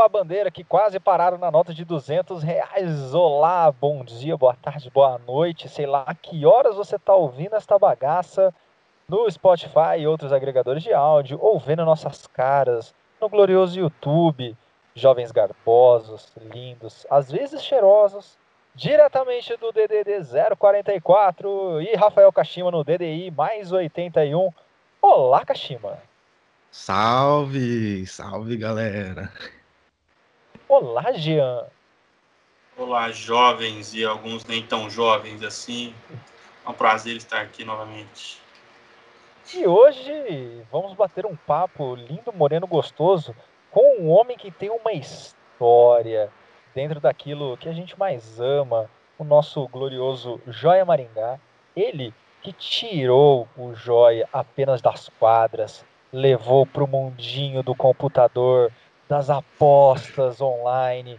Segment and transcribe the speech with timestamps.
[0.00, 3.12] Tamanduá bandeira que quase pararam na nota de 200 reais.
[3.12, 5.68] Olá, bom dia, boa tarde, boa noite.
[5.68, 8.54] Sei lá a que horas você tá ouvindo esta bagaça
[9.06, 14.56] no Spotify e outros agregadores de áudio, ou vendo nossas caras no glorioso YouTube.
[14.94, 18.38] Jovens garbosos, lindos, às vezes cheirosos,
[18.74, 20.24] diretamente do DDD
[20.58, 24.50] 044 e Rafael Kashima no DDI mais 81.
[25.02, 25.98] Olá, Kashima.
[26.70, 29.30] Salve, salve galera.
[30.72, 31.66] Olá, Jean.
[32.78, 35.92] Olá, jovens e alguns nem tão jovens assim.
[36.64, 38.40] É um prazer estar aqui novamente.
[39.52, 43.34] E hoje vamos bater um papo lindo, moreno, gostoso
[43.72, 46.30] com um homem que tem uma história
[46.72, 51.40] dentro daquilo que a gente mais ama, o nosso glorioso Joia Maringá.
[51.74, 58.70] Ele que tirou o Joia apenas das quadras, levou para o mundinho do computador,
[59.10, 61.18] das apostas online,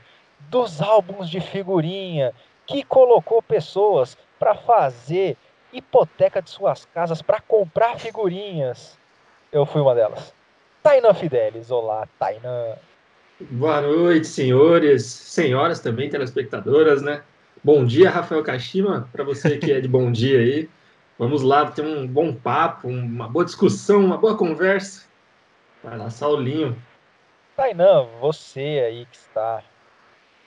[0.50, 2.34] dos álbuns de figurinha,
[2.66, 5.36] que colocou pessoas para fazer
[5.73, 8.97] hipoteca de suas casas para comprar figurinhas.
[9.52, 10.34] Eu fui uma delas.
[10.81, 12.78] Tainan Fidelis, olá, Tainan.
[13.42, 17.22] Boa noite, senhores, senhoras também, telespectadoras, né?
[17.62, 20.69] Bom dia, Rafael Kashima, para você que é de bom dia aí.
[21.19, 25.06] Vamos lá ter um bom papo, uma boa discussão, uma boa conversa.
[25.84, 26.73] Vai lá, Saulinho.
[27.62, 29.62] Tainan, você aí que está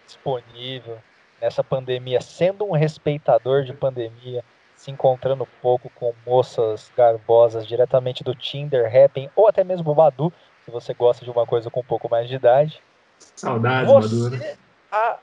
[0.05, 0.99] disponível
[1.41, 8.35] nessa pandemia, sendo um respeitador de pandemia, se encontrando pouco com moças garbosas diretamente do
[8.35, 10.33] Tinder, Happn ou até mesmo Badu,
[10.65, 12.83] se você gosta de uma coisa com um pouco mais de idade.
[13.21, 14.37] Saudades, você, Badu.
[14.37, 14.57] Né?
[14.91, 15.19] A,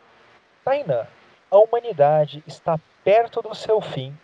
[0.63, 1.05] Tainan,
[1.51, 4.17] a humanidade está perto do seu fim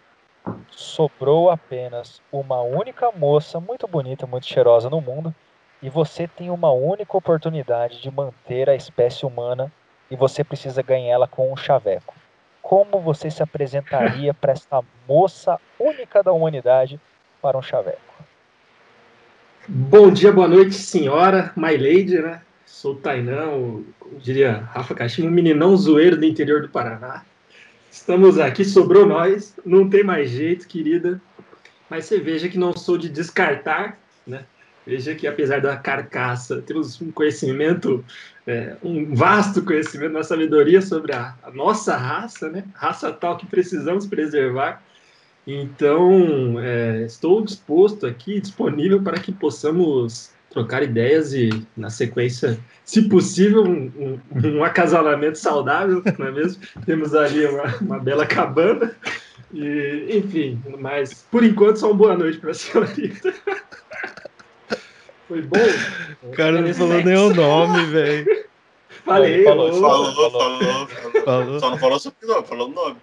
[0.71, 5.35] sobrou apenas uma única moça muito bonita, muito cheirosa no mundo,
[5.81, 9.71] e você tem uma única oportunidade de manter a espécie humana
[10.09, 12.15] e você precisa ganhar ela com um chaveco.
[12.61, 16.99] Como você se apresentaria para essa moça única da humanidade
[17.41, 18.01] para um chaveco?
[19.67, 22.41] Bom dia, boa noite, senhora, my lady, né?
[22.65, 23.85] Sou Tainã, o,
[24.17, 27.23] diria Rafa Caixinha, um meninão zoeiro do interior do Paraná.
[27.91, 31.21] Estamos aqui, sobrou nós, não tem mais jeito, querida.
[31.89, 34.45] Mas você veja que não sou de descartar, né?
[34.87, 38.05] Veja que apesar da carcaça, temos um conhecimento,
[38.47, 42.63] é, um vasto conhecimento, uma sabedoria sobre a, a, nossa raça, né?
[42.73, 44.81] Raça tal que precisamos preservar.
[45.45, 53.09] Então, é, estou disposto aqui, disponível para que possamos trocar ideias e, na sequência, se
[53.09, 56.63] possível, um, um, um acasalamento saudável, não é mesmo?
[56.85, 58.95] Temos ali uma, uma bela cabana.
[59.53, 63.33] E, enfim, mas por enquanto só uma boa noite para a senhorita.
[65.27, 65.57] Foi bom?
[66.23, 68.47] O cara não falou nem o nome, velho.
[69.03, 70.87] Falei, falou, falou, falou, falou,
[71.23, 72.97] falou, Só não falou sobrenome, falou o nome.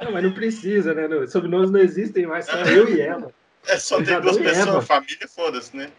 [0.00, 1.08] Não, mas não precisa, né?
[1.26, 3.32] Sobrenomes não existem mais, só eu e ela.
[3.66, 5.90] É só ter duas pessoas, família, foda-se, né?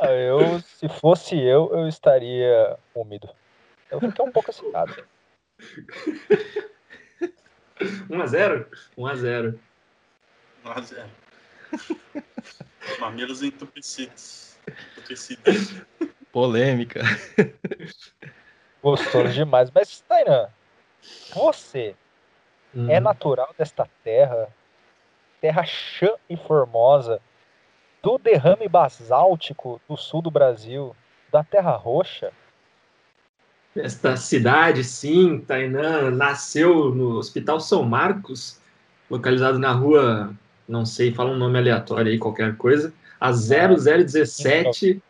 [0.00, 3.28] Ah, eu, se fosse eu, eu estaria úmido.
[3.90, 5.04] Eu fiquei um pouco excitado.
[7.80, 8.66] 1x0?
[8.98, 9.58] 1x0.
[10.64, 11.04] 1x0.
[13.00, 14.56] Mamilos entupidos.
[14.96, 15.82] entupidos.
[16.32, 17.00] Polêmica.
[18.82, 19.70] Gostoso demais.
[19.70, 20.48] Mas, Tainan,
[21.34, 21.94] você
[22.74, 22.90] hum.
[22.90, 24.52] é natural desta terra?
[25.44, 27.20] terra chã e formosa,
[28.02, 30.96] do derrame basáltico do sul do Brasil,
[31.30, 32.32] da Terra Roxa.
[33.76, 38.58] Esta cidade, sim, Tainã, nasceu no Hospital São Marcos,
[39.10, 40.34] localizado na rua,
[40.68, 45.02] não sei, fala um nome aleatório aí, qualquer coisa, a 0017,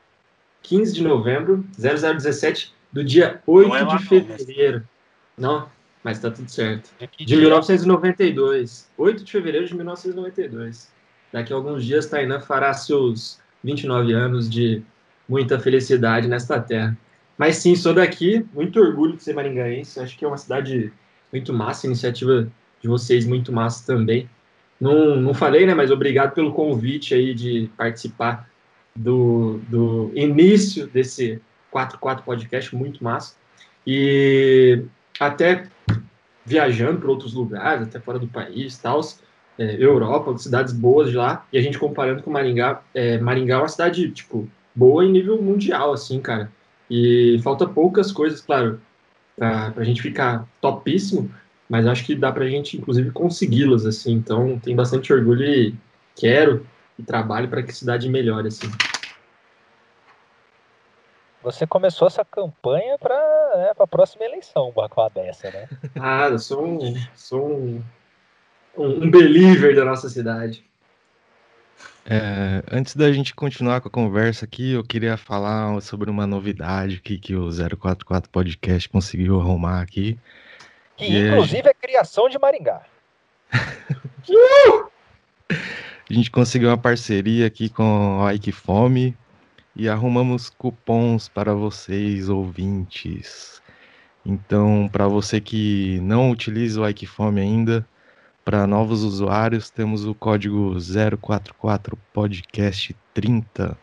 [0.62, 4.88] 15 de novembro, 0017, do dia 8 é de fevereiro.
[5.36, 5.68] Não,
[6.02, 6.90] mas tá tudo certo.
[7.18, 8.88] De, de 1992.
[8.96, 10.92] 8 de fevereiro de 1992.
[11.32, 14.82] Daqui a alguns dias, Tainan fará seus 29 anos de
[15.28, 16.96] muita felicidade nesta terra.
[17.36, 19.98] Mas sim, sou daqui, muito orgulho de ser maringaense.
[19.98, 20.92] Acho que é uma cidade
[21.32, 22.48] muito massa, iniciativa
[22.80, 24.30] de vocês muito massa também.
[24.84, 25.72] Não, não falei, né?
[25.72, 28.50] Mas obrigado pelo convite aí de participar
[28.94, 31.40] do, do início desse
[31.72, 33.34] 4-4 podcast, muito massa.
[33.86, 34.82] E
[35.18, 35.68] até
[36.44, 39.00] viajando para outros lugares, até fora do país, tal,
[39.58, 43.58] é, Europa, cidades boas de lá, e a gente comparando com Maringá, é, Maringá é
[43.60, 46.52] uma cidade, tipo, boa em nível mundial, assim, cara.
[46.90, 48.78] E falta poucas coisas, claro,
[49.34, 51.30] para a gente ficar topíssimo,
[51.68, 54.12] mas acho que dá para a gente, inclusive, consegui-las, assim.
[54.12, 55.74] Então, tem bastante orgulho e
[56.14, 56.66] quero
[56.98, 58.70] e trabalho para que a cidade melhore, assim.
[61.42, 63.14] você começou essa campanha para
[63.56, 65.68] né, a próxima eleição, com a dessa, né?
[66.00, 67.82] Ah, eu sou um, sou um,
[68.76, 70.64] um, believer da nossa cidade.
[72.06, 77.00] É, antes da gente continuar com a conversa aqui, eu queria falar sobre uma novidade
[77.00, 80.18] que, que o 044 Podcast conseguiu arrumar aqui.
[80.96, 82.82] Que inclusive é criação de Maringá.
[86.08, 89.16] a gente conseguiu uma parceria aqui com a Ike Fome
[89.74, 93.60] e arrumamos cupons para vocês, ouvintes.
[94.24, 97.86] Então, para você que não utiliza o Ike Fome ainda,
[98.44, 100.76] para novos usuários, temos o código
[101.20, 103.76] 044 podcast 30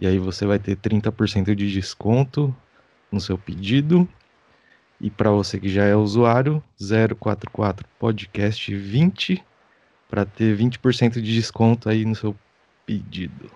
[0.00, 2.54] e aí você vai ter 30% de desconto
[3.10, 4.08] no seu pedido.
[5.00, 9.44] E para você que já é usuário, 044 podcast 20
[10.08, 12.34] para ter 20% de desconto aí no seu
[12.84, 13.50] pedido.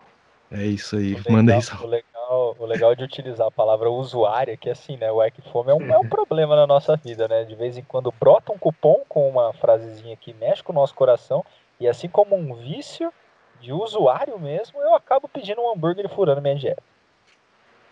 [0.50, 1.76] É isso aí, legal, manda isso.
[1.82, 5.70] O legal, o legal de utilizar a palavra usuário, é que assim, né, o Equifome
[5.70, 7.44] é um, é um problema na nossa vida, né?
[7.44, 10.94] De vez em quando brota um cupom com uma frasezinha que mexe com o nosso
[10.94, 11.44] coração,
[11.80, 13.12] e assim como um vício
[13.60, 16.82] de usuário mesmo, eu acabo pedindo um hambúrguer e furando minha dieta.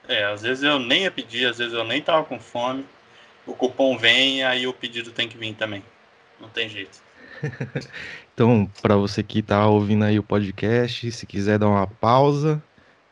[0.08, 2.84] É, às vezes eu nem ia pedir, às vezes eu nem tava com fome,
[3.46, 5.82] o cupom vem, aí o pedido tem que vir também.
[6.40, 7.02] Não tem jeito.
[8.34, 12.62] então, para você que está ouvindo aí o podcast, se quiser dar uma pausa,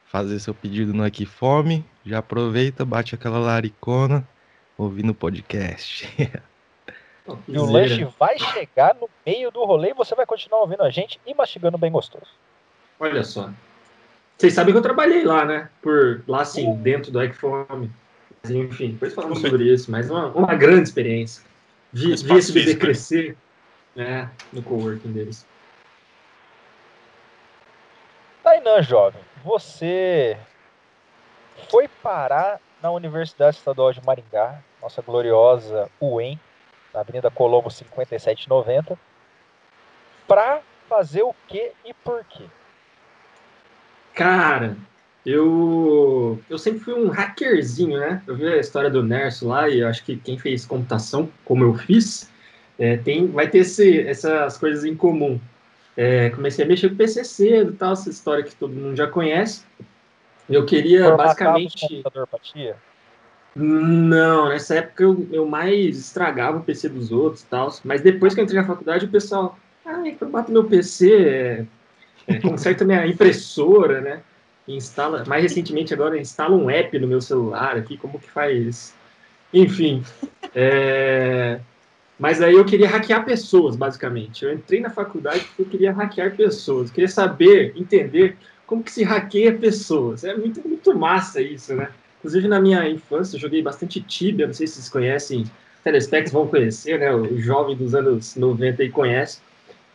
[0.06, 4.26] fazer seu pedido no Aqui Fome, já aproveita, bate aquela laricona,
[4.76, 6.08] ouvindo o podcast.
[7.46, 10.90] e o lanche vai chegar no meio do rolê e você vai continuar ouvindo a
[10.90, 12.30] gente e mastigando bem gostoso.
[12.98, 13.50] Olha só.
[14.36, 15.68] Vocês sabem que eu trabalhei lá, né?
[15.82, 17.90] Por lá, assim, dentro do Fome.
[18.44, 21.42] Enfim, depois falamos sobre isso, mas uma, uma grande experiência.
[21.92, 22.78] Vi, vi esse bebê né?
[22.78, 23.36] crescer
[23.94, 25.46] né, no coworking deles.
[28.42, 30.38] Tainan, jovem, você
[31.70, 36.38] foi parar na Universidade Estadual de Maringá, nossa gloriosa UEM,
[36.94, 38.98] na Avenida Colombo 5790,
[40.26, 42.44] para fazer o que e por quê?
[44.14, 44.76] Cara,
[45.28, 48.22] eu, eu sempre fui um hackerzinho, né?
[48.26, 51.74] Eu vi a história do Nerso lá e acho que quem fez computação, como eu
[51.74, 52.30] fiz,
[52.78, 55.38] é, tem, vai ter esse, essas coisas em comum.
[55.96, 59.64] É, comecei a mexer com PC cedo, tal, essa história que todo mundo já conhece.
[60.48, 62.02] Eu queria basicamente.
[62.02, 62.28] computador?
[63.54, 67.70] Não, nessa época eu, eu mais estragava o PC dos outros tal.
[67.84, 69.58] Mas depois que eu entrei na faculdade, o pessoal.
[69.84, 71.66] Ah, eu bato meu PC, é,
[72.28, 74.22] é, conserta minha impressora, né?
[74.68, 78.94] Instala, mais recentemente agora instala um app no meu celular aqui, como que faz?
[79.52, 80.02] Enfim,
[80.54, 81.60] é,
[82.18, 84.44] mas aí eu queria hackear pessoas, basicamente.
[84.44, 88.36] Eu entrei na faculdade porque eu queria hackear pessoas, eu queria saber, entender
[88.66, 90.24] como que se hackeia pessoas.
[90.24, 91.88] É muito, muito massa isso, né?
[92.18, 95.44] Inclusive na minha infância eu joguei bastante Tibia, não sei se vocês conhecem,
[95.84, 97.14] telespecs vão conhecer, né?
[97.14, 99.40] O jovem dos anos 90 aí conhece.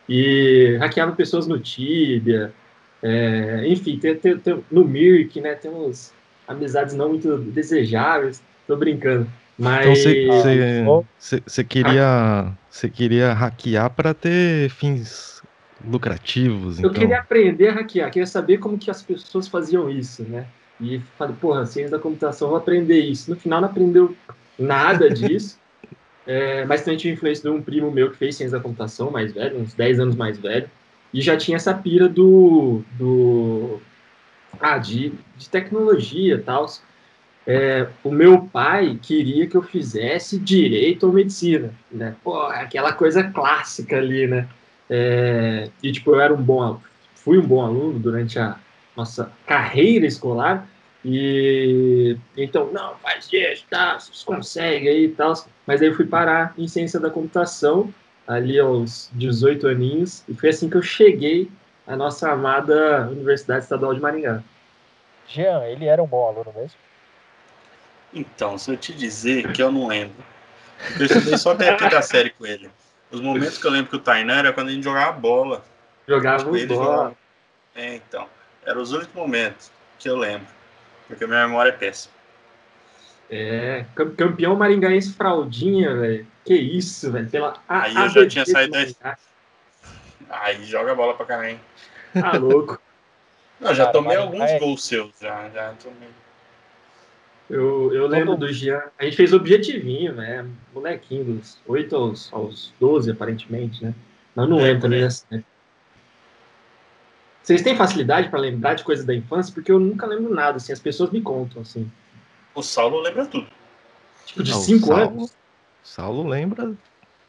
[0.08, 2.52] E hackeava pessoas no Tibia,
[3.06, 5.54] é, enfim, tem, tem, tem, no Mirk, né?
[5.54, 6.10] Temos
[6.48, 8.42] amizades não muito desejáveis.
[8.66, 9.26] Tô brincando.
[9.58, 11.04] Mas então
[11.46, 15.42] você queria você queria hackear para ter fins
[15.86, 16.78] lucrativos.
[16.78, 17.00] Eu então.
[17.02, 20.46] queria aprender a hackear, queria saber como que as pessoas faziam isso, né?
[20.80, 23.30] E falei, porra, ciência da computação, vou aprender isso.
[23.30, 24.16] No final não aprendeu
[24.58, 25.58] nada disso.
[26.26, 29.30] é, mas também tive influência de um primo meu que fez ciência da computação, mais
[29.30, 30.68] velho, uns 10 anos mais velho.
[31.14, 32.82] E já tinha essa pira do.
[32.98, 33.80] do
[34.60, 36.66] ah, de, de tecnologia tal.
[37.46, 42.16] É, o meu pai queria que eu fizesse direito ou medicina, né?
[42.24, 44.48] Pô, aquela coisa clássica ali, né?
[44.90, 46.80] É, e tipo, eu era um bom,
[47.14, 48.56] fui um bom aluno durante a
[48.96, 50.66] nossa carreira escolar
[51.04, 54.00] e então não faz isso, tá?
[54.00, 55.34] Você consegue aí tal.
[55.64, 57.92] Mas aí eu fui parar em ciência da computação
[58.26, 61.50] ali aos 18 aninhos e foi assim que eu cheguei
[61.86, 64.42] à nossa amada Universidade Estadual de Maringá.
[65.28, 66.78] Jean, ele era um bom aluno mesmo?
[68.12, 70.22] Então, se eu te dizer que eu não lembro.
[70.98, 72.70] Eu estudei só até a quinta série com ele.
[73.10, 75.64] Os momentos que eu lembro que o Tainan era quando a gente jogava bola.
[76.06, 76.58] Jogava bola.
[76.58, 77.16] Jogava...
[77.74, 78.28] É, então.
[78.64, 80.46] Eram os únicos momentos que eu lembro.
[81.08, 82.14] Porque a minha memória é péssima.
[83.30, 83.84] É,
[84.16, 86.26] campeão maringaense fraldinha, velho.
[86.44, 87.28] Que isso, velho.
[87.28, 89.16] Pela Aí eu já tinha saído da...
[90.28, 91.60] Aí joga bola pra caralho.
[92.12, 92.80] Tá louco.
[93.60, 95.12] Não, já Cara, tomei alguns gols seus.
[95.20, 96.08] Já, já tomei.
[97.48, 98.82] Eu, eu lembro do Jean.
[98.98, 100.46] A gente fez objetivinho, né?
[100.72, 103.94] Molequinho, dos 8 aos, aos 12, aparentemente, né?
[104.34, 105.44] Mas não é, lembro também assim.
[107.42, 109.52] Vocês têm facilidade para lembrar de coisas da infância?
[109.52, 111.90] Porque eu nunca lembro nada, assim, as pessoas me contam, assim.
[112.54, 113.46] O Saulo lembra tudo.
[114.26, 115.36] Tipo, de Não, 5 Saulo- anos?
[115.82, 116.72] Saulo lembra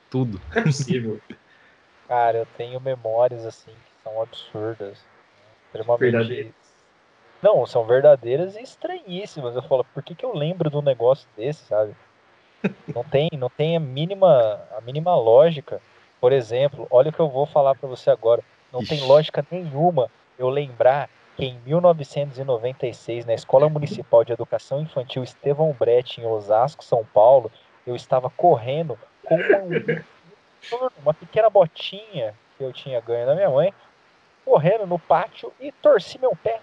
[0.10, 0.40] tudo.
[0.54, 1.20] É possível.
[2.08, 4.98] Cara, eu tenho memórias assim que são absurdas.
[5.68, 6.00] Extremamente.
[6.12, 6.54] Verdadeiras.
[7.42, 9.56] Não, são verdadeiras e estranhíssimas.
[9.56, 11.94] Eu falo, por que, que eu lembro de um negócio desse, sabe?
[12.96, 15.80] Não tem, não tem a mínima, a mínima lógica.
[16.22, 18.42] Por exemplo, olha o que eu vou falar pra você agora.
[18.72, 19.06] Não tem Ixi.
[19.08, 26.26] lógica nenhuma eu lembrar em 1996, na Escola Municipal de Educação Infantil Estevão Brecht, em
[26.26, 27.52] Osasco, São Paulo,
[27.86, 33.74] eu estava correndo com uma, uma pequena botinha que eu tinha ganho da minha mãe,
[34.46, 36.62] correndo no pátio e torci meu pé.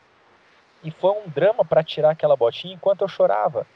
[0.82, 3.66] E foi um drama para tirar aquela botinha enquanto eu chorava.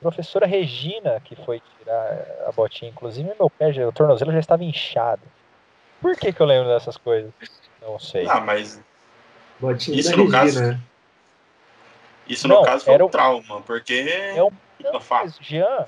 [0.00, 5.22] Professora Regina, que foi tirar a botinha, inclusive meu pé, o tornozelo já estava inchado.
[6.00, 7.32] Por que, que eu lembro dessas coisas?
[7.82, 8.26] Não sei.
[8.28, 8.82] Ah, mas
[9.60, 10.38] Botinha Isso no Regina.
[10.38, 10.80] caso- né?
[12.26, 13.92] isso no Não, caso foi era um trauma, porque
[14.34, 15.86] É um- fica Não, mas, Jean,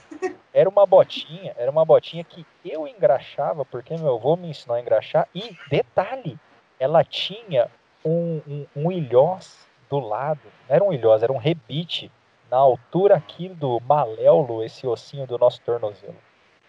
[0.53, 4.81] era uma botinha, era uma botinha que eu engraxava, porque meu avô me ensinou a
[4.81, 5.29] engraxar.
[5.35, 6.39] E, detalhe,
[6.79, 7.71] ela tinha
[8.05, 12.11] um, um, um ilhós do lado, não era um ilhós, era um rebite
[12.51, 16.17] na altura aqui do maléolo, esse ossinho do nosso tornozelo.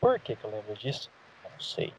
[0.02, 1.10] Por que, que eu lembro disso?
[1.44, 1.94] Não sei.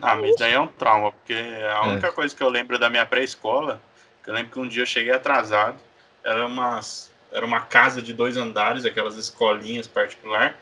[0.00, 1.88] Ah, mas daí é um trauma, porque a É.
[1.88, 3.80] única coisa que eu lembro da minha pré-escola,
[4.22, 5.78] que eu lembro que um dia eu cheguei atrasado,
[6.24, 10.58] era, umas, era uma casa de dois andares, aquelas escolinhas particular.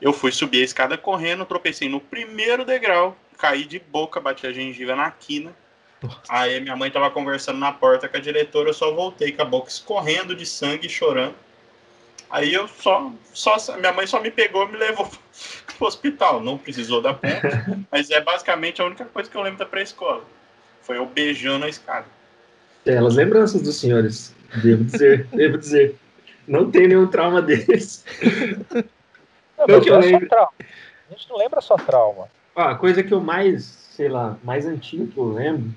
[0.00, 4.52] Eu fui subir a escada correndo, tropecei no primeiro degrau, caí de boca, bati a
[4.52, 5.54] gengiva na quina.
[6.02, 6.20] Nossa.
[6.28, 9.46] Aí minha mãe tava conversando na porta com a diretora, eu só voltei com a
[9.46, 11.34] boca escorrendo de sangue e chorando.
[12.30, 13.56] Aí eu só, só.
[13.76, 15.08] Minha mãe só me pegou e me levou
[15.78, 16.40] pro hospital.
[16.40, 20.24] Não precisou da ponta, mas é basicamente a única coisa que eu lembro da pré-escola.
[20.82, 22.06] Foi eu beijando a escada.
[22.84, 24.34] Belas lembranças dos senhores.
[24.62, 25.96] Devo dizer, devo dizer.
[26.46, 28.04] Não tem nenhum trauma deles.
[29.58, 30.28] Não, que eu é só lembro.
[30.28, 30.52] trauma.
[30.60, 32.28] A gente não lembra só trauma.
[32.54, 35.74] Ó, a coisa que eu mais, sei lá, mais antiga que eu lembro.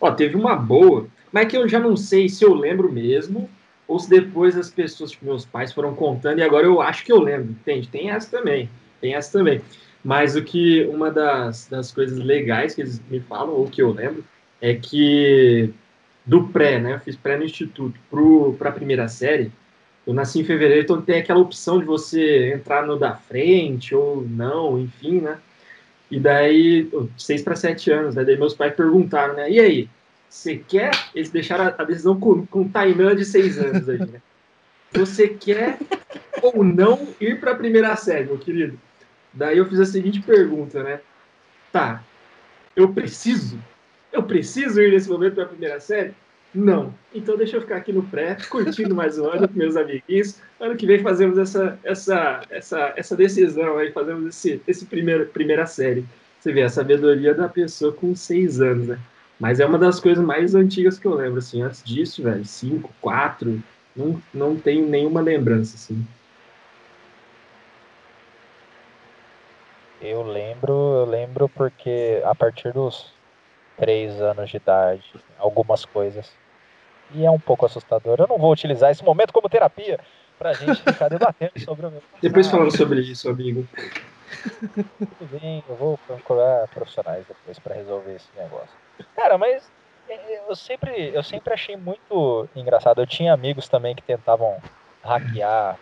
[0.00, 3.48] Ó, teve uma boa, mas que eu já não sei se eu lembro mesmo,
[3.90, 7.10] ou se depois as pessoas, tipo, meus pais foram contando e agora eu acho que
[7.10, 7.50] eu lembro.
[7.50, 7.88] Entende?
[7.88, 8.70] Tem essa também.
[9.00, 9.60] Tem essa também.
[10.04, 13.90] Mas o que uma das, das coisas legais que eles me falam, ou que eu
[13.90, 14.24] lembro,
[14.60, 15.74] é que
[16.24, 16.94] do pré, né?
[16.94, 17.98] Eu fiz pré no instituto
[18.56, 19.50] para a primeira série.
[20.06, 24.22] Eu nasci em fevereiro, então tem aquela opção de você entrar no da frente ou
[24.22, 25.36] não, enfim, né?
[26.08, 28.24] E daí, seis para sete anos, né?
[28.24, 29.50] Daí meus pais perguntaram, né?
[29.50, 29.88] E aí,
[30.30, 30.92] você quer?
[31.12, 34.22] Eles deixaram a- decisão com, com o Tainan de seis anos aí, né?
[34.92, 35.76] Você quer
[36.40, 38.78] ou não ir para a primeira série, meu querido?
[39.34, 41.00] Daí eu fiz a seguinte pergunta, né?
[41.72, 42.02] Tá,
[42.74, 43.58] eu preciso?
[44.12, 46.14] Eu preciso ir nesse momento para a primeira série?
[46.52, 46.92] Não.
[47.14, 50.40] Então deixa eu ficar aqui no pré, curtindo mais um ano com meus amiguinhos.
[50.58, 55.66] Ano que vem fazemos essa, essa, essa, essa decisão aí, fazemos esse, esse primeiro, primeira
[55.66, 56.04] série.
[56.40, 58.98] Você vê a sabedoria da pessoa com seis anos, né?
[59.40, 61.62] Mas é uma das coisas mais antigas que eu lembro, assim.
[61.62, 63.58] Antes disso, velho, cinco, quatro,
[63.96, 66.04] não, não tenho nenhuma lembrança, assim.
[69.98, 73.14] Eu lembro, eu lembro porque a partir dos
[73.76, 76.38] três anos de idade, algumas coisas.
[77.10, 78.16] E é um pouco assustador.
[78.18, 79.98] Eu não vou utilizar esse momento como terapia
[80.38, 83.66] pra gente ficar debatendo sobre o meu Depois falamos sobre isso, amigo.
[85.18, 88.89] Tudo bem, eu vou procurar profissionais depois pra resolver esse negócio.
[89.14, 89.70] Cara, mas
[90.08, 93.00] é, eu sempre, eu sempre achei muito engraçado.
[93.00, 94.58] Eu tinha amigos também que tentavam
[95.02, 95.78] hackear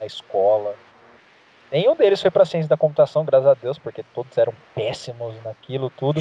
[0.00, 0.74] na escola.
[1.70, 5.90] Nenhum deles foi pra ciência da computação, graças a Deus, porque todos eram péssimos naquilo
[5.90, 6.20] tudo.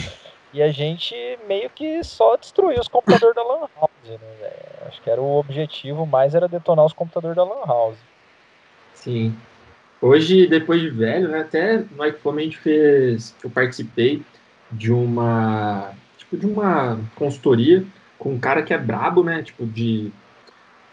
[0.52, 1.16] E a gente
[1.48, 4.52] meio que só destruiu os computadores da Lan House, né?
[4.88, 7.98] Acho que era o objetivo mais era detonar os computadores da Lan House.
[8.94, 9.36] Sim.
[10.02, 14.24] Hoje, depois de velho, né, até no a gente fez, eu participei
[14.72, 15.94] de uma,
[16.26, 17.84] tipo, de uma consultoria
[18.18, 20.12] com um cara que é brabo, né, tipo, de,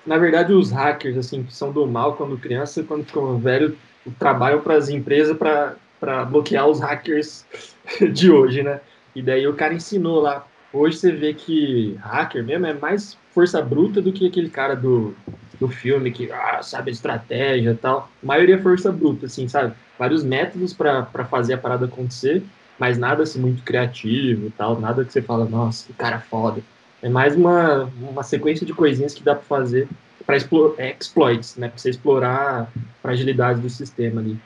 [0.06, 3.76] na verdade, os hackers, assim, que são do mal quando criança, quando ficam velho,
[4.18, 7.46] trabalham para as empresas para bloquear os hackers
[8.12, 8.80] de hoje, né,
[9.14, 10.46] e daí o cara ensinou lá.
[10.72, 15.14] Hoje você vê que hacker mesmo é mais força bruta do que aquele cara do,
[15.60, 18.10] do filme que ah, sabe estratégia e tal.
[18.22, 19.74] A maioria é força bruta, assim, sabe?
[19.98, 22.42] Vários métodos para fazer a parada acontecer,
[22.82, 26.60] mas nada assim muito criativo e tal, nada que você fala, nossa, que cara foda.
[27.00, 29.88] É mais uma, uma sequência de coisinhas que dá para fazer
[30.26, 31.68] para exploits, né?
[31.68, 32.66] Para você explorar a
[33.00, 34.36] fragilidade do sistema ali.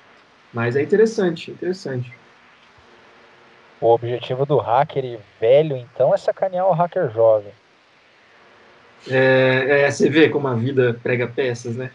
[0.52, 2.12] Mas é interessante, interessante.
[3.80, 7.54] O objetivo do hacker velho, então, é sacanear o hacker jovem.
[9.08, 11.90] É, é, você vê como a vida prega peças, né?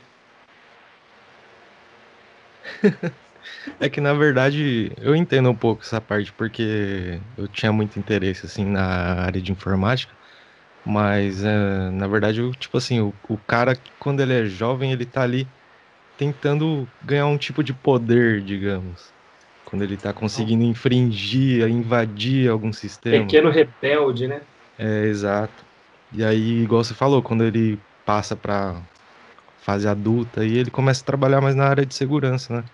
[3.80, 8.46] É que na verdade eu entendo um pouco essa parte porque eu tinha muito interesse
[8.46, 8.82] assim na
[9.26, 10.18] área de informática,
[10.86, 15.06] mas é, na verdade eu, tipo assim, o, o cara quando ele é jovem ele
[15.06, 15.52] tá ali
[16.18, 19.14] tentando ganhar um tipo de poder, digamos.
[19.66, 23.26] Quando ele tá conseguindo infringir, invadir algum sistema.
[23.26, 24.48] Pequeno rebelde, né?
[24.78, 25.66] É, exato.
[26.12, 28.86] E aí, igual você falou, quando ele passa pra
[29.58, 32.66] fase adulta, aí ele começa a trabalhar mais na área de segurança, né?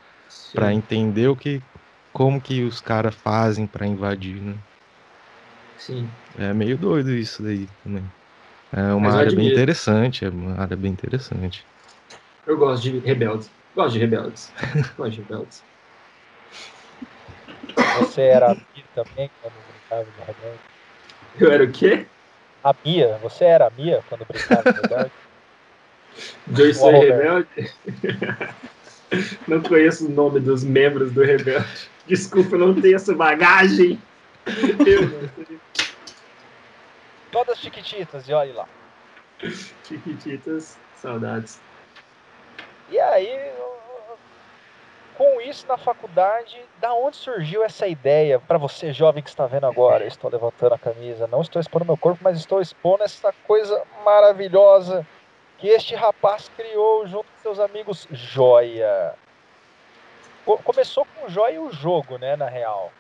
[0.54, 1.64] Pra Sim, entender o que,
[2.12, 4.60] como que os caras fazem pra invadir, né?
[5.76, 6.12] sim.
[6.36, 8.12] É meio doido isso daí também.
[8.72, 11.68] É uma Mas eu área bem interessante, é uma área bem interessante.
[12.48, 13.52] Eu gosto de rebeldes.
[13.76, 14.52] Gosto de rebeldes.
[14.98, 15.66] gosto de rebeldes.
[17.96, 20.62] Você era a Bia também quando brincava de rebelde?
[21.36, 22.10] Eu era o quê?
[22.64, 25.16] A Bia, você era a Bia quando brincava de rebelde?
[26.54, 27.48] Soy Uau, Rebelde?
[29.48, 31.90] não conheço o nome dos membros do Rebelde.
[32.06, 34.02] Desculpa, eu não tenho essa bagagem.
[34.86, 35.58] Eu.
[37.32, 38.68] Todas chiquititas, e olhe lá.
[39.84, 41.60] Chiquititas, saudades.
[42.90, 43.52] E aí,
[45.18, 49.66] com isso na faculdade, da onde surgiu essa ideia para você, jovem que está vendo
[49.66, 50.08] agora?
[50.08, 55.06] Estou levantando a camisa, não estou expondo meu corpo, mas estou expondo essa coisa maravilhosa
[55.58, 59.14] que este rapaz criou junto com seus amigos Joia.
[60.46, 62.92] Co- Começou com Joia e o jogo, né, na real.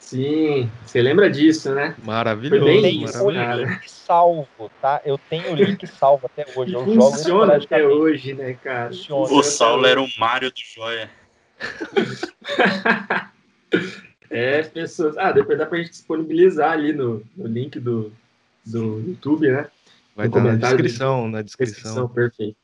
[0.00, 1.94] Sim, você lembra disso, né?
[2.04, 5.00] Maravilhoso, Tem isso, o link salvo, tá?
[5.04, 6.74] Eu tenho o link salvo até hoje.
[6.74, 7.92] Eu jogo funciona até esporadicamente.
[7.94, 8.88] hoje, né, cara?
[8.90, 9.32] Funciona.
[9.32, 11.10] O Saulo era o Mário do Joia.
[14.30, 15.16] É, as pessoas.
[15.16, 18.12] Ah, depois dá pra gente disponibilizar ali no, no link do,
[18.66, 19.68] do YouTube, né?
[20.14, 22.08] Vai estar na comentário do- descrição, na Descrição, descrição.
[22.08, 22.56] perfeito.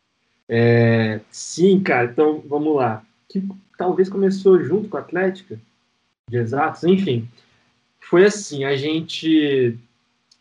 [0.48, 3.02] É, sim, cara, então vamos lá.
[3.28, 3.42] Que
[3.78, 5.58] talvez começou junto com a Atlética,
[6.28, 7.28] de exatos, enfim.
[8.00, 9.78] Foi assim, a gente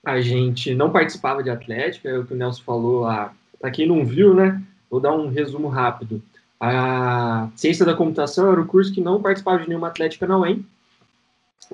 [0.04, 3.34] a gente não participava de Atlética, é o que o Nelson falou lá.
[3.60, 4.62] Para quem não viu, né?
[4.90, 6.22] Vou dar um resumo rápido.
[6.60, 10.66] A ciência da computação era o curso que não participava de nenhuma Atlética na UEM.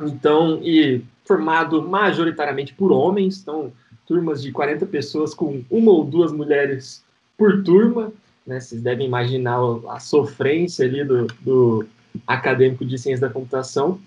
[0.02, 3.72] Então, e formado majoritariamente por homens, então
[4.06, 7.04] turmas de 40 pessoas com uma ou duas mulheres
[7.38, 8.12] por turma,
[8.46, 8.60] né?
[8.60, 11.86] Vocês devem imaginar a sofrência ali do, do
[12.26, 14.00] acadêmico de ciência da computação.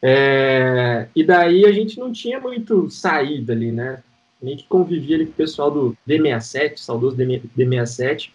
[0.00, 4.02] É, e daí a gente não tinha muito saída ali, né?
[4.42, 8.30] A gente convivia ali com o pessoal do D67, saudoso D- D67,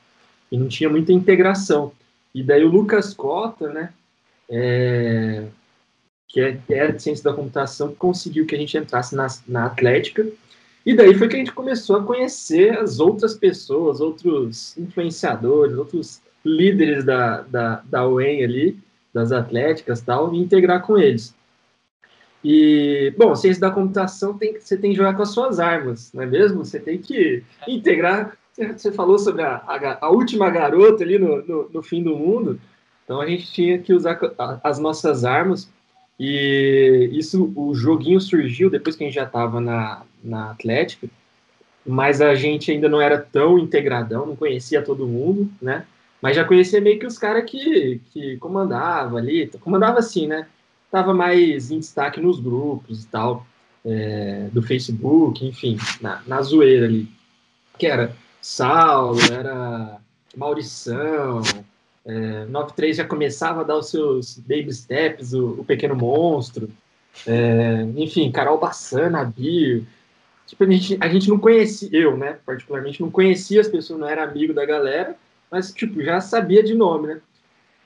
[0.49, 1.91] e não tinha muita integração.
[2.34, 3.89] E daí o Lucas Cota, né?
[4.49, 5.45] é,
[6.27, 9.65] que é, que era de ciência da computação, conseguiu que a gente entrasse na, na
[9.65, 10.27] Atlética.
[10.88, 16.21] E daí foi que a gente começou a conhecer as outras pessoas, outros influenciadores, outros
[16.45, 18.80] líderes da, da, da UEM ali,
[19.13, 21.36] das atléticas tal, e integrar com eles.
[22.41, 26.23] E, bom, ciência da computação tem, você tem que jogar com as suas armas, não
[26.23, 26.63] é mesmo?
[26.63, 28.38] Você tem que integrar.
[28.56, 32.62] Você falou sobre a, a, a última garota ali no, no, no fim do mundo,
[33.04, 34.17] então a gente tinha que usar
[34.63, 35.69] as nossas armas.
[36.19, 41.08] E isso, o joguinho surgiu depois que a gente já estava na, na Atlética,
[41.86, 45.86] mas a gente ainda não era tão integradão, não conhecia todo mundo, né?
[46.21, 50.47] Mas já conhecia meio que os caras que, que comandava ali, comandava assim, né?
[50.91, 53.45] Tava mais em destaque nos grupos e tal,
[53.86, 57.08] é, do Facebook, enfim, na, na zoeira ali.
[57.77, 59.99] Que era Saulo, era
[60.36, 61.41] Maurição,
[62.08, 66.70] é, 93 já começava a dar os seus baby steps, o, o Pequeno Monstro,
[67.26, 69.86] é, enfim, Carol Bassana, Bill.
[70.46, 74.08] Tipo, a gente, a gente não conhecia, eu, né, particularmente, não conhecia as pessoas, não
[74.08, 75.17] era amigo da galera,
[75.52, 77.22] mas, tipo, já sabia de nome, né?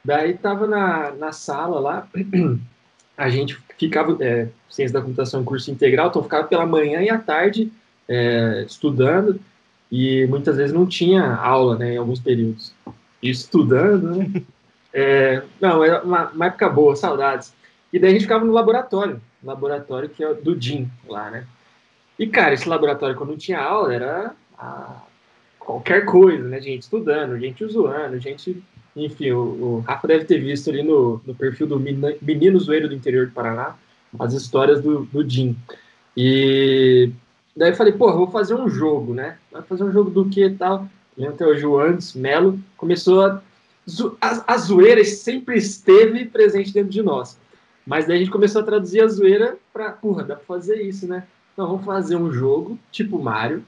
[0.06, 2.08] Daí tava na, na sala lá,
[3.18, 7.18] a gente ficava, é, ciência da computação, curso integral, então ficava pela manhã e à
[7.18, 7.72] tarde
[8.08, 9.40] é, estudando,
[9.92, 12.72] e muitas vezes não tinha aula, né, em alguns períodos.
[13.22, 14.42] Estudando, né?
[14.94, 17.54] É, não, é uma, uma época boa, saudades.
[17.94, 21.46] E daí a gente ficava no laboratório, laboratório que é do DIN lá, né?
[22.20, 25.02] E, cara, esse laboratório, quando tinha aula, era a-
[25.60, 26.60] qualquer coisa, né?
[26.60, 28.62] Gente estudando, gente zoando, gente.
[28.96, 32.96] Enfim, o, o Rafa deve ter visto ali no, no perfil do Menino, Zoeiro do
[32.96, 33.76] interior do Paraná
[34.20, 35.56] as histórias do, do Jim.
[36.16, 37.12] E
[37.56, 39.38] daí eu falei, porra, vou fazer um jogo, né?
[39.52, 40.88] Vai fazer um jogo do que e tal?
[41.22, 43.42] Lembro até o Andes Melo começou a.
[44.20, 47.38] A, a zoeira sempre esteve presente dentro de nós.
[47.86, 49.92] Mas daí a gente começou a traduzir a zoeira pra.
[49.92, 51.28] Porra, dá pra fazer isso, né?
[51.54, 53.64] Então vamos fazer um jogo tipo Mario.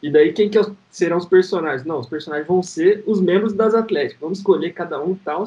[0.00, 1.84] E daí quem que é serão os personagens?
[1.84, 4.20] Não, os personagens vão ser os membros das Atléticas.
[4.20, 5.44] Vamos escolher cada um e tal.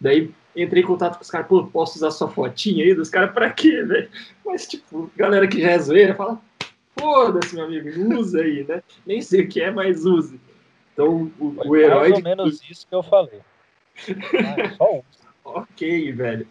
[0.00, 3.32] Daí entrei em contato com os caras, pô, posso usar sua fotinha aí dos caras
[3.32, 4.08] pra quê, velho?
[4.44, 6.40] Mas, tipo, galera que já é zoeira fala,
[6.98, 8.82] foda-se, meu amigo, usa aí, né?
[9.06, 10.40] Nem sei o que é, mas use.
[11.00, 12.10] Então, o, o herói.
[12.10, 13.40] Mais ou menos isso que eu falei.
[14.08, 15.02] Ah, só um.
[15.44, 16.46] ok, velho.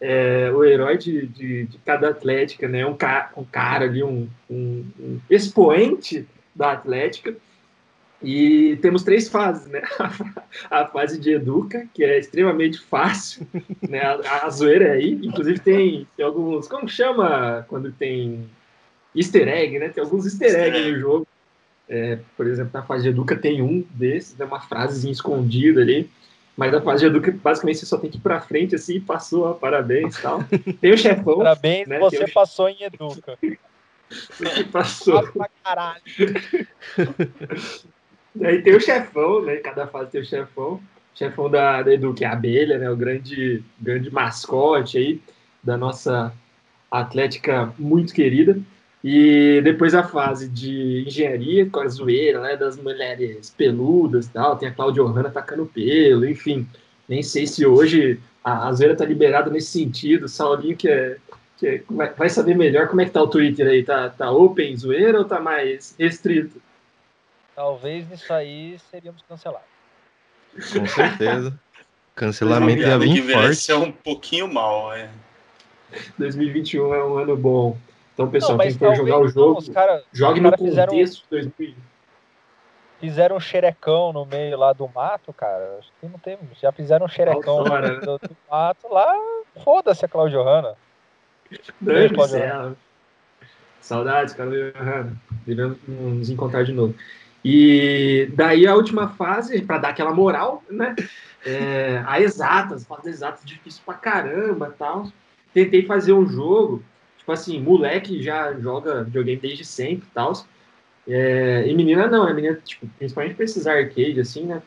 [0.00, 2.84] É, o herói de, de, de, cada Atlética, né?
[2.84, 7.36] Um, ca, um cara ali, um, um, um expoente da Atlética.
[8.22, 9.82] E temos três fases, né?
[10.70, 13.46] A fase de educa, que é extremamente fácil,
[13.88, 14.00] né?
[14.00, 18.48] A, a zoeira é aí, inclusive tem, tem alguns, como chama quando tem
[19.14, 19.90] easter egg, né?
[19.90, 21.26] Tem alguns easter eggs no jogo.
[21.88, 24.44] É, por exemplo, na fase de educa tem um desses, né?
[24.44, 26.10] uma frasezinha escondida ali.
[26.56, 29.54] Mas a fase de Educa, basicamente, você só tem que ir pra frente assim, passou,
[29.56, 30.42] parabéns e tal.
[30.80, 31.36] Tem o chefão.
[31.36, 33.38] Parabéns, né, você passou em Educa.
[34.08, 35.22] Você passou.
[35.32, 36.00] pra caralho.
[38.42, 39.56] Aí tem o chefão, né?
[39.56, 40.80] Cada fase tem o chefão.
[41.14, 42.90] Chefão da, da Edu, que é a abelha, né?
[42.90, 45.22] O grande, grande mascote aí
[45.62, 46.30] da nossa
[46.90, 48.58] atlética muito querida.
[49.08, 52.56] E depois a fase de engenharia, com a zoeira, né?
[52.56, 54.56] Das mulheres peludas e tal.
[54.56, 56.66] Tem a Claudia Ohana tacando pelo, enfim.
[57.08, 60.26] Nem sei se hoje a, a zoeira tá liberada nesse sentido.
[60.26, 61.18] Saulinho, que é
[61.56, 61.82] que é,
[62.18, 63.84] vai saber melhor como é que tá o Twitter aí.
[63.84, 66.60] Tá, tá open zoeira ou tá mais restrito?
[67.54, 69.68] Talvez nisso aí seríamos cancelados.
[70.72, 71.56] Com certeza.
[72.16, 73.70] Cancelamento ia vir forte.
[73.70, 75.08] é um pouquinho mal, é.
[76.18, 77.78] 2021 é um ano bom.
[78.16, 80.94] Então, pessoal, não, quem for jogar o jogo, não, cara, jogue no contexto fizeram,
[81.30, 81.76] 2020.
[82.98, 85.76] Fizeram um xerecão no meio lá do mato, cara.
[85.78, 86.38] Acho que não tem.
[86.58, 89.12] Já fizeram um xerecão no meio do, do mato lá.
[89.62, 90.76] Foda-se a Claudio Hanna.
[93.82, 95.12] Saudades, Claudio Hanna.
[95.46, 96.94] Virando nos encontrar de novo.
[97.44, 100.96] E daí a última fase, para dar aquela moral, né?
[101.44, 105.12] É, a exatas, fase exatas difícil pra caramba tal.
[105.52, 106.82] Tentei fazer um jogo,
[107.26, 110.32] tipo assim, moleque já joga videogame desde sempre tal.
[111.08, 114.62] É, e menina não, é menina, tipo, principalmente pra esses arcade, assim, né?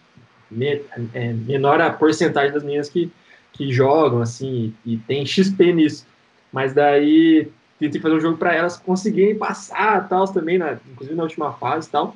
[0.51, 0.81] Me,
[1.13, 3.09] é, menor a porcentagem das meninas que,
[3.53, 6.05] que jogam, assim, e, e tem XP nisso.
[6.51, 11.23] Mas daí tentei fazer um jogo para elas conseguirem passar tal também, na, inclusive na
[11.23, 12.15] última fase e tal.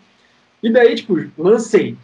[0.62, 1.96] E daí, tipo, lancei.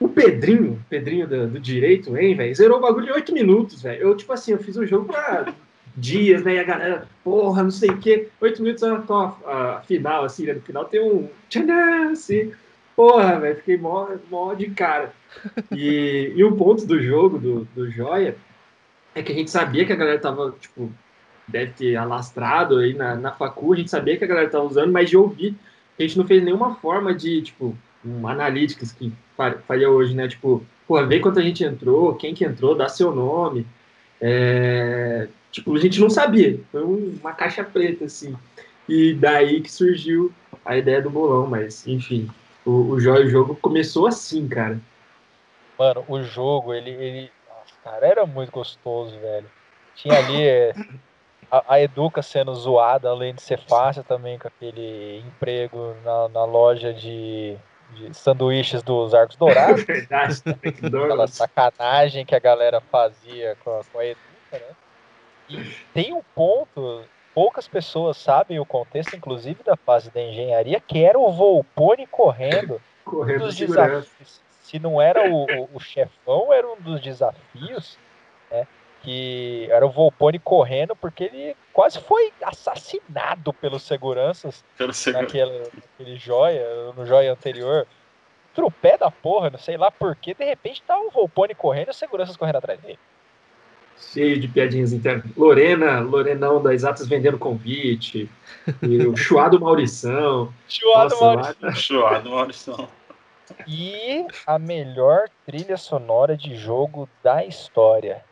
[0.00, 4.00] O Pedrinho, Pedrinho do, do direito, hein, velho, zerou o bagulho em oito minutos, velho.
[4.00, 5.52] Eu, tipo assim, eu fiz um jogo pra
[5.98, 6.54] dias, né?
[6.54, 8.28] E a galera, porra, não sei o quê.
[8.40, 8.94] Oito minutos a,
[9.46, 10.54] a, a final, assim, né?
[10.54, 12.52] No final tem um tchanã, assim.
[12.96, 15.12] Porra, velho, fiquei mó, mó de cara.
[15.72, 18.36] E, e o ponto do jogo, do, do Joia,
[19.14, 20.90] é que a gente sabia que a galera tava, tipo,
[21.46, 24.92] deve ter alastrado aí na, na facu, a gente sabia que a galera tava usando,
[24.92, 25.56] mas de ouvir
[25.98, 29.12] a gente não fez nenhuma forma de, tipo, um analytics que
[29.66, 30.28] faria hoje, né?
[30.28, 33.66] Tipo, pô, ver quanta gente entrou, quem que entrou, dá seu nome.
[34.20, 35.28] É...
[35.50, 36.60] Tipo, a gente não sabia.
[36.70, 38.36] Foi uma caixa preta, assim.
[38.88, 40.32] E daí que surgiu
[40.64, 42.30] a ideia do bolão, mas, enfim,
[42.64, 44.78] o, o jogo começou assim, cara.
[45.78, 47.30] Mano, o jogo, ele, ele.
[47.48, 49.46] Nossa, cara, era muito gostoso, velho.
[49.94, 50.42] Tinha ali.
[50.42, 50.72] É
[51.50, 56.44] a, a, Educa sendo zoada, além de ser fácil também com aquele emprego na, na
[56.44, 57.56] loja de,
[57.92, 59.82] de sanduíches dos Arcos Dourados.
[59.84, 64.18] Verdade, Aquela sacanagem que a galera fazia com com a Educa,
[64.52, 64.76] né?
[65.48, 71.02] E tem um ponto, poucas pessoas sabem o contexto, inclusive da fase da engenharia, que
[71.02, 72.80] era o Volpone correndo.
[73.04, 74.40] correndo um dos desafios.
[74.62, 77.98] Se não era o, o, o chefão, era um dos desafios
[79.02, 86.16] que era o Volpone correndo porque ele quase foi assassinado pelos seguranças Pelo naquele, naquele
[86.16, 87.86] joia, no joia anterior.
[88.54, 91.96] Tropé da porra, não sei lá porquê, de repente tá o Volpone correndo e os
[91.96, 92.98] seguranças correndo atrás dele.
[94.00, 95.24] Cheio de piadinhas internas.
[95.36, 98.28] Lorena, Lorenão das Atas vendendo convite.
[98.82, 100.52] E o Chuado Maurição.
[100.68, 101.74] Chuado Maurição.
[101.74, 102.88] Chuado Maurição.
[103.66, 108.24] E a melhor trilha sonora de jogo da história.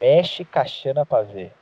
[0.00, 1.52] Mexe caixana pra ver.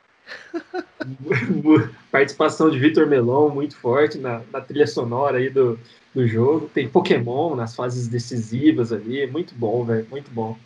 [2.11, 5.79] Participação de Vitor Melon muito forte na, na, trilha sonora aí do,
[6.13, 6.69] do jogo.
[6.73, 9.25] Tem Pokémon nas fases decisivas ali.
[9.27, 10.07] Muito bom, velho.
[10.09, 10.57] Muito bom.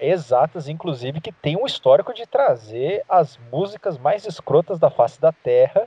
[0.00, 5.32] Exatas, inclusive, que tem um histórico de trazer as músicas mais escrotas da face da
[5.32, 5.86] Terra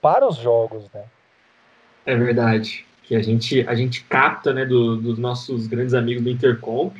[0.00, 1.04] para os jogos, né?
[2.04, 2.84] É verdade.
[3.02, 6.96] Que a gente, a gente capta, né, do, dos nossos grandes amigos do Intercomp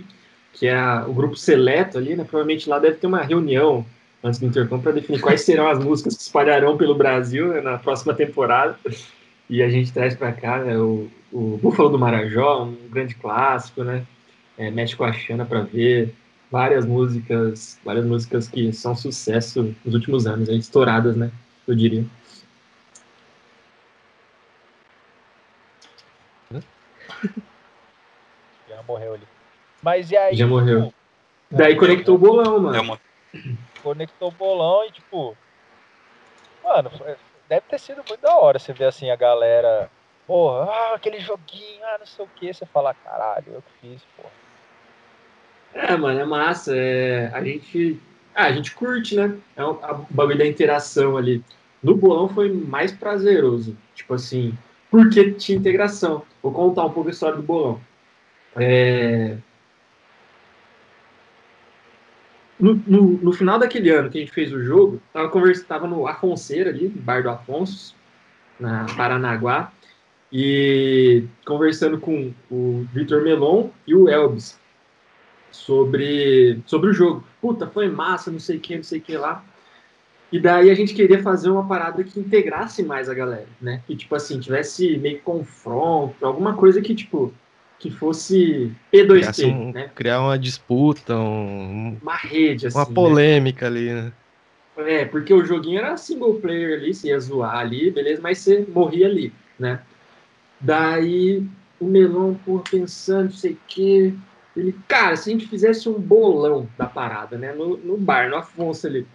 [0.54, 2.24] que é a, o grupo seleto ali, né?
[2.24, 3.84] Provavelmente lá deve ter uma reunião
[4.22, 7.76] antes do Intercom para definir quais serão as músicas que espalharão pelo Brasil né, na
[7.76, 8.78] próxima temporada.
[9.50, 13.84] E a gente traz para cá né, o, o Búfalo do Marajó, um grande clássico,
[13.84, 14.04] né?
[14.56, 16.14] É, mexe com a Xana para ver.
[16.54, 21.32] Várias músicas, várias músicas que são sucesso nos últimos anos, aí, estouradas, né?
[21.66, 22.04] Eu diria.
[28.68, 29.26] Já morreu ali.
[29.82, 30.36] Mas e aí?
[30.36, 30.84] Já morreu.
[30.84, 30.94] tipo,
[31.50, 33.00] Daí conectou o bolão, É mano.
[33.82, 35.36] conectou o bolão e tipo.
[36.62, 37.16] Mano, foi-
[37.48, 39.90] deve ter sido muito da hora você ver assim a galera.
[40.24, 42.54] Porra, ah, aquele joguinho, ah, não sei o que.
[42.54, 44.43] Você fala, caralho, eu que fiz, porra.
[45.74, 46.74] É, mano, é massa.
[46.74, 48.00] É, a gente.
[48.34, 49.36] Ah, a gente curte, né?
[49.56, 49.78] É o
[50.10, 51.42] bagulho da interação ali.
[51.82, 53.76] No bolão foi mais prazeroso.
[53.94, 54.56] Tipo assim,
[54.90, 56.22] porque tinha integração.
[56.42, 57.80] Vou contar um pouco a história do bolão.
[58.56, 59.36] É,
[62.58, 65.86] No, no, no final daquele ano que a gente fez o jogo, tava, conversa, tava
[65.86, 67.94] no Afonseira ali, no bar do Afonso,
[68.58, 69.72] na Paranaguá,
[70.32, 74.58] e conversando com o Vitor Melon e o Elbis
[75.54, 77.24] sobre, sobre o jogo.
[77.40, 79.42] Puta, foi massa, não sei o que, não sei o que lá.
[80.32, 83.80] E daí a gente queria fazer uma parada que integrasse mais a galera, né?
[83.86, 87.32] Que, tipo assim, tivesse meio confronto, alguma coisa que, tipo,
[87.78, 89.90] que fosse Criasse P2P, um- né?
[89.94, 92.76] Criar uma disputa, um- Uma rede, assim.
[92.76, 92.94] uma né?
[92.94, 94.12] polêmica ali, né?
[94.76, 98.66] É, porque o joguinho era single player ali, você ia zoar ali, beleza, mas você
[98.74, 99.80] morria ali, né?
[100.60, 101.46] Daí
[101.78, 104.12] o Melão, porra, pensando, não sei o quê.
[104.56, 107.52] Ele, cara, se a gente fizesse um bolão da parada, né?
[107.52, 109.06] No, no bar, no Afonso ali.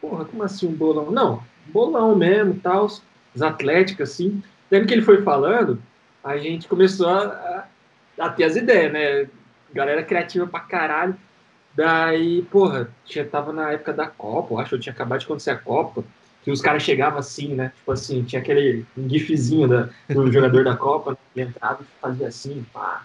[0.00, 1.10] Porra, como assim um bolão?
[1.10, 4.42] Não, bolão mesmo, tal, os atléticos, assim.
[4.70, 5.80] Daí que ele foi falando,
[6.22, 7.66] a gente começou a,
[8.18, 9.28] a, a ter as ideias, né?
[9.72, 11.16] Galera criativa pra caralho.
[11.74, 15.50] Daí, porra, tinha, tava na época da Copa, eu acho que tinha acabado de acontecer
[15.50, 16.04] a Copa,
[16.44, 17.72] que os caras chegavam assim, né?
[17.76, 21.16] Tipo assim, tinha aquele gifzinho da, do jogador da Copa, né?
[21.34, 23.02] ele entrava e fazia assim, pá.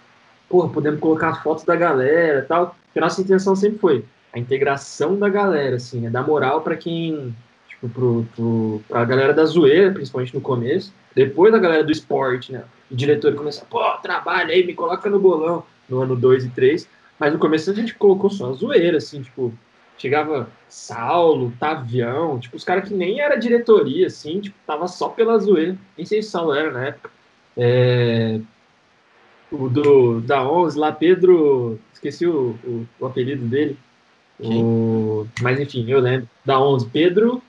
[0.50, 2.76] Porra, podemos colocar fotos da galera tal.
[2.86, 6.10] Porque a nossa intenção sempre foi a integração da galera, assim, né?
[6.10, 7.36] Dar moral pra quem,
[7.68, 10.94] tipo, pro, pro, pra galera da zoeira, principalmente no começo.
[11.16, 12.64] Depois da galera do esporte, né?
[12.90, 16.88] O diretor começa, pô, trabalha aí, me coloca no bolão, no ano 2 e 3.
[17.20, 19.54] Mas no começo a gente colocou só a zoeira, assim, tipo,
[19.98, 25.38] chegava Saulo, Tavião, tipo, os caras que nem era diretoria, assim, tipo, tava só pela
[25.40, 25.76] zoeira.
[25.98, 27.10] Nem sei se Saulo era na época.
[27.56, 28.40] É,
[29.52, 33.78] O do, da 11 lá, Pedro, esqueci o, o, o apelido dele.
[34.40, 36.28] O, mas enfim, eu lembro.
[36.46, 37.42] Da 11, Pedro.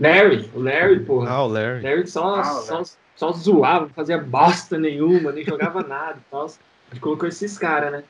[0.00, 1.30] Larry, o Larry, porra.
[1.30, 1.82] Ah, o Larry.
[1.82, 2.82] Larry só, Ah, só,
[3.14, 6.46] só zoava, não fazia bosta nenhuma, nem jogava nada e tal.
[6.46, 8.04] A gente colocou esses caras, né?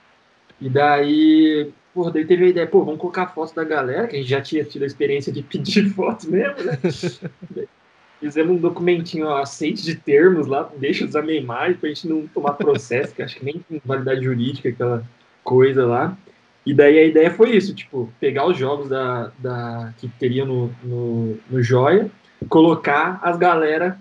[0.61, 4.18] E daí, porra, daí teve a ideia, pô, vamos colocar foto da galera, que a
[4.18, 6.78] gente já tinha tido a experiência de pedir foto mesmo, né?
[8.20, 12.52] Fizemos um documentinho, aceite de termos lá, deixa usar minha imagem pra gente não tomar
[12.55, 15.05] processo, que acho que nem tem validade jurídica, aquela
[15.44, 16.16] coisa lá.
[16.64, 20.72] E daí a ideia foi isso, tipo, pegar os jogos da, da, que teria no,
[20.83, 22.11] no, no Joia,
[22.48, 23.98] colocar as galera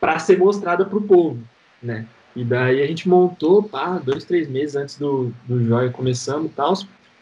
[0.00, 1.38] para ser mostrada pro povo,
[1.82, 2.06] né?
[2.34, 6.54] E daí a gente montou, pá, dois, três meses antes do, do Joia começamos e
[6.54, 6.74] tal.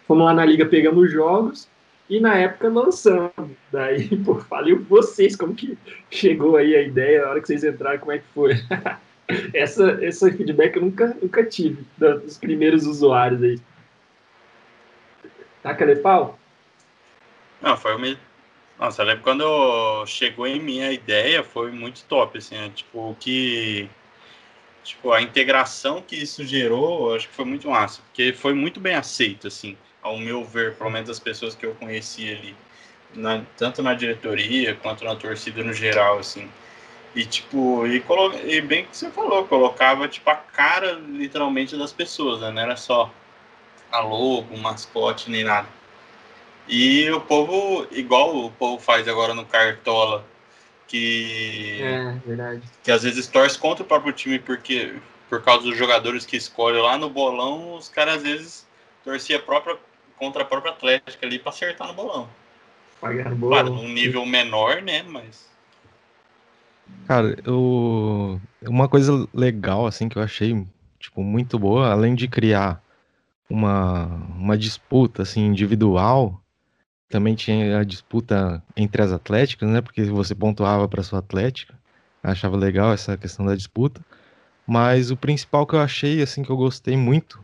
[0.09, 1.69] Fomos lá na liga, pegamos os jogos
[2.13, 3.33] e na época lançamos.
[3.73, 5.79] Daí, pô, falei vocês como que
[6.11, 8.55] chegou aí a ideia, a hora que vocês entraram, como é que foi.
[9.55, 13.59] essa, esse feedback eu nunca, nunca tive dos primeiros usuários aí.
[15.63, 16.39] Taca de pau?
[17.63, 18.19] Não, foi uma.
[18.79, 22.71] Nossa, eu lembro quando chegou em mim a ideia, foi muito top, assim, né?
[22.75, 23.89] Tipo, o que.
[24.85, 28.97] Tipo, a integração que isso gerou, acho que foi muito massa, porque foi muito bem
[28.97, 32.57] aceito, assim, ao meu ver, pelo menos as pessoas que eu conheci ali,
[33.15, 36.51] na- tanto na diretoria quanto na torcida no geral, assim.
[37.15, 38.35] E, tipo, e, colo...
[38.39, 42.51] e bem que você falou, colocava, tipo, a cara, literalmente, das pessoas, né?
[42.51, 43.13] Não era só
[43.91, 45.69] a logo, mascote, nem nada.
[46.67, 50.25] E o povo, igual o povo faz agora no Cartola,
[50.89, 52.63] que, É, verdade.
[52.83, 54.95] que às vezes torce contra o próprio time porque
[55.29, 58.67] por causa dos jogadores que escolhe lá no bolão, os caras às vezes
[59.03, 59.79] torciam a própria,
[60.23, 62.29] contra a própria Atlética ali para acertar no bolão.
[63.01, 63.63] Pagar Claro, boa.
[63.65, 65.03] num nível menor, né?
[65.03, 65.51] Mas.
[67.09, 68.41] Cara, eu...
[68.63, 70.65] uma coisa legal, assim, que eu achei,
[71.01, 72.81] tipo, muito boa, além de criar
[73.51, 74.05] uma,
[74.39, 76.41] uma disputa, assim, individual,
[77.09, 79.81] também tinha a disputa entre as atléticas, né?
[79.81, 81.75] Porque você pontuava para sua atlética.
[82.23, 84.01] Achava legal essa questão da disputa.
[84.65, 87.43] Mas o principal que eu achei, assim, que eu gostei muito,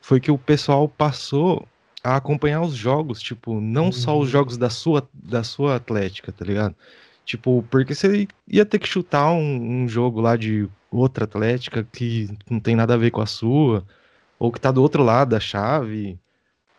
[0.00, 1.68] foi que o pessoal passou
[2.04, 4.30] a acompanhar os jogos, tipo, não só os Uhum.
[4.30, 6.76] jogos da sua, da sua atlética, tá ligado?
[7.24, 12.28] Tipo, porque você ia ter que chutar um, um jogo lá de outra atlética que
[12.50, 13.86] não tem nada a ver com a sua,
[14.38, 16.20] ou que tá do outro lado da chave.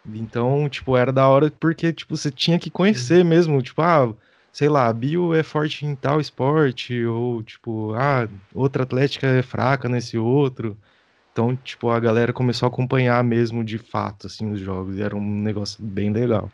[0.07, 4.15] Então, tipo, era da hora porque, tipo, você tinha que conhecer mesmo, tipo, ah,
[4.51, 9.41] sei lá, a Bio é forte em tal esporte, ou, tipo, ah, outra atlética é
[9.41, 10.79] fraca nesse outro.
[11.35, 15.13] Então, tipo, a galera começou a acompanhar mesmo de fato, assim, os jogos, e era
[15.13, 16.49] um negócio bem legal.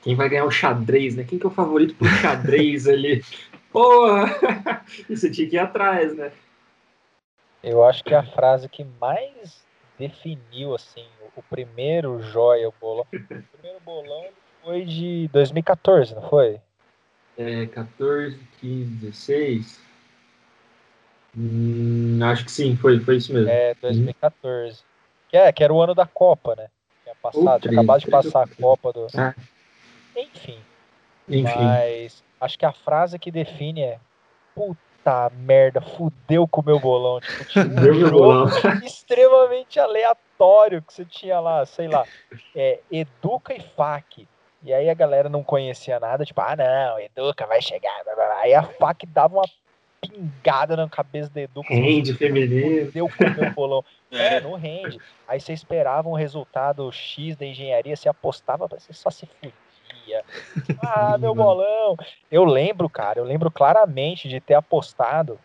[0.00, 1.24] Quem vai ganhar o xadrez, né?
[1.24, 3.22] Quem que é o favorito pro xadrez ali?
[3.70, 4.34] Porra!
[5.10, 6.32] Você tinha que ir atrás, né?
[7.62, 9.62] Eu acho que a frase que mais
[9.98, 13.06] definiu, assim, o, o primeiro joia, o bolão.
[13.12, 14.24] O primeiro bolão
[14.62, 16.58] foi de 2014, não foi?
[17.36, 19.80] É, 14, 15, 16.
[21.36, 23.48] Hum, acho que sim, foi, foi isso mesmo.
[23.48, 24.82] É, 2014.
[25.28, 26.68] Que, é, que era o ano da Copa, né?
[27.02, 29.06] Tinha passado, tinha acabado de passar a Copa do.
[29.16, 29.34] Ah.
[30.16, 30.58] Enfim.
[31.28, 31.58] Enfim.
[31.58, 33.98] Mas acho que a frase que define é
[34.54, 37.20] puta merda, fudeu com o meu bolão.
[37.20, 38.46] Tipo, meu bolão.
[38.84, 42.04] extremamente aleatório que você tinha lá, sei lá,
[42.54, 44.28] é, Educa e FAC.
[44.62, 48.02] E aí a galera não conhecia nada, tipo, ah não, Educa vai chegar.
[48.04, 48.40] blá, blá.
[48.40, 49.44] Aí a FAC dava uma
[50.08, 51.72] pingada na cabeça do Educa.
[51.72, 52.86] Rende feminino.
[52.86, 53.84] Fudeu com o meu bolão.
[54.10, 55.00] É, É, não rende.
[55.26, 60.24] Aí você esperava um resultado X da engenharia, você apostava, você só se fudia.
[60.80, 61.96] Ah, meu bolão.
[62.30, 65.38] Eu lembro, cara, eu lembro claramente de ter apostado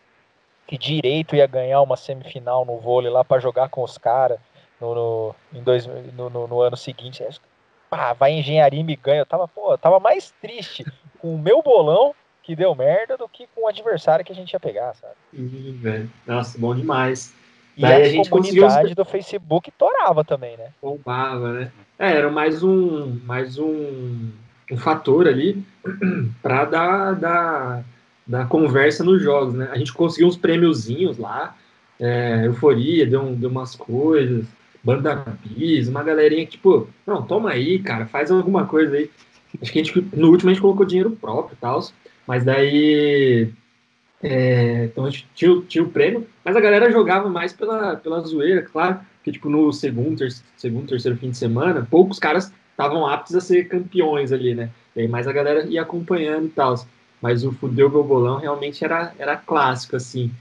[0.67, 4.39] que direito ia ganhar uma semifinal no vôlei lá pra jogar com os caras
[4.79, 7.23] no, no, em dois, no, no- no ano seguinte.
[7.89, 9.21] Pá, vai engenharia e me ganha.
[9.21, 10.85] Eu tava, pô, eu tava mais triste
[11.17, 12.15] com o meu bolão
[12.49, 15.13] que deu merda do que com o adversário que a gente ia pegar, sabe?
[15.31, 16.09] Ih, velho.
[16.25, 17.31] Nossa, bom demais.
[17.77, 20.69] E Daí a, a gente conseguiu comunidade do Facebook torava também, né?
[20.81, 21.71] Bombava, né?
[21.99, 24.31] É, era mais um, mais um,
[24.71, 25.63] um fator ali
[26.41, 27.83] para dar, dar,
[28.25, 29.69] dar conversa nos jogos, né?
[29.71, 31.55] A gente conseguiu uns prêmiozinhos lá,
[31.99, 34.43] é, euforia, deu, um- deu umas coisas,
[34.83, 39.07] banda bis, uma galerinha que, tipo, não, toma aí, cara, faz alguma coisa aí.
[39.61, 41.79] Acho que a gente, no último a gente colocou dinheiro próprio e tal,
[42.29, 43.49] mas daí.
[44.21, 48.21] é, então a gente tinha, tinha o prêmio, mas a galera jogava mais pela, pela
[48.21, 53.07] zoeira, claro, porque tipo, no segundo, ter, segundo, terceiro fim de semana, poucos caras estavam
[53.07, 54.69] aptos a ser campeões ali, né?
[54.95, 56.75] E aí mais a galera ia acompanhando e tal.
[57.19, 60.31] Mas o Fudeu Meu Bolão realmente era, era clássico, assim.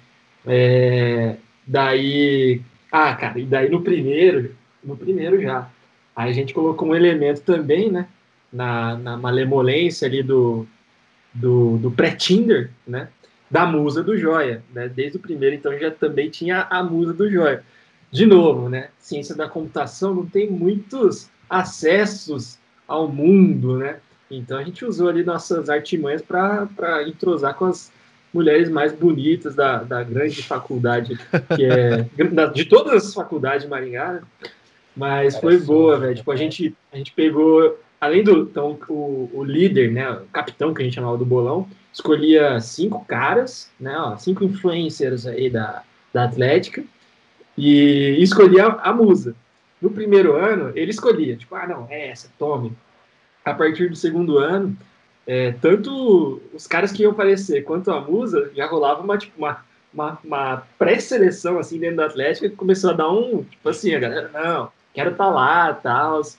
[0.47, 2.61] É, daí.
[2.93, 5.71] Ah, cara, e daí no primeiro, no primeiro já.
[6.15, 8.07] Aí a gente colocou um elemento também, né?
[8.53, 10.67] Na, na malemolência ali do,
[11.33, 13.09] do, do pré-Tinder, né?
[13.51, 14.89] Da musa do Joia, né?
[14.89, 17.63] Desde o primeiro, então já também tinha a musa do Joia.
[18.11, 18.89] De novo, né?
[18.99, 23.97] Ciência da computação não tem muitos acessos ao mundo, né?
[24.31, 26.69] Então a gente usou ali nossas artimanhas para
[27.07, 27.91] entrosar com as
[28.33, 31.19] mulheres mais bonitas da, da grande faculdade,
[31.57, 32.07] que é
[32.53, 34.23] de todas as faculdades de Maringá, né?
[34.99, 36.17] Mas foi boa, velho.
[36.17, 40.11] Tipo, a gente, a gente pegou, além do então, o, o líder, né?
[40.11, 43.97] O capitão que a gente chamava do bolão, escolhia cinco caras, né?
[43.99, 45.83] Ó, cinco influencers aí da,
[46.13, 46.85] da Atlética,
[47.57, 49.35] e escolhia a, musa.
[49.83, 52.73] No primeiro ano, ele escolhia, tipo, ah, não, é essa, tome.
[53.45, 54.77] A partir do segundo ano,
[55.27, 59.65] é, tanto os caras que iam aparecer quanto a musa já rolava uma, tipo, uma,
[59.93, 63.99] uma, uma pré-seleção assim dentro da Atlética que começou a dar um, tipo assim, a
[63.99, 66.23] galera, não, quero estar lá, tal.
[66.23, 66.31] Daí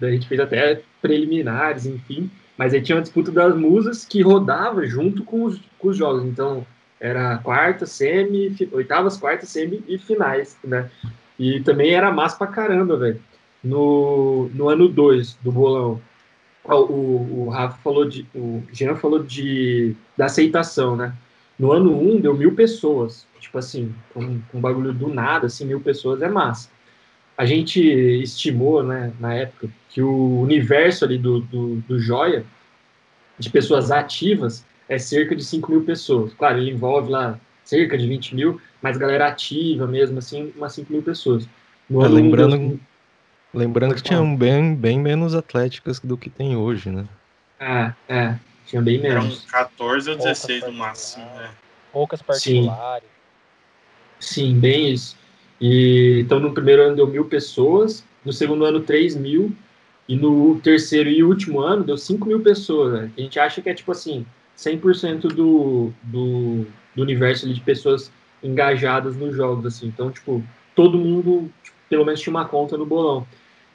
[0.00, 2.30] a gente fez até preliminares, enfim.
[2.56, 6.24] Mas aí tinha uma disputa das musas que rodava junto com os, com os jogos.
[6.24, 6.66] Então,
[7.00, 10.90] era quarta, semi, oitavas, quartas, semi e finais, né?
[11.38, 13.20] E também era massa pra caramba, velho.
[13.62, 16.00] No, no ano 2 do bolão,
[16.64, 18.26] o, o Rafa falou de.
[18.34, 21.14] O Jean falou de da aceitação, né?
[21.58, 23.26] No ano 1 um, deu mil pessoas.
[23.40, 26.70] Tipo assim, com, com bagulho do nada, assim, mil pessoas é massa.
[27.36, 32.44] A gente estimou, né, na época, que o universo ali do, do, do Joia,
[33.38, 36.32] de pessoas ativas, é cerca de 5 mil pessoas.
[36.34, 40.92] Claro, ele envolve lá cerca de 20 mil, mas galera ativa mesmo, assim, umas 5
[40.92, 41.48] mil pessoas.
[41.88, 42.80] No É, lembrando-
[43.52, 47.04] Lembrando que tinham bem, bem menos atléticas do que tem hoje, né?
[47.60, 49.44] É, é, tinha bem Eram menos.
[49.44, 51.50] 14 ou Poucas 16 no máximo, né?
[51.92, 53.08] Poucas particulares.
[54.18, 55.16] Sim, bem isso.
[55.66, 59.50] E, então, no primeiro ano deu mil pessoas, no segundo ano, 3 mil,
[60.06, 62.92] e no terceiro e último ano deu 5 mil pessoas.
[62.92, 63.10] Né?
[63.16, 64.26] A gente acha que é tipo assim,
[64.58, 68.12] 100% do, do, do universo ali de pessoas
[68.42, 69.64] engajadas nos jogos.
[69.64, 69.86] Assim.
[69.86, 70.44] Então, tipo,
[70.76, 73.26] todo mundo, tipo, pelo menos, tinha uma conta no bolão.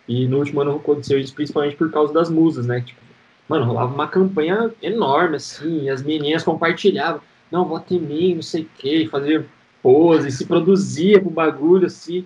[0.07, 2.81] E no último ano aconteceu isso principalmente por causa das musas, né?
[2.81, 3.01] Tipo,
[3.47, 7.21] mano, rolava uma campanha enorme, assim, as meninas compartilhavam.
[7.51, 9.43] Não, vota em mim, não sei o quê, fazia
[9.81, 12.25] pose, se produzia pro bagulho, assim.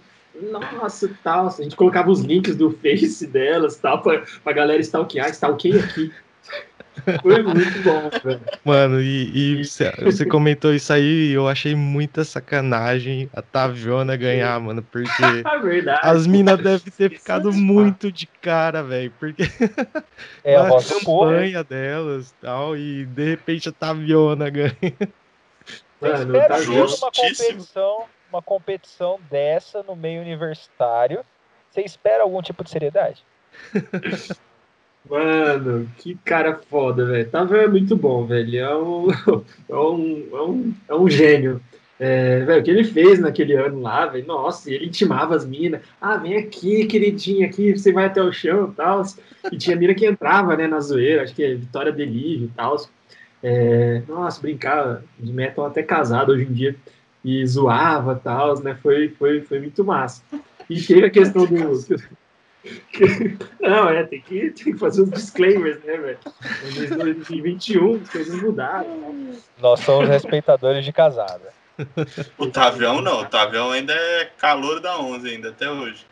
[0.52, 1.48] nossa, tal.
[1.48, 6.12] A gente colocava os links do Face delas, tal, pra, pra galera stalkear, stalkeia aqui.
[7.22, 8.42] Foi muito bom, velho.
[8.64, 14.16] Mano, e, e você, você comentou isso aí e eu achei muita sacanagem a Taviona
[14.16, 15.10] ganhar, mano, porque
[15.46, 16.00] É verdade.
[16.04, 19.44] as minas devem ter Esqueci ficado de muito de cara, velho, porque
[20.44, 21.00] É a a povo.
[21.00, 24.74] campanha delas tal, e de repente a Taviona ganha.
[26.04, 31.24] Você Mano, espera tá ver uma competição, uma competição dessa no meio universitário.
[31.72, 33.24] Você espera algum tipo de seriedade?
[35.10, 37.30] Mano, que cara foda, velho.
[37.30, 38.60] Tava é muito bom, velho.
[38.60, 39.08] É um,
[39.70, 41.62] é um, é um, é um gênio.
[42.00, 45.82] É, velho, o que ele fez naquele ano lá, velho, nossa, ele intimava as minas.
[46.02, 49.04] Ah, vem aqui, queridinha, aqui, você vai até o chão e tal.
[49.52, 52.78] E tinha mina que entrava, né, na zoeira, acho que é Vitória Delívio e tal.
[53.44, 56.76] É, nossa, brincava de metal até casado hoje em dia.
[57.26, 58.78] E zoava e tal, né?
[58.82, 60.24] Foi, foi, foi muito massa.
[60.70, 61.56] E teve a questão do.
[63.60, 66.18] Não, é, tem que, tem que fazer os disclaimers, né, velho?
[66.66, 69.14] Em 2021, as coisas mudaram.
[69.14, 69.38] né?
[69.62, 71.54] Nós somos respeitadores de casada.
[72.38, 76.06] O Tavião não, o Tavião ainda é calor da 11 ainda, até hoje.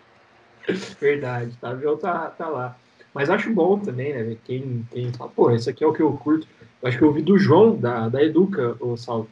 [1.00, 1.74] Verdade, tá?
[1.74, 1.98] Viu?
[1.98, 2.76] Tá, tá lá.
[3.14, 4.24] Mas acho bom também, né?
[4.24, 4.40] velho?
[4.44, 6.48] Quem, quem fala, pô, isso aqui é o que eu curto.
[6.84, 9.28] Acho que eu ouvi do João, da, da Educa, o Sal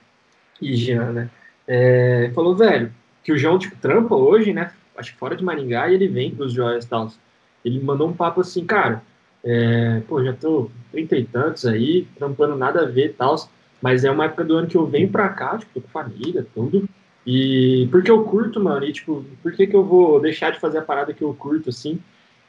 [0.61, 1.29] e Jean, né?
[1.67, 2.91] É, falou, velho,
[3.23, 4.71] que o João, tipo, trampa hoje, né?
[4.97, 7.11] Acho que fora de Maringá, e ele vem pros joias e tal.
[7.63, 9.01] Ele mandou um papo assim, cara,
[9.43, 13.35] é, pô, já tô trinta e tantos aí, trampando nada a ver e tal,
[13.81, 16.45] mas é uma época do ano que eu venho pra cá, tipo, tô com família,
[16.53, 16.87] tudo,
[17.25, 20.79] e porque eu curto, mano, e tipo, por que que eu vou deixar de fazer
[20.79, 21.99] a parada que eu curto, assim?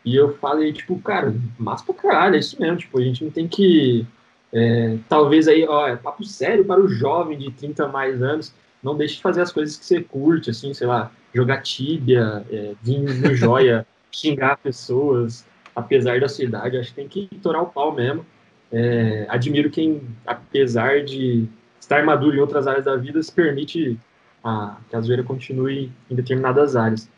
[0.05, 3.31] E eu falei, tipo, cara, massa pra caralho, é isso mesmo, tipo, a gente não
[3.31, 4.07] tem que,
[4.53, 8.53] é, talvez aí, ó, é papo sério para o jovem de 30 a mais anos,
[8.83, 12.75] não deixe de fazer as coisas que você curte, assim, sei lá, jogar tíbia, é,
[12.83, 17.67] vir no joia, xingar pessoas, apesar da sua idade, acho que tem que torar o
[17.67, 18.27] pau mesmo.
[18.73, 21.47] É, admiro quem, apesar de
[21.81, 23.99] estar maduro em outras áreas da vida, se permite
[24.43, 27.09] a, que a zoeira continue em determinadas áreas.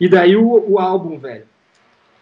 [0.00, 1.46] E daí o, o álbum, velho.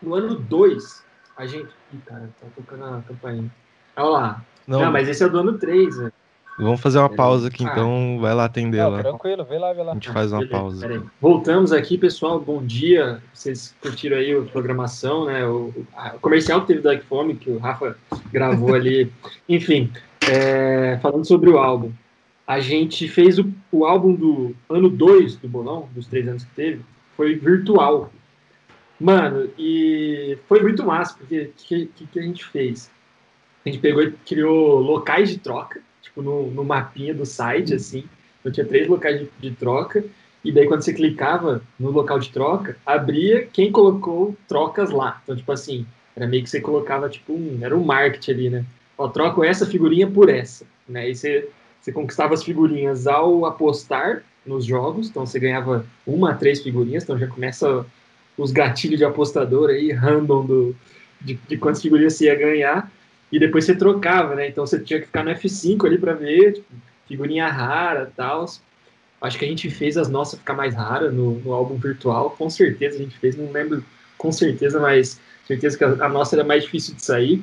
[0.03, 1.05] No ano 2,
[1.37, 1.69] a gente.
[1.93, 3.51] Ih, cara, tá tocando a campainha.
[3.97, 4.45] Olha lá.
[4.67, 6.13] Não, Não, mas esse é do ano 3, velho.
[6.59, 7.71] vamos fazer uma pausa aqui, Ah.
[7.73, 9.03] então vai lá atender Não, lá.
[9.03, 9.93] tranquilo, vê lá, vê lá.
[9.93, 11.03] A gente faz uma Beleza, pausa.
[11.21, 12.39] Voltamos aqui, pessoal.
[12.41, 13.23] Bom dia.
[13.33, 15.47] Vocês curtiram aí a programação, né?
[15.47, 17.97] O, a- o comercial que teve da Fome, que o Rafa
[18.33, 19.11] gravou ali.
[19.49, 19.91] Enfim,
[20.31, 21.91] é, falando sobre o álbum.
[22.47, 26.51] A gente fez o, o álbum do ano 2 do Bolão, dos três anos que
[26.55, 26.83] teve,
[27.17, 28.11] foi virtual.
[29.01, 32.91] Mano, e foi muito massa, porque o que, que, que a gente fez?
[33.65, 38.05] A gente pegou e criou locais de troca, tipo no, no mapinha do site, assim.
[38.41, 40.05] Então tinha três locais de, de troca,
[40.43, 45.21] e daí quando você clicava no local de troca, abria quem colocou trocas lá.
[45.23, 45.87] Então, tipo assim,
[46.17, 48.65] era meio que você colocava, tipo, um, era um marketing ali, né?
[48.97, 51.11] Ó, troco essa figurinha por essa, né?
[51.11, 51.49] E você,
[51.81, 57.05] você conquistava as figurinhas ao apostar nos jogos, então você ganhava uma a três figurinhas,
[57.05, 57.85] então já começa
[58.37, 60.77] os gatilhos de apostador aí, random do,
[61.21, 62.91] de, de quantas figurinhas você ia ganhar,
[63.33, 64.49] e depois você trocava, né?
[64.49, 66.67] Então você tinha que ficar no F5 ali para ver, tipo,
[67.07, 68.47] figurinha rara tal.
[69.21, 72.49] Acho que a gente fez as nossas ficar mais raras no, no álbum virtual, com
[72.49, 73.85] certeza a gente fez, não lembro
[74.17, 77.43] com certeza, mas certeza que a, a nossa era mais difícil de sair.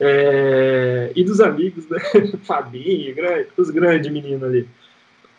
[0.00, 1.98] É, e dos amigos, né?
[2.42, 4.68] Fabinho, grande, os grandes meninos ali.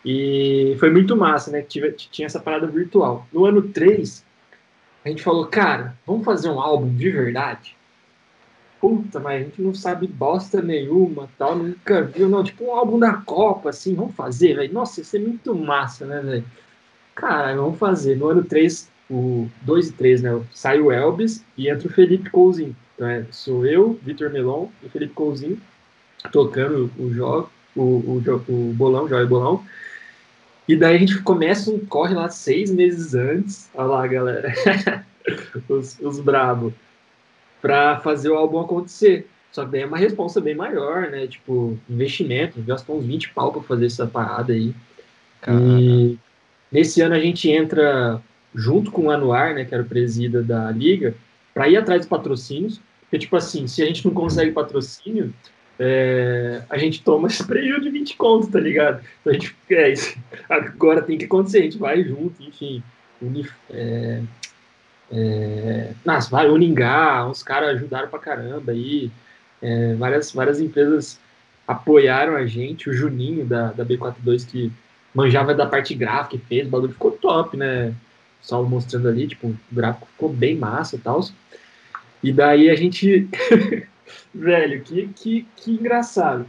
[0.04, 1.62] E foi muito massa, né?
[1.62, 3.26] Tive- tinha essa parada virtual.
[3.32, 4.24] No ano 3,
[5.04, 7.76] a gente falou, cara, vamos fazer um álbum de verdade?
[8.86, 12.44] Puta, mas a gente não sabe bosta nenhuma, tal, nunca viu, não.
[12.44, 14.72] Tipo um álbum da Copa, assim, vamos fazer, velho.
[14.72, 16.44] Nossa, isso é muito massa, né, velho?
[17.12, 18.16] Cara, vamos fazer.
[18.16, 20.40] No ano 3, o 2 e 3, né?
[20.52, 22.76] Sai o Elvis e entra o Felipe Couzinho.
[22.94, 25.60] Então é, sou eu, Vitor Melon e Felipe Couzinho
[26.30, 29.64] tocando o jogo, o, o, o bolão, joga bolão.
[30.68, 33.68] E daí a gente começa um corre lá seis meses antes.
[33.74, 34.54] Olha lá, galera.
[35.68, 36.72] os, os brabo.
[37.66, 39.26] Pra fazer o álbum acontecer.
[39.50, 41.26] Só que daí é uma responsa bem maior, né?
[41.26, 42.62] Tipo, investimento.
[42.62, 44.72] Gastou uns 20 pau pra fazer essa parada aí.
[45.48, 46.16] E
[46.70, 48.20] nesse ano a gente entra
[48.54, 49.64] junto com o Anuar, né?
[49.64, 51.14] Que era o presida da liga,
[51.52, 52.80] pra ir atrás dos patrocínios.
[53.00, 55.32] Porque, tipo assim, se a gente não consegue patrocínio,
[55.78, 59.02] é, a gente toma esse prejuízo de 20 conto, tá ligado?
[59.20, 60.16] Então a gente, é isso.
[60.48, 62.82] Agora tem que acontecer, a gente vai junto, enfim.
[63.70, 64.22] É,
[65.10, 65.92] é,
[66.30, 69.10] vai, Uningá, uns caras ajudaram pra caramba aí.
[69.62, 71.18] É, várias, várias empresas
[71.66, 72.90] apoiaram a gente.
[72.90, 74.72] O Juninho da, da B42 que
[75.14, 77.94] manjava da parte gráfica e fez, o bagulho ficou top, né?
[78.42, 81.20] Saulo mostrando ali, tipo, o gráfico ficou bem massa e tal.
[82.22, 83.28] E daí a gente.
[84.34, 86.46] Velho, que, que, que engraçado.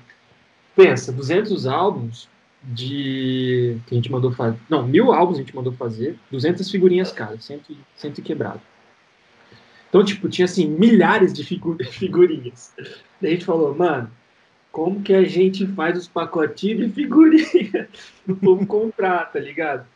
[0.76, 2.30] Pensa, 200 álbuns
[2.64, 3.78] de.
[3.86, 4.58] que a gente mandou fazer.
[4.70, 8.62] Não, mil álbuns a gente mandou fazer, 200 figurinhas cada, cento, cento quebrado.
[9.90, 12.74] Então, tipo, tinha assim, milhares de figu figurinhas.
[13.22, 14.12] Daí a gente falou, mano,
[14.72, 17.88] como que a gente faz os pacotinhos de figurinha?
[18.28, 19.88] O povo comprar, tá ligado?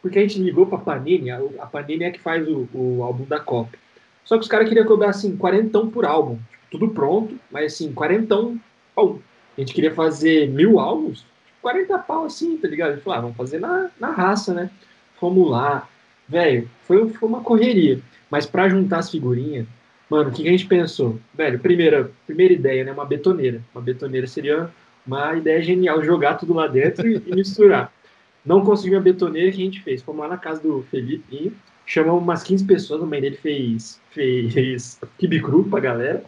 [0.00, 3.24] Porque a gente ligou pra Panini, a, a Panini é que faz o, o álbum
[3.24, 3.76] da Copa.
[4.24, 6.36] Só que os caras queriam cobrar assim, quarentão por álbum.
[6.36, 8.58] Tipo, tudo pronto, mas assim, quarentão.
[8.94, 9.18] Pô,
[9.56, 11.26] a gente queria fazer mil álbuns,
[11.64, 12.92] 40 pau assim, tá ligado?
[12.92, 14.68] Gente falou, ah, vamos fazer na, na raça, né?
[15.18, 15.88] Fomos lá.
[16.28, 18.00] Velho, foi, foi uma correria.
[18.30, 19.66] Mas para juntar as figurinhas,
[20.10, 21.18] mano, o que a gente pensou?
[21.32, 22.92] Velho, primeira, primeira ideia, né?
[22.92, 23.62] Uma betoneira.
[23.74, 24.68] Uma betoneira seria
[25.06, 27.90] uma ideia genial, jogar tudo lá dentro e, e misturar.
[28.44, 30.02] Não conseguiu a betoneira, que a gente fez?
[30.02, 31.50] Fomos lá na casa do Felipe,
[31.86, 36.22] chamamos umas 15 pessoas, a mãe dele fez, fez kibe cru pra galera.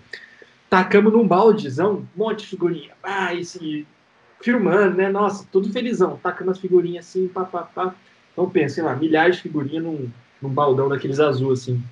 [0.70, 2.93] Tacamos num baldezão, um monte de figurinha.
[3.03, 3.87] Ah, esse,
[4.41, 5.09] filmando, né?
[5.09, 7.95] Nossa, todo felizão, tacando as figurinhas assim, pá, pá, pá.
[8.32, 10.11] Então pensa, sei lá, milhares de figurinhas num,
[10.41, 11.82] num baldão daqueles azul, assim.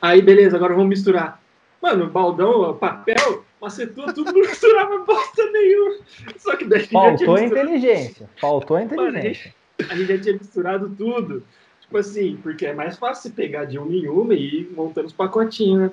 [0.00, 1.40] Aí, beleza, agora vamos misturar.
[1.82, 5.96] Mano, baldão, papel, macetou, tudo não misturava bosta nenhuma.
[6.38, 8.28] Só que daí Faltou inteligência.
[8.40, 9.54] Faltou inteligência.
[9.78, 11.42] Mano, a, gente, a gente já tinha misturado tudo.
[11.80, 15.12] Tipo assim, porque é mais fácil pegar de uma em uma e ir montando os
[15.12, 15.90] pacotinhos, né?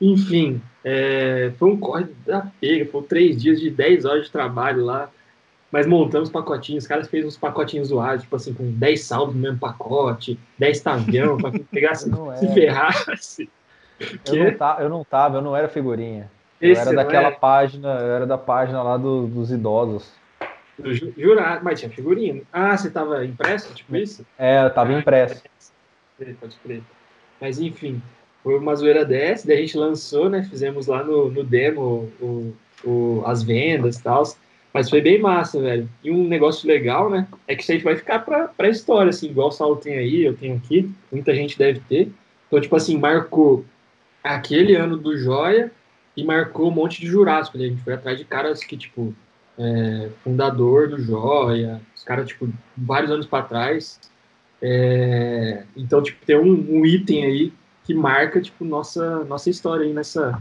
[0.00, 4.84] Enfim, é, foi um corre da pega, foram três dias de 10 horas de trabalho
[4.84, 5.10] lá,
[5.72, 9.40] mas montamos pacotinhos, os caras fez uns pacotinhos zoados, tipo assim, com 10 saldos no
[9.40, 13.50] mesmo pacote, 10 tavião, pra quem pegasse, se ferrasse.
[14.26, 16.30] Eu não, tava, eu não tava, eu não era figurinha.
[16.60, 20.12] Esse eu era daquela página, eu era da página lá do, dos idosos.
[21.16, 22.42] Jurado, mas tinha figurinha.
[22.52, 24.24] Ah, você tava impresso, tipo isso?
[24.38, 25.42] É, eu tava ah, impresso.
[26.40, 26.82] Pode crer.
[27.40, 28.00] Mas enfim,
[28.42, 30.42] foi uma zoeira dessa, daí a gente lançou, né?
[30.42, 34.22] Fizemos lá no, no demo o, o, as vendas e tal.
[34.72, 35.88] Mas foi bem massa, velho.
[36.04, 37.26] E um negócio legal, né?
[37.46, 40.24] É que isso aí vai ficar pra, pra história, assim, igual o Saulo tem aí,
[40.24, 42.12] eu tenho aqui, muita gente deve ter.
[42.46, 43.64] Então, tipo assim, marcou
[44.22, 45.72] aquele ano do Joia
[46.16, 47.58] e marcou um monte de Jurássico.
[47.58, 47.64] Né?
[47.64, 49.14] A gente foi atrás de caras que, tipo,
[49.58, 53.98] é, fundador do Joia, os caras, tipo, vários anos para trás.
[54.60, 57.52] É, então, tipo, tem um, um item aí
[57.88, 60.38] que marca, tipo, nossa, nossa história aí nessa,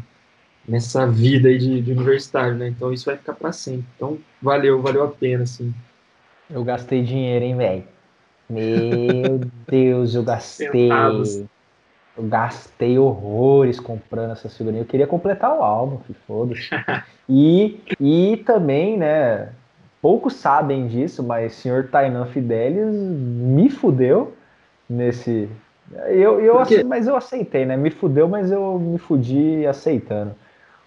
[0.68, 2.68] nessa vida aí de, de universitário, né?
[2.68, 3.86] Então isso vai ficar para sempre.
[3.96, 5.74] Então valeu, valeu a pena, assim.
[6.50, 7.84] Eu gastei dinheiro, hein, velho?
[8.50, 10.90] Meu Deus, eu gastei.
[12.18, 14.86] Eu gastei horrores comprando essas figurinhas.
[14.86, 16.70] Eu queria completar o álbum, que foda-se.
[17.30, 19.50] E, e também, né?
[20.02, 24.34] Poucos sabem disso, mas o senhor Tainan Fidelis me fudeu
[24.90, 25.50] nesse,
[26.10, 27.78] eu, eu mas eu aceitei, né?
[27.78, 30.36] Me fudeu, mas eu me fudi aceitando.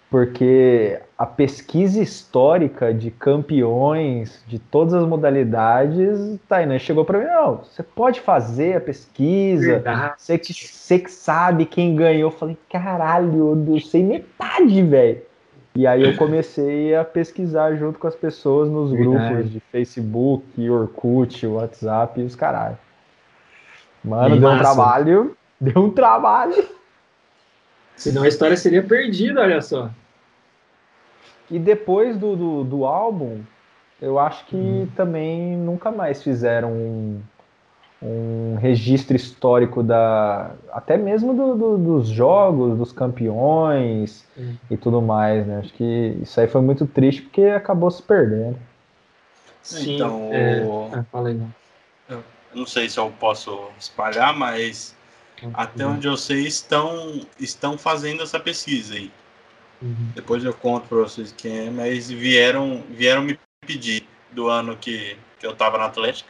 [0.09, 7.59] Porque a pesquisa histórica de campeões de todas as modalidades, Tainan chegou para mim, não,
[7.63, 9.81] você pode fazer a pesquisa,
[10.17, 12.29] você que, você que sabe quem ganhou.
[12.29, 15.21] Eu falei, caralho, eu sei metade, velho.
[15.73, 19.33] E aí eu comecei a pesquisar junto com as pessoas nos Verdade.
[19.33, 22.77] grupos de Facebook, Orkut, WhatsApp e os caralho.
[24.03, 25.37] Mano, deu um trabalho.
[25.61, 26.67] Deu um trabalho.
[27.95, 29.91] Senão a história seria perdida, olha só.
[31.51, 33.41] E depois do, do, do álbum,
[34.01, 34.87] eu acho que uhum.
[34.95, 37.21] também nunca mais fizeram um,
[38.01, 40.49] um registro histórico da.
[40.71, 44.55] até mesmo do, do, dos jogos, dos campeões uhum.
[44.71, 45.59] e tudo mais, né?
[45.59, 48.57] Acho que isso aí foi muito triste porque acabou se perdendo.
[49.61, 50.63] Sim, então, é...
[50.65, 50.89] o...
[51.11, 51.61] fala aí, não
[52.53, 54.95] não sei se eu posso espalhar, mas
[55.41, 55.51] uhum.
[55.53, 59.11] até onde eu sei estão, estão fazendo essa pesquisa aí.
[59.81, 60.11] Uhum.
[60.13, 65.17] Depois eu conto para vocês quem é, mas vieram, vieram me pedir do ano que,
[65.39, 66.29] que eu estava na Atlética,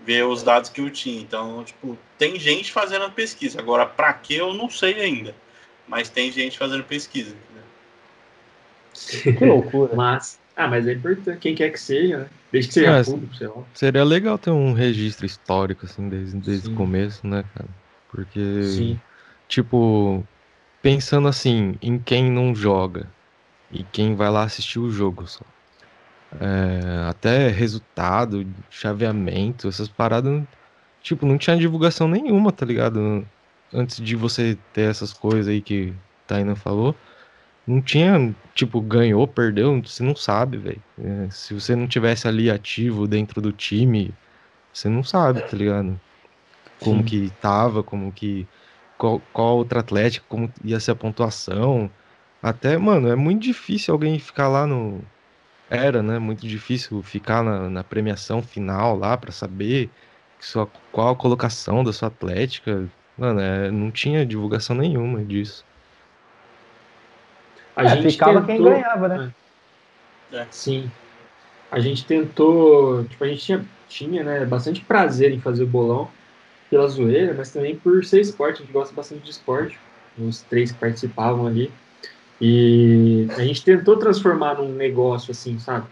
[0.00, 1.20] ver os dados que eu tinha.
[1.20, 3.58] Então, tipo, tem gente fazendo a pesquisa.
[3.58, 5.34] Agora, para que eu não sei ainda,
[5.86, 7.34] mas tem gente fazendo pesquisa.
[8.92, 9.94] Que loucura.
[9.94, 12.26] mas, ah, mas é importante, quem quer que seja, né?
[12.52, 13.62] Desde que seja é, público, sei lá.
[13.72, 17.68] Seria legal ter um registro histórico, assim, desde, desde o começo, né, cara?
[18.10, 19.00] Porque, Sim.
[19.48, 20.22] tipo,
[20.82, 23.06] pensando assim, em quem não joga
[23.70, 25.44] e quem vai lá assistir o jogo só.
[26.38, 30.42] É, até resultado, chaveamento, essas paradas,
[31.02, 33.26] tipo, não tinha divulgação nenhuma, tá ligado?
[33.72, 35.94] Antes de você ter essas coisas aí que
[36.26, 36.94] Taina falou
[37.70, 40.82] não tinha, tipo, ganhou, perdeu, você não sabe, velho.
[40.98, 44.12] É, se você não tivesse ali ativo dentro do time,
[44.72, 45.98] você não sabe, tá ligado?
[46.80, 47.04] como Sim.
[47.04, 48.46] que tava, como que
[48.98, 51.90] qual, qual outra atlética, como ia ser a pontuação.
[52.42, 55.00] Até, mano, é muito difícil alguém ficar lá no
[55.68, 59.88] era, né, muito difícil ficar na, na premiação final lá para saber
[60.40, 62.88] sua, qual a colocação da sua atlética.
[63.16, 65.64] Mano, é, não tinha divulgação nenhuma disso.
[67.76, 69.32] A É, gente ficava quem tentou- ganhava, né?
[70.50, 70.90] Sim.
[71.70, 76.10] A gente tentou, tipo, a gente tinha, tinha né, bastante prazer em fazer o bolão
[76.68, 79.78] pela zoeira, mas também por ser esporte, a gente gosta bastante de esporte,
[80.18, 81.70] os três que participavam ali.
[82.40, 85.86] E a gente tentou transformar num negócio assim, sabe?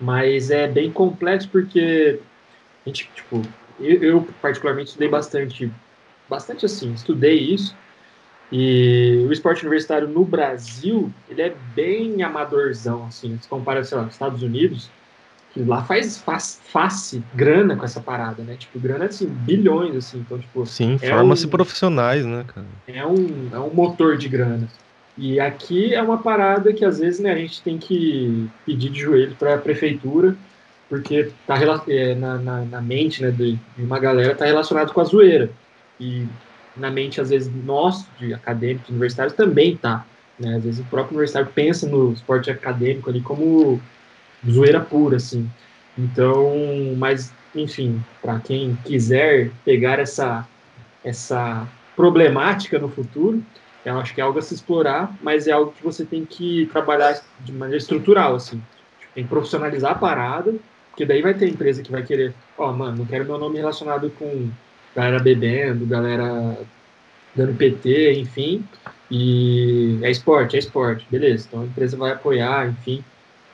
[0.00, 2.20] Mas é bem complexo porque
[2.86, 3.42] a gente, tipo,
[3.80, 5.70] eu, eu particularmente estudei bastante,
[6.28, 7.74] bastante assim, estudei isso.
[8.50, 14.04] E o esporte universitário no Brasil, ele é bem amadorzão, assim, se compara, sei lá,
[14.04, 14.88] com os Estados Unidos,
[15.52, 18.56] que lá faz, face grana com essa parada, né?
[18.56, 22.66] Tipo, grana, assim, bilhões, assim, então, tipo, Sim, É forma-se um- profissionais, né, cara?
[22.86, 24.66] é um, é um motor de grana.
[25.16, 29.00] E aqui é uma parada que às vezes né, a gente tem que pedir de
[29.00, 30.36] joelho para a prefeitura,
[30.88, 31.56] porque tá
[31.88, 35.50] é, na, na, na mente né, de, de uma galera tá relacionado com a zoeira.
[36.00, 36.24] E
[36.78, 40.04] na mente, às vezes, nós, de acadêmicos, universitários, também tá.
[40.38, 40.56] Né?
[40.56, 43.80] Às vezes o próprio universitário pensa no esporte acadêmico ali como
[44.48, 45.50] zoeira pura, assim.
[45.96, 46.54] Então,
[46.96, 50.46] mas, enfim, para quem quiser pegar essa,
[51.04, 51.66] essa
[51.96, 53.42] problemática no futuro,
[53.84, 56.68] eu acho que é algo a se explorar, mas é algo que você tem que
[56.72, 58.62] trabalhar de maneira estrutural, assim.
[59.14, 60.54] Tem que profissionalizar a parada,
[60.90, 64.10] porque daí vai ter empresa que vai querer, ó, mano, não quero meu nome relacionado
[64.18, 64.50] com
[64.98, 66.58] galera bebendo, galera
[67.34, 68.64] dando PT, enfim,
[69.08, 73.04] e é esporte, é esporte, beleza, então a empresa vai apoiar, enfim,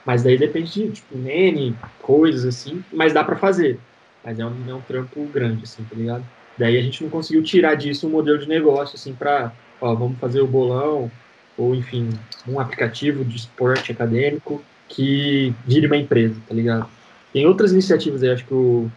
[0.07, 3.79] mas daí depende de, tipo, N, coisas assim, mas dá para fazer,
[4.25, 6.25] mas é um, é um trampo grande, assim, tá ligado?
[6.57, 10.19] Daí a gente não conseguiu tirar disso um modelo de negócio, assim, para, ó, vamos
[10.19, 11.11] fazer o bolão,
[11.59, 12.09] ou enfim,
[12.49, 16.89] um aplicativo de esporte acadêmico que vire uma empresa, tá ligado?
[17.35, 18.91] Tem outras iniciativas aí, acho que o,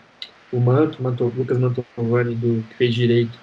[0.52, 3.38] o Manto, Manto Lucas Mantovani, do que fez direito,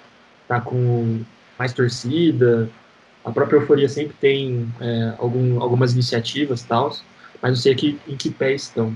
[0.47, 1.21] tá com
[1.57, 2.69] mais torcida,
[3.23, 6.95] a própria Euforia sempre tem é, algum, algumas iniciativas tal,
[7.41, 8.95] mas não sei aqui em que pé estão.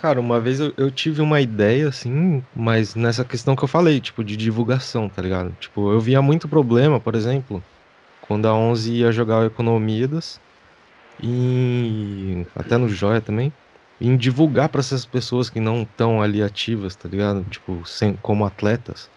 [0.00, 4.00] Cara, uma vez eu, eu tive uma ideia, assim, mas nessa questão que eu falei,
[4.00, 5.52] tipo, de divulgação, tá ligado?
[5.60, 7.62] Tipo, eu via muito problema, por exemplo,
[8.20, 10.40] quando a 11 ia jogar o Economidas,
[11.20, 13.52] e até no Joia também,
[14.00, 17.44] em divulgar para essas pessoas que não estão ali ativas, tá ligado?
[17.46, 19.10] Tipo, sem, como atletas,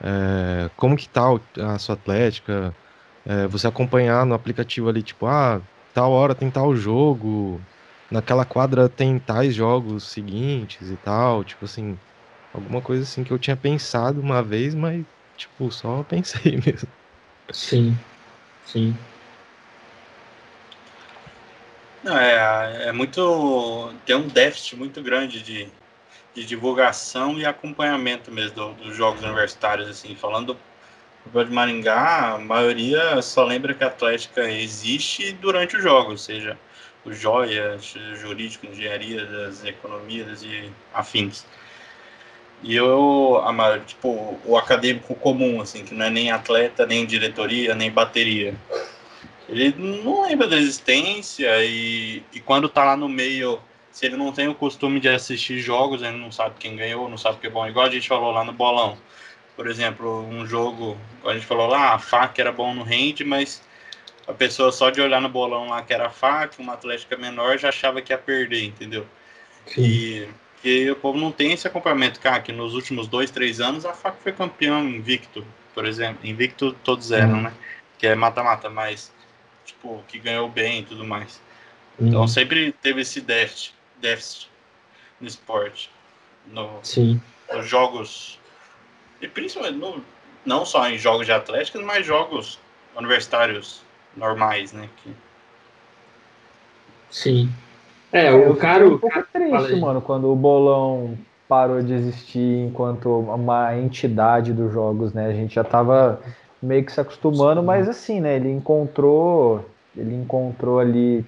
[0.00, 1.24] é, como que tá
[1.58, 2.76] a sua atlética,
[3.24, 5.62] é, você acompanhar no aplicativo ali, tipo, ah,
[5.92, 7.66] tal hora tem tal jogo,
[8.10, 12.00] naquela quadra tem tais jogos seguintes e tal, tipo assim,
[12.52, 15.06] alguma coisa assim que eu tinha pensado uma vez, mas,
[15.36, 16.92] tipo, só pensei mesmo.
[17.52, 18.06] Sim,
[18.62, 19.08] sim.
[21.97, 23.92] Não, é, é muito.
[24.06, 25.68] Tem um déficit muito grande de,
[26.34, 30.54] de divulgação e acompanhamento mesmo do- dos jogos universitários, assim, falando
[31.32, 36.58] do de Maringá, a maioria só lembra que a Atlética existe durante os jogos, seja,
[37.04, 37.78] o Joia,
[38.14, 41.44] jurídico, engenharia, das economias e afins.
[42.62, 47.06] E eu, a maior, tipo, o acadêmico comum, assim, que não é nem atleta, nem
[47.06, 48.54] diretoria, nem bateria.
[49.48, 53.58] Ele não lembra da existência e, e quando tá lá no meio,
[53.90, 57.16] se ele não tem o costume de assistir jogos, ele não sabe quem ganhou, não
[57.16, 57.66] sabe o que é bom.
[57.66, 58.98] Igual a gente falou lá no bolão.
[59.56, 63.62] Por exemplo, um jogo, a gente falou lá, a FAC era bom no rende, mas
[64.26, 67.58] a pessoa só de olhar no bolão lá que era a FAC, uma atlética menor,
[67.58, 69.06] já achava que ia perder, entendeu?
[69.66, 69.82] sim.
[69.82, 70.28] E,
[70.62, 73.94] e o povo não tem esse acompanhamento, cara, que nos últimos dois, três anos a
[73.94, 75.44] FAC foi campeão invicto,
[75.74, 76.26] por exemplo.
[76.26, 77.42] Invicto todos eram, Uhum.
[77.42, 77.52] né?
[77.98, 79.12] Que é mata-mata, mas,
[79.68, 81.40] tipo, que ganhou bem e tudo mais.
[82.00, 84.50] Então Hum, sempre teve esse déficit, déficit
[85.20, 85.90] no esporte,
[86.46, 87.20] no, sim.
[87.52, 88.38] nos jogos,
[89.20, 90.02] e principalmente no,
[90.44, 92.58] não só em jogos de atlética, mas jogos
[92.96, 93.82] universitários
[94.16, 94.88] normais, né?
[95.02, 95.14] Que,
[97.10, 97.50] Sim.
[98.12, 98.86] É, o cara.
[98.86, 101.16] um o pouco triste, mano, quando o bolão
[101.48, 105.26] parou de existir enquanto uma entidade dos jogos, né?
[105.26, 106.20] A gente já tava
[106.62, 108.36] meio que se acostumando, mas assim, né?
[108.36, 109.64] Ele encontrou,
[109.96, 111.24] ele encontrou ali,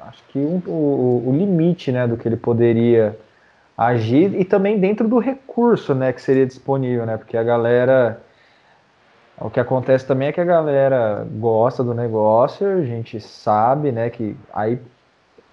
[0.00, 3.18] acho que um- o, o limite, né, do que ele poderia
[3.76, 7.16] agir e também dentro do recurso, né, que seria disponível, né?
[7.16, 8.20] Porque a galera
[9.40, 14.08] o que acontece também é que a galera gosta do negócio, a gente sabe, né,
[14.10, 14.78] que aí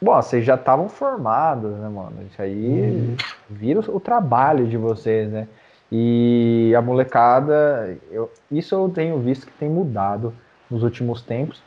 [0.02, 2.24] Bom, vocês já estavam formados, né, mano?
[2.32, 3.18] Isso aí uhum.
[3.50, 5.48] vira o, o, trabalho de vocês, né?
[5.92, 10.34] E a molecada, eu, isso eu tenho visto que tem mudado
[10.70, 11.62] nos últimos tempos,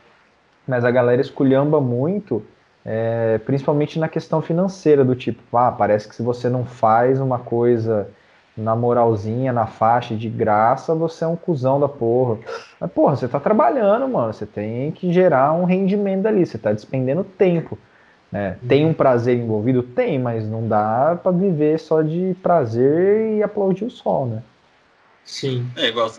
[0.67, 2.41] mas a galera esculhamba muito,
[2.85, 7.39] é, principalmente na questão financeira, do tipo, ah, parece que se você não faz uma
[7.39, 8.07] coisa
[8.55, 12.37] na moralzinha, na faixa, de graça, você é um cuzão da porra.
[12.79, 16.71] Mas, porra, você tá trabalhando, mano, você tem que gerar um rendimento ali, você tá
[16.71, 17.77] despendendo tempo.
[18.33, 18.57] Né?
[18.67, 19.83] Tem um prazer envolvido?
[19.83, 24.43] Tem, mas não dá para viver só de prazer e aplaudir o sol, né?
[25.23, 25.69] Sim.
[25.75, 26.11] É igual,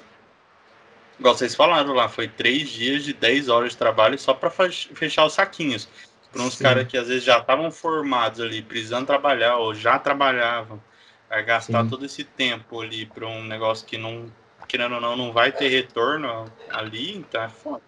[1.18, 5.26] igual vocês falaram lá, foi três dias de 10 horas de trabalho só para fechar
[5.26, 5.88] os saquinhos.
[6.32, 10.80] Para uns caras que às vezes já estavam formados ali, precisando trabalhar ou já trabalhavam
[11.28, 11.90] Vai gastar Sim.
[11.90, 14.26] todo esse tempo ali para um negócio que não,
[14.68, 17.82] querendo ou não, não vai ter retorno ali, então é foda.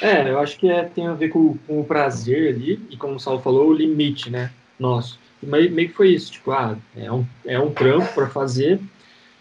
[0.00, 3.14] É, eu acho que é, tem a ver com, com, o prazer ali, e como
[3.14, 5.18] o Saulo falou, o limite, né, nosso.
[5.42, 8.80] Meio, que foi isso, tipo, ah, é um, é um trampo para fazer,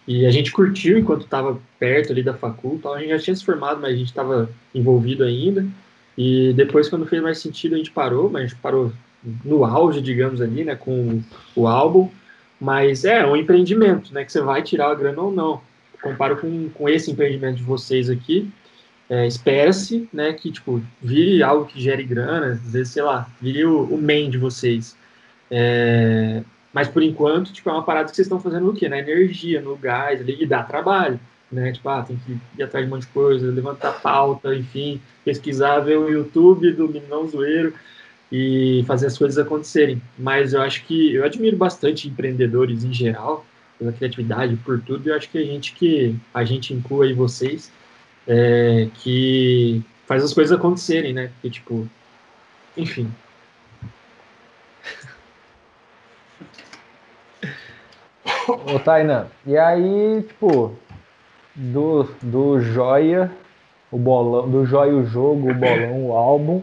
[0.07, 3.45] e a gente curtiu enquanto estava perto ali da faculdade, a gente já tinha se
[3.45, 5.65] formado, mas a gente estava envolvido ainda,
[6.17, 8.91] e depois, quando fez mais sentido, a gente parou, mas a gente parou
[9.43, 11.21] no auge, digamos ali, né, com
[11.55, 12.09] o álbum,
[12.63, 14.23] mas é um empreendimento, né?
[14.23, 15.61] Que você vai tirar a grana ou não.
[16.01, 18.49] Comparo com, com esse empreendimento de vocês aqui.
[19.09, 23.65] É, Espera-se, né, que tipo vire algo que gere grana, às vezes, sei lá, vire
[23.65, 24.95] o, o main de vocês.
[25.51, 26.41] É,
[26.73, 28.89] mas por enquanto, tipo, é uma parada que vocês estão fazendo o quê?
[28.89, 31.19] Na energia, no gás, ali, e dá trabalho,
[31.51, 31.71] né?
[31.71, 35.79] Tipo, ah, tem que ir atrás de um monte de coisa, levantar pauta, enfim, pesquisar,
[35.81, 37.73] ver o YouTube do Minão Zoeiro
[38.31, 40.01] e fazer as coisas acontecerem.
[40.17, 43.45] Mas eu acho que eu admiro bastante empreendedores em geral,
[43.77, 45.07] pela criatividade, por tudo.
[45.07, 47.71] E eu acho que a gente que a gente inclui aí vocês
[48.27, 51.29] é, que faz as coisas acontecerem, né?
[51.33, 51.87] Porque tipo,
[52.75, 53.11] enfim.
[58.47, 60.77] Ô Tainan, e aí, tipo,
[61.55, 63.31] do, do Joia,
[63.91, 66.61] o bolão, do Joia o jogo, o bolão, o álbum,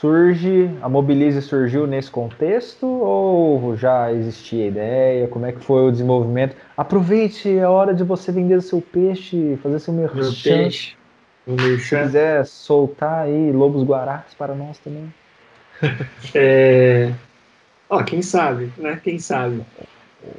[0.00, 5.28] surge, a Mobilize surgiu nesse contexto ou já existia a ideia?
[5.28, 6.56] Como é que foi o desenvolvimento?
[6.76, 10.14] Aproveite a hora de você vender o seu peixe, fazer seu merchan.
[10.14, 10.94] Meu peixe.
[11.46, 11.78] Merchan.
[11.78, 15.12] Se quiser soltar aí lobos guarás para nós também.
[16.34, 17.12] é...
[17.88, 19.00] Ó, quem sabe, né?
[19.02, 19.62] Quem sabe.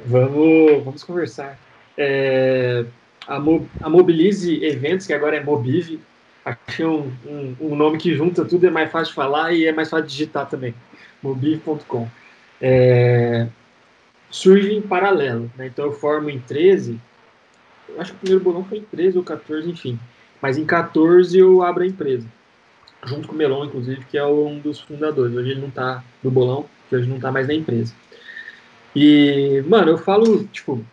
[0.06, 1.58] Vamos, vamos conversar.
[1.96, 2.84] É...
[3.26, 3.68] A, Mo...
[3.80, 6.00] a Mobilize Eventos, que agora é Mobive,
[6.46, 9.72] Achei um, um, um, nome que junta tudo, é mais fácil de falar e é
[9.72, 10.72] mais fácil de digitar também.
[11.20, 12.08] Mobi.com.
[12.60, 13.48] É,
[14.30, 15.66] surge em paralelo, né?
[15.66, 17.00] Então eu formo em 13.
[17.88, 19.98] Eu acho que o primeiro bolão foi em 13 ou 14, enfim.
[20.40, 22.28] Mas em 14 eu abro a empresa.
[23.04, 25.34] Junto com o Melon, inclusive, que é um dos fundadores.
[25.34, 27.92] Hoje ele não tá do bolão, que hoje não tá mais na empresa.
[28.94, 30.84] E, mano, eu falo, tipo,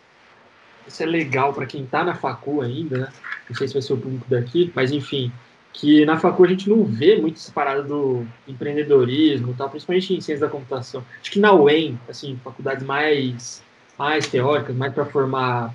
[0.86, 3.08] isso é legal para quem tá na facu ainda, né?
[3.48, 5.30] Não sei se vai ser o público daqui, mas enfim,
[5.72, 10.20] que na facu a gente não vê muito essa parada do empreendedorismo, tal, principalmente em
[10.20, 11.04] ciência da computação.
[11.20, 13.62] Acho que na UEM, assim, faculdades mais,
[13.98, 15.74] mais teóricas, mais para formar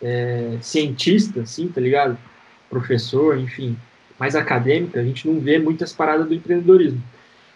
[0.00, 2.16] é, cientista, assim, tá ligado?
[2.70, 3.76] Professor, enfim,
[4.18, 7.02] mais acadêmica, a gente não vê muitas paradas do empreendedorismo.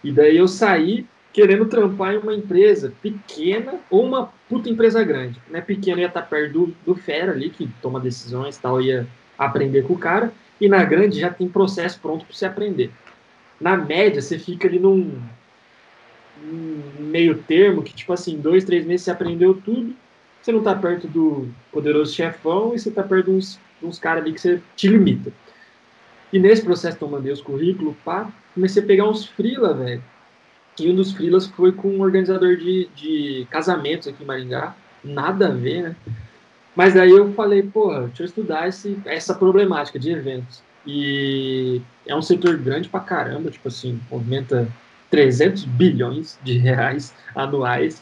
[0.03, 5.41] E daí eu saí querendo trampar em uma empresa pequena ou uma puta empresa grande.
[5.49, 5.61] Né?
[5.61, 9.07] Pequena ia estar perto do, do fera ali, que toma decisões e tal, ia
[9.39, 12.91] aprender com o cara, e na grande já tem processo pronto para você aprender.
[13.61, 15.21] Na média, você fica ali num,
[16.43, 19.95] num, meio termo que, tipo assim, dois, três meses você aprendeu tudo,
[20.41, 24.23] você não está perto do poderoso chefão e você está perto de uns, uns caras
[24.23, 25.33] ali que você te limita.
[26.33, 30.03] E nesse processo que eu mandei os currículos, pá, comecei a pegar uns frila, velho.
[30.79, 34.77] E um dos frilas foi com um organizador de, de casamentos aqui em Maringá.
[35.03, 35.97] Nada a ver, né?
[36.79, 40.63] Mas aí eu falei, porra, deixa eu estudar esse, essa problemática de eventos.
[40.87, 44.69] E é um setor grande pra caramba, tipo assim, movimenta
[45.11, 48.01] 300 bilhões de reais anuais,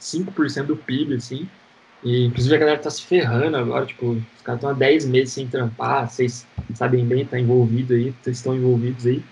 [0.00, 1.46] 5% do PIB, assim.
[2.02, 5.34] E, inclusive, a galera tá se ferrando agora, tipo, os caras estão há 10 meses
[5.34, 9.22] sem trampar, vocês sabem bem, tá envolvido aí, vocês estão envolvidos aí.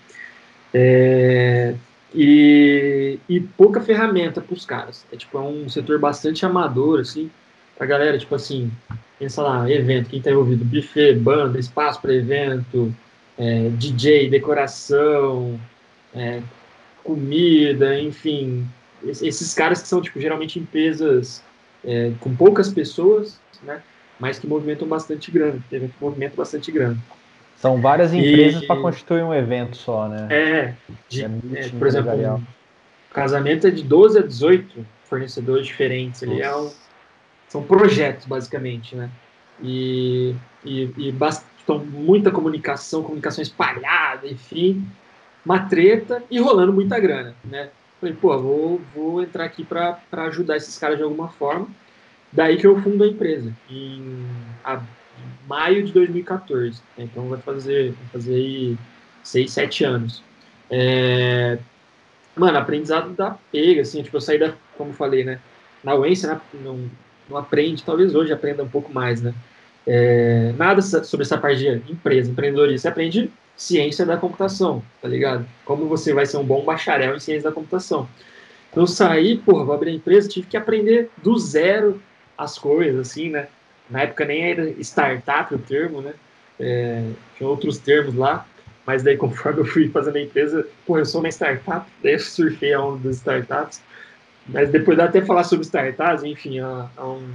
[0.71, 1.73] É,
[2.13, 5.03] e, e pouca ferramenta para os caras.
[5.11, 7.31] É, tipo, é um setor bastante amador, assim,
[7.79, 8.71] a galera, tipo assim,
[9.19, 12.93] pensa lá, evento, quem tá envolvido, buffet, banda, espaço para evento,
[13.37, 15.59] é, DJ, decoração,
[16.13, 16.41] é,
[17.03, 18.67] comida, enfim,
[19.03, 21.43] esses caras que são, tipo, geralmente empresas
[21.83, 23.81] é, com poucas pessoas, né,
[24.19, 26.97] mas que movimentam bastante grana, evento que movimenta bastante grana.
[27.57, 30.27] São várias empresas para constituir um evento só, né?
[30.29, 30.73] É,
[31.07, 31.29] de, é,
[31.77, 32.11] por exemplo,
[33.09, 36.21] O casamento é de 12 a 18 fornecedores diferentes.
[36.23, 36.69] Ele é um,
[37.53, 39.11] são projetos, basicamente, né?
[39.61, 40.33] E,
[40.65, 41.15] e, e
[41.63, 44.83] então, muita comunicação, comunicação espalhada, enfim,
[45.45, 47.69] uma treta e rolando muita grana, né?
[48.01, 51.67] Falei, pô, vou, vou entrar aqui para ajudar esses caras de alguma forma.
[52.31, 54.25] Daí que eu fundo a empresa, em
[54.63, 54.81] a,
[55.47, 56.81] maio de 2014.
[56.97, 57.03] Né?
[57.03, 58.77] Então vai fazer, vai fazer aí
[59.21, 60.23] seis, sete anos.
[60.71, 61.59] É,
[62.35, 65.39] mano, aprendizado da pega, assim, tipo, eu saí da, como falei, né?
[65.83, 66.41] Na UENSE, né,
[67.29, 69.33] não, aprende, talvez hoje aprenda um pouco mais, né?
[69.85, 72.79] É, nada sobre essa parte de empresa, empreendedorismo.
[72.79, 75.45] Você aprende ciência da computação, tá ligado?
[75.65, 78.07] Como você vai ser um bom bacharel em ciência da computação.
[78.71, 82.01] Então, saí, porra, vou abrir a empresa, tive que aprender do zero
[82.37, 83.47] as coisas, assim, né?
[83.89, 86.13] Na época nem era startup o termo, né?
[86.59, 87.03] É,
[87.37, 88.47] tinha outros termos lá,
[88.85, 92.19] mas daí conforme eu fui fazendo a empresa, porra, eu sou uma startup, daí eu
[92.19, 93.81] surfei a onda das startups.
[94.47, 96.65] Mas depois dá até falar sobre startups, enfim, é,
[97.01, 97.29] um,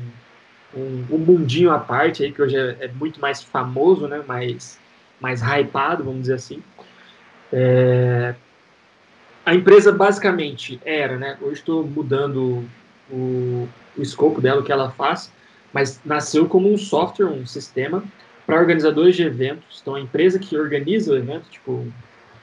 [0.77, 4.23] um, um mundinho à parte aí, que hoje é, é, muito mais famoso, né?
[4.27, 4.79] Mais,
[5.21, 6.63] mais hypado, vamos dizer assim.
[7.53, 8.35] É,
[9.45, 11.39] a empresa basicamente era, né?
[11.41, 12.65] Hoje estou mudando
[13.11, 15.33] o, o escopo dela, o que ela faz,
[15.73, 18.05] mas nasceu como um software, um sistema
[18.47, 19.79] para organizadores de eventos.
[19.81, 21.87] Então, a empresa que organiza o evento, tipo,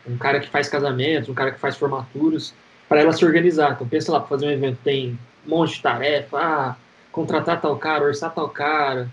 [0.07, 2.53] um cara que faz casamentos, um cara que faz formaturas,
[2.87, 3.73] para ela se organizar.
[3.73, 6.75] Então, pensa lá, para fazer um evento tem um monte de tarefa, ah,
[7.11, 9.09] contratar tal cara, orçar tal cara,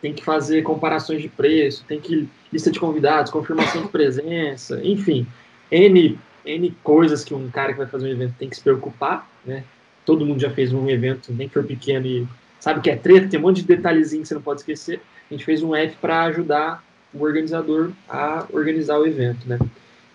[0.00, 5.26] tem que fazer comparações de preço, tem que lista de convidados, confirmação de presença, enfim,
[5.70, 9.28] N, N coisas que um cara que vai fazer um evento tem que se preocupar,
[9.44, 9.64] né?
[10.04, 12.26] Todo mundo já fez um evento, nem que for pequeno, e
[12.58, 15.00] sabe que é treta, tem um monte de detalhezinho que você não pode esquecer.
[15.30, 16.84] A gente fez um F para ajudar
[17.14, 19.58] o organizador a organizar o evento, né?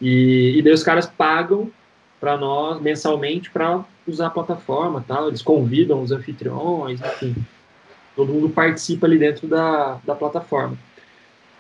[0.01, 1.71] E, e daí os caras pagam
[2.19, 5.27] para nós mensalmente para usar a plataforma, tal.
[5.27, 7.35] Eles convidam os anfitriões, enfim,
[8.15, 10.77] todo mundo participa ali dentro da, da plataforma.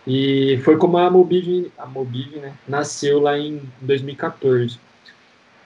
[0.05, 4.79] E foi como a Mobiv, a Mobiv, né, nasceu lá em 2014.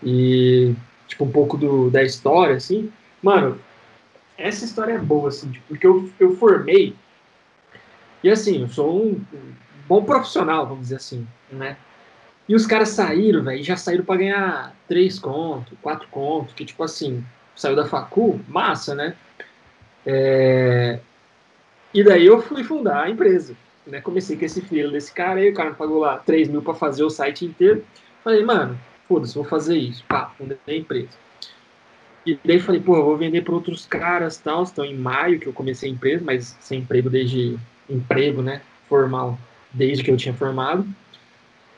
[0.04, 0.74] E
[1.08, 3.60] tipo um pouco do, da história, assim, mano,
[4.38, 6.96] essa história é boa, assim, tipo, porque eu, eu formei
[8.24, 9.22] e assim, eu sou um
[9.88, 11.78] bom profissional, vamos dizer assim, né?
[12.52, 16.84] E os caras saíram, velho, já saíram para ganhar três contos, quatro contos, que tipo
[16.84, 17.24] assim,
[17.56, 19.16] saiu da facu, massa, né?
[20.06, 21.00] É...
[21.94, 23.56] E daí eu fui fundar a empresa,
[23.88, 24.02] né?
[24.02, 26.74] Comecei com esse filho desse cara aí, o cara me pagou lá 3 mil para
[26.74, 27.86] fazer o site inteiro.
[28.22, 28.78] Falei, mano,
[29.08, 30.04] foda-se, vou fazer isso.
[30.04, 31.18] Pá, fundei a empresa.
[32.26, 34.64] E daí falei, pô, vou vender para outros caras tal.
[34.64, 37.58] Estão em maio que eu comecei a empresa, mas sem emprego desde
[37.90, 38.62] emprego, né?
[38.90, 39.40] Formal,
[39.72, 40.86] desde que eu tinha formado.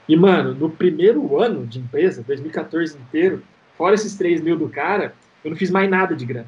[0.07, 3.41] E, mano, no primeiro ano de empresa, 2014 inteiro,
[3.77, 6.47] fora esses 3 mil do cara, eu não fiz mais nada de grana.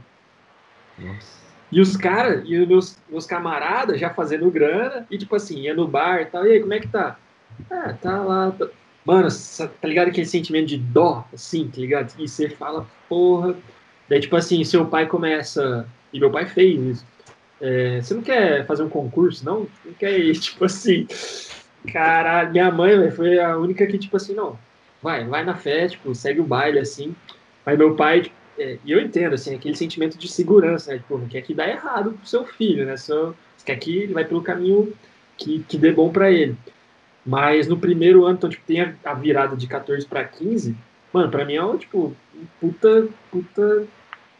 [0.98, 1.46] Nossa.
[1.72, 5.74] E os caras, e os meus, meus camaradas já fazendo grana, e tipo assim, ia
[5.74, 7.18] no bar e tal, e aí, como é que tá?
[7.70, 8.52] Ah, tá lá.
[8.52, 8.68] Tá...
[9.04, 9.28] Mano,
[9.82, 12.14] tá ligado aquele sentimento de dó, assim, tá ligado?
[12.20, 13.56] E você fala, porra.
[14.10, 15.88] Daí, tipo assim, seu pai começa.
[16.12, 17.06] E meu pai fez isso.
[17.62, 19.68] É, você não quer fazer um concurso, não?
[19.84, 21.08] Não quer ir, tipo assim.
[21.92, 24.58] Caralho, minha mãe véio, foi a única que, tipo assim, não,
[25.02, 27.16] vai, vai na fé, tipo, segue o baile, assim.
[27.66, 30.98] Mas meu pai, tipo, é, e eu entendo, assim, aquele sentimento de segurança, né?
[30.98, 32.96] Tipo, não quer que dá errado pro seu filho, né?
[32.98, 34.94] Só, você quer que ele vai pelo caminho
[35.38, 36.56] que, que dê bom para ele.
[37.26, 40.76] Mas no primeiro ano, então, tipo, tem a, a virada de 14 para 15,
[41.12, 42.16] mano, pra mim é um, tipo,
[42.60, 43.88] puta, puta,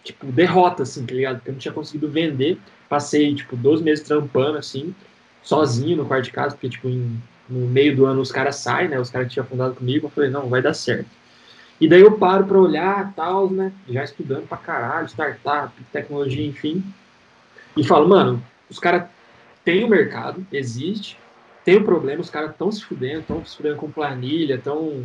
[0.04, 1.38] tipo, derrota, assim, tá ligado?
[1.38, 2.58] Porque eu não tinha conseguido vender.
[2.88, 4.96] Passei, tipo, 12 meses trampando, assim,
[5.44, 8.90] sozinho no quarto de casa, porque, tipo, em no meio do ano os caras saem,
[8.90, 9.00] né?
[9.00, 11.10] Os caras tinham fundado comigo, eu falei, não, vai dar certo.
[11.80, 13.72] E daí eu paro para olhar, tal, né?
[13.90, 16.84] Já estudando pra caralho, startup, tecnologia, enfim.
[17.76, 19.08] E falo, mano, os caras
[19.64, 21.18] têm o mercado, existe,
[21.66, 25.04] tem o problema, os caras estão se fudendo, estão se fudendo com planilha, estão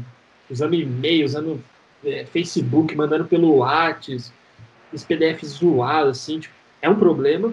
[0.49, 1.62] usando e-mail, usando
[2.05, 4.30] é, Facebook, mandando pelo WhatsApp,
[4.93, 7.53] os PDFs zoados, assim, tipo, é um problema.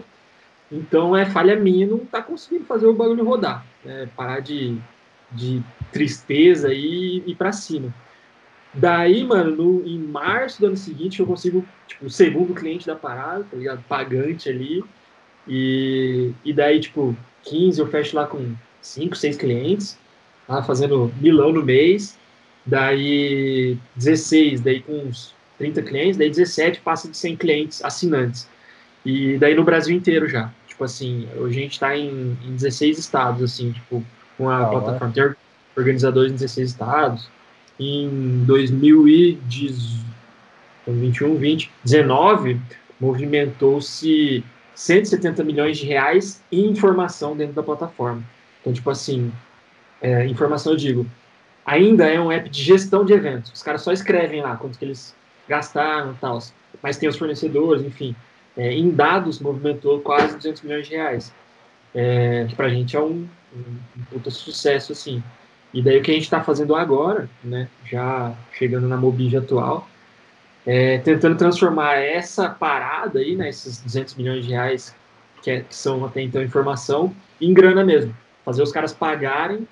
[0.72, 3.66] Então é falha minha não tá conseguindo fazer o bagulho rodar.
[3.84, 4.10] Né?
[4.16, 4.78] Parar de,
[5.32, 5.62] de
[5.92, 7.94] tristeza e ir para cima.
[8.74, 12.96] Daí, mano, no, em março do ano seguinte eu consigo, tipo, o segundo cliente da
[12.96, 13.84] parada, tá ligado?
[13.88, 14.84] Pagante ali.
[15.48, 19.98] E, e daí, tipo, 15 eu fecho lá com 5, 6 clientes,
[20.48, 22.18] lá fazendo milão no mês.
[22.66, 28.48] Daí 16, daí com uns 30 clientes, daí 17 passa de 100 clientes assinantes.
[29.08, 30.52] E daí no Brasil inteiro já.
[30.68, 34.04] Tipo assim, hoje a gente está em, em 16 estados, assim, tipo,
[34.38, 35.14] com a ah, plataforma.
[35.14, 35.34] Tem
[35.78, 37.30] organizadores em 16 estados.
[37.80, 39.40] Em 2018,
[40.82, 42.60] Então, 21, 20, 19
[43.00, 44.44] movimentou-se
[44.76, 48.22] 170 milhões de reais em informação dentro da plataforma.
[48.60, 49.32] Então, tipo assim,
[50.02, 51.08] é, informação eu digo,
[51.66, 53.54] ainda é um app de gestão de eventos.
[53.54, 55.16] Os caras só escrevem lá quanto que eles
[55.48, 56.40] gastaram e tal.
[56.84, 58.14] Mas tem os fornecedores, enfim.
[58.58, 61.34] É, em dados, movimentou quase 200 milhões de reais.
[61.94, 65.24] É, que pra gente é um, um, puta sucesso, assim.
[65.74, 69.88] E daí o que a gente está fazendo agora, né, já chegando na Mobile atual,
[70.66, 74.96] é tentando transformar essa parada aí, né, esses 200 milhões de reais
[75.42, 78.16] que, é, que são até então informação, em grana mesmo.
[78.44, 79.68] Fazer os caras pagarem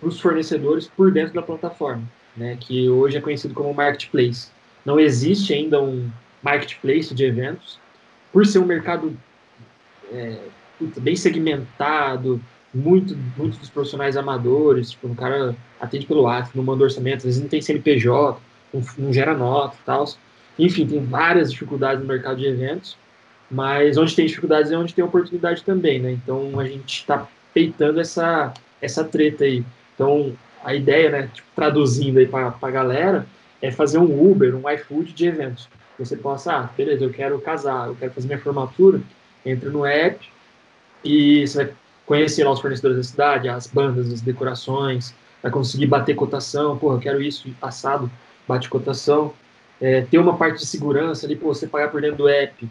[0.00, 2.02] para os fornecedores por dentro da plataforma,
[2.36, 4.50] né, que hoje é conhecido como marketplace.
[4.84, 6.10] Não existe ainda um
[6.42, 7.78] marketplace de eventos,
[8.32, 9.16] por ser um mercado
[10.10, 10.38] é,
[10.98, 12.40] bem segmentado,
[12.74, 17.24] muito, muito dos profissionais amadores, tipo, um cara atende pelo ato, não manda orçamento, às
[17.24, 18.38] vezes não tem CNPJ,
[18.72, 20.04] não, não gera nota e tal.
[20.58, 22.96] Enfim, tem várias dificuldades no mercado de eventos,
[23.50, 26.12] mas onde tem dificuldades é onde tem oportunidade também, né?
[26.12, 29.64] Então a gente está peitando essa, essa treta aí.
[29.94, 33.26] Então a ideia, né, tipo, traduzindo aí para a galera,
[33.62, 35.68] é fazer um Uber, um iFood de eventos.
[35.98, 39.00] Você possa, ah, beleza, eu quero casar, eu quero fazer minha formatura,
[39.44, 40.28] entra no app
[41.02, 41.74] e você vai
[42.04, 46.96] conhecer lá os fornecedores da cidade, as bandas, as decorações, vai conseguir bater cotação, porra,
[46.96, 48.10] eu quero isso, passado,
[48.46, 49.32] bate cotação.
[49.80, 52.68] É, ter uma parte de segurança ali, pô, você pagar por dentro do app,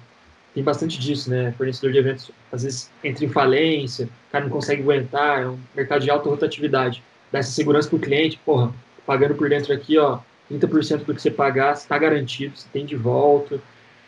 [0.56, 1.54] tem bastante disso, né?
[1.58, 5.60] Fornecedor de eventos, às vezes, entra em falência, o cara não consegue aguentar, é um
[5.76, 7.04] mercado de alta rotatividade.
[7.32, 8.74] Dá essa segurança para o cliente, porra,
[9.06, 10.20] pagando por dentro aqui, ó,
[10.52, 13.60] 30% do que você pagar está garantido, você tem de volta.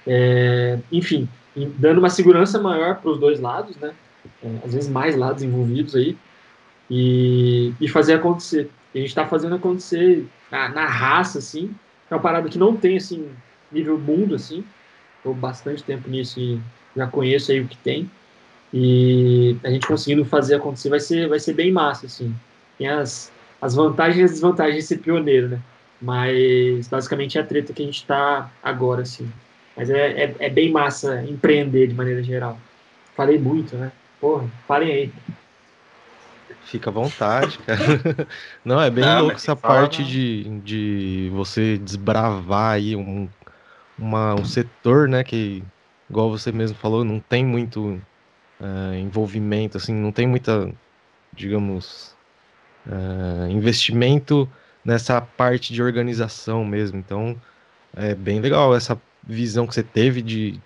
[0.06, 3.94] É, enfim, dando uma segurança maior para os dois lados, né?
[4.44, 6.18] É, às vezes mais lados envolvidos aí,
[6.90, 8.70] e, e fazer acontecer.
[8.94, 11.74] E a gente está fazendo acontecer na, na, raça, assim,
[12.10, 13.30] é uma parada que não tem, assim,
[13.72, 14.64] nível mundo, assim,
[15.18, 16.60] estou bastante tempo nisso e
[16.96, 18.10] já conheço aí o que tem,
[18.74, 22.34] e a gente conseguindo fazer acontecer vai ser, vai ser bem massa, assim.
[22.78, 23.32] Tem as,
[23.62, 25.62] as vantagens e as desvantagens de ser pioneiro, né?
[26.02, 29.32] Mas basicamente é a treta que a gente está agora, assim.
[29.76, 32.60] Mas é, é, é, bem massa empreender de maneira geral.
[33.16, 33.92] Falei muito, né?
[34.20, 35.14] Porra, falem aí.
[36.66, 37.80] Fica à vontade, cara.
[38.66, 43.30] Não, é bem não, louco essa parte de, de você desbravar aí um,
[43.98, 45.64] uma, um setor, né, que,
[46.10, 48.02] igual você mesmo falou, não tem muito
[48.60, 50.70] uh, envolvimento, assim, não tem muita,
[51.34, 52.14] digamos,
[52.86, 54.50] uh, investimento
[54.88, 56.98] nessa parte de organização mesmo.
[56.98, 57.36] Então,
[57.94, 60.58] é bem legal essa visão que você teve de,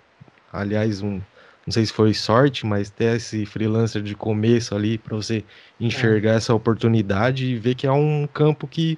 [0.52, 1.20] aliás, um,
[1.66, 5.44] não sei se foi sorte, mas ter esse freelancer de começo ali para você
[5.80, 6.36] enxergar é.
[6.36, 8.96] essa oportunidade e ver que é um campo que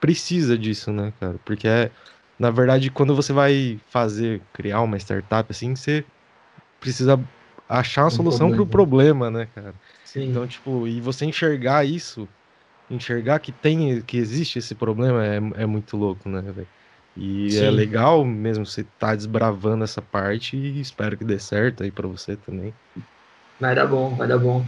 [0.00, 1.36] precisa disso, né, cara?
[1.44, 1.90] Porque é,
[2.38, 6.02] na verdade, quando você vai fazer, criar uma startup assim, você
[6.80, 7.20] precisa
[7.68, 9.74] achar uma um solução para o problema, né, cara?
[10.06, 10.30] Sim.
[10.30, 12.26] Então, tipo, e você enxergar isso
[12.90, 16.68] enxergar que tem, que existe esse problema é, é muito louco, né, velho?
[17.16, 17.66] E é Sim.
[17.66, 22.08] é legal mesmo você tá desbravando essa parte e espero que dê certo aí para
[22.08, 22.74] você também.
[23.60, 24.64] Vai dar bom, vai dar bom.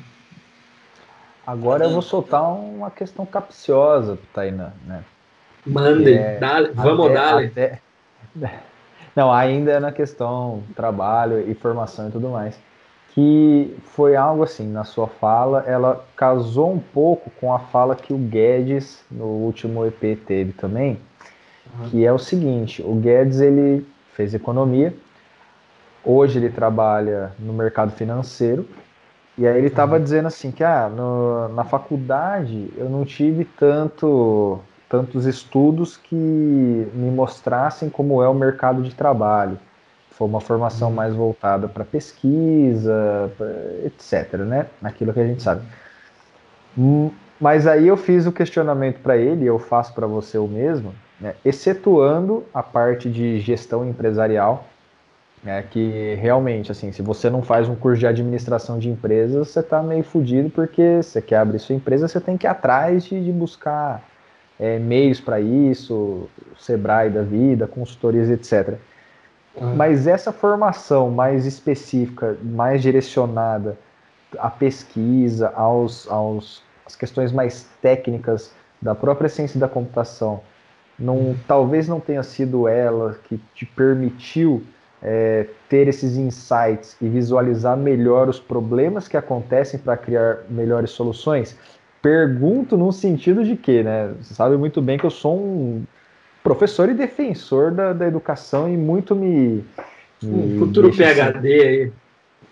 [1.44, 5.04] Agora eu vou soltar uma questão capciosa pro Tainan, né?
[5.64, 7.42] Mande, é, dale, vamos dar.
[7.42, 7.80] Até...
[9.14, 12.56] Não, ainda é na questão trabalho e formação e tudo mais
[13.16, 18.12] que foi algo assim, na sua fala, ela casou um pouco com a fala que
[18.12, 21.00] o Guedes, no último EP, teve também,
[21.78, 21.88] uhum.
[21.88, 24.94] que é o seguinte, o Guedes, ele fez economia,
[26.04, 28.68] hoje ele trabalha no mercado financeiro,
[29.38, 30.02] e aí ele estava uhum.
[30.02, 34.60] dizendo assim, que ah, no, na faculdade eu não tive tanto,
[34.90, 39.58] tantos estudos que me mostrassem como é o mercado de trabalho
[40.16, 43.30] foi uma formação mais voltada para pesquisa,
[43.84, 44.66] etc, né?
[44.80, 45.62] Naquilo que a gente sabe.
[46.76, 50.94] Hum, mas aí eu fiz o questionamento para ele, eu faço para você o mesmo,
[51.20, 51.34] né?
[51.44, 54.66] excetuando a parte de gestão empresarial,
[55.44, 55.62] né?
[55.70, 59.82] que realmente, assim, se você não faz um curso de administração de empresas, você está
[59.82, 63.32] meio fodido, porque você quer abrir sua empresa, você tem que ir atrás de, de
[63.32, 64.02] buscar
[64.58, 66.26] é, meios para isso,
[66.58, 68.78] Sebrae da vida, consultorias, etc.
[69.60, 73.78] Mas essa formação mais específica, mais direcionada
[74.38, 80.40] à pesquisa, aos, aos, às questões mais técnicas da própria ciência da computação,
[80.98, 81.36] não, uhum.
[81.46, 84.62] talvez não tenha sido ela que te permitiu
[85.02, 91.56] é, ter esses insights e visualizar melhor os problemas que acontecem para criar melhores soluções?
[92.00, 94.12] Pergunto no sentido de que, né?
[94.20, 95.84] Você sabe muito bem que eu sou um
[96.46, 99.64] professor e defensor da, da educação e muito me.
[100.22, 101.92] me futuro PHD aí.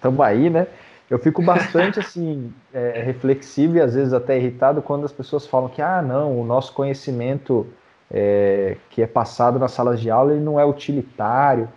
[0.00, 0.66] Tamo aí, né?
[1.08, 5.68] Eu fico bastante assim é, reflexivo e às vezes até irritado quando as pessoas falam
[5.68, 7.66] que ah não, o nosso conhecimento
[8.10, 11.68] é, que é passado nas salas de aula ele não é utilitário,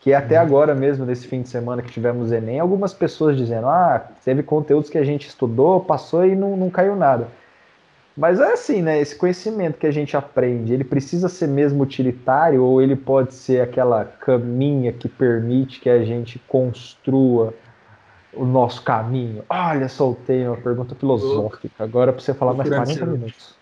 [0.00, 0.46] que até uhum.
[0.46, 4.88] agora mesmo nesse fim de semana que tivemos Enem, algumas pessoas dizendo ah teve conteúdos
[4.88, 7.28] que a gente estudou, passou e não, não caiu nada.
[8.20, 9.00] Mas é assim, né?
[9.00, 13.62] Esse conhecimento que a gente aprende, ele precisa ser mesmo utilitário ou ele pode ser
[13.62, 17.54] aquela caminha que permite que a gente construa
[18.34, 19.42] o nosso caminho?
[19.48, 21.70] Olha, soltei uma pergunta filosófica.
[21.78, 23.54] Agora para você falar mais 40 minutos.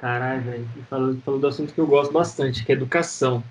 [0.00, 0.68] Caralho, velho.
[0.88, 3.44] Falou, falou do assunto que eu gosto bastante, que é educação.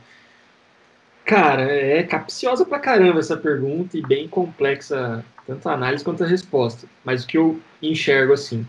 [1.26, 6.28] Cara, é capciosa pra caramba essa pergunta e bem complexa, tanto a análise quanto a
[6.28, 6.88] resposta.
[7.06, 8.66] Mas o que eu enxergo assim,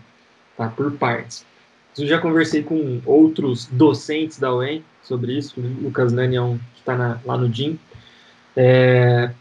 [0.55, 0.69] tá?
[0.69, 1.43] Por partes.
[1.97, 5.59] Eu já conversei com outros docentes da UEM sobre isso.
[5.59, 7.79] O Lucas Nani é um que está lá no DIN.
[8.55, 9.31] É,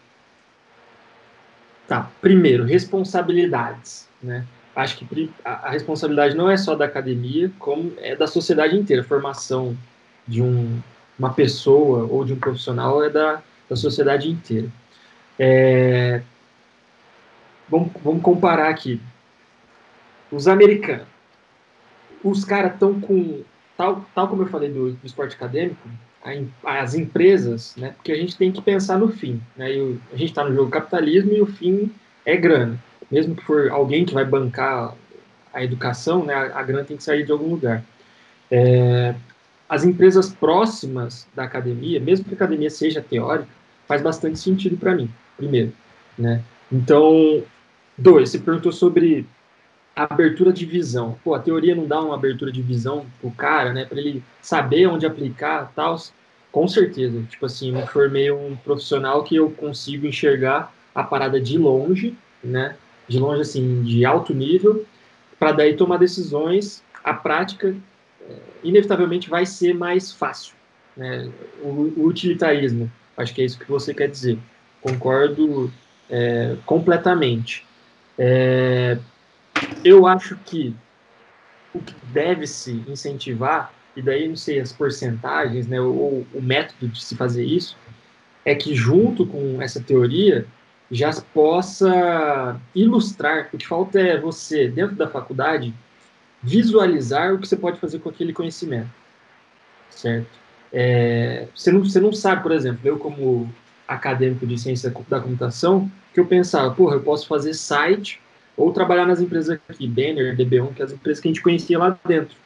[1.86, 4.44] Tá, primeiro, responsabilidades, né?
[4.74, 9.02] Acho que a responsabilidade não é só da academia, como é da sociedade inteira.
[9.02, 9.76] A formação
[10.26, 10.80] de um,
[11.16, 14.68] uma pessoa ou de um profissional é da, da sociedade inteira.
[15.38, 16.22] É,
[17.68, 19.00] vamos, vamos comparar aqui.
[20.32, 21.06] Os americanos.
[22.24, 23.42] Os caras estão com.
[23.76, 25.76] Tal, tal como eu falei do, do esporte acadêmico,
[26.64, 27.92] as empresas, né?
[27.96, 29.66] Porque a gente tem que pensar no fim, né?
[30.12, 31.92] A gente está no jogo capitalismo e o fim
[32.24, 32.78] é grana.
[33.10, 34.94] Mesmo que for alguém que vai bancar
[35.52, 36.34] a educação, né?
[36.34, 37.84] A, grana tem que sair de algum lugar.
[38.50, 39.14] É,
[39.68, 43.48] as empresas próximas da academia, mesmo que a academia seja teórica,
[43.86, 45.10] faz bastante sentido para mim.
[45.36, 45.72] Primeiro,
[46.16, 46.42] né?
[46.72, 47.42] Então,
[47.98, 49.26] dois, você perguntou sobre
[49.94, 51.16] abertura de visão.
[51.22, 53.84] Pô, a teoria não dá uma abertura de visão pro cara, né?
[53.84, 55.96] Para ele saber onde aplicar, tal.
[56.50, 57.22] Com certeza.
[57.28, 62.76] Tipo assim, me formei um profissional que eu consigo enxergar a parada de longe, né?
[63.08, 64.84] De longe, assim, de alto nível,
[65.38, 66.82] para daí tomar decisões.
[67.02, 67.74] A prática,
[68.28, 68.32] é,
[68.62, 70.54] inevitavelmente, vai ser mais fácil.
[70.96, 71.30] Né?
[71.62, 74.38] O, o utilitarismo, acho que é isso que você quer dizer.
[74.80, 75.72] Concordo
[76.08, 77.66] é, completamente.
[78.18, 78.98] É,
[79.82, 80.74] eu acho que
[81.74, 86.88] o que deve se incentivar, e daí não sei as porcentagens, né, ou o método
[86.88, 87.76] de se fazer isso,
[88.44, 90.46] é que junto com essa teoria
[90.90, 93.48] já possa ilustrar.
[93.52, 95.74] O que falta é você, dentro da faculdade,
[96.42, 98.90] visualizar o que você pode fazer com aquele conhecimento.
[99.90, 100.28] Certo?
[100.72, 103.52] É, você, não, você não sabe, por exemplo, eu como
[103.86, 108.20] acadêmico de ciência da computação, que eu pensava, porra, eu posso fazer site
[108.56, 111.78] ou trabalhar nas empresas aqui, Banner, DB1, que é as empresas que a gente conhecia
[111.78, 112.36] lá dentro.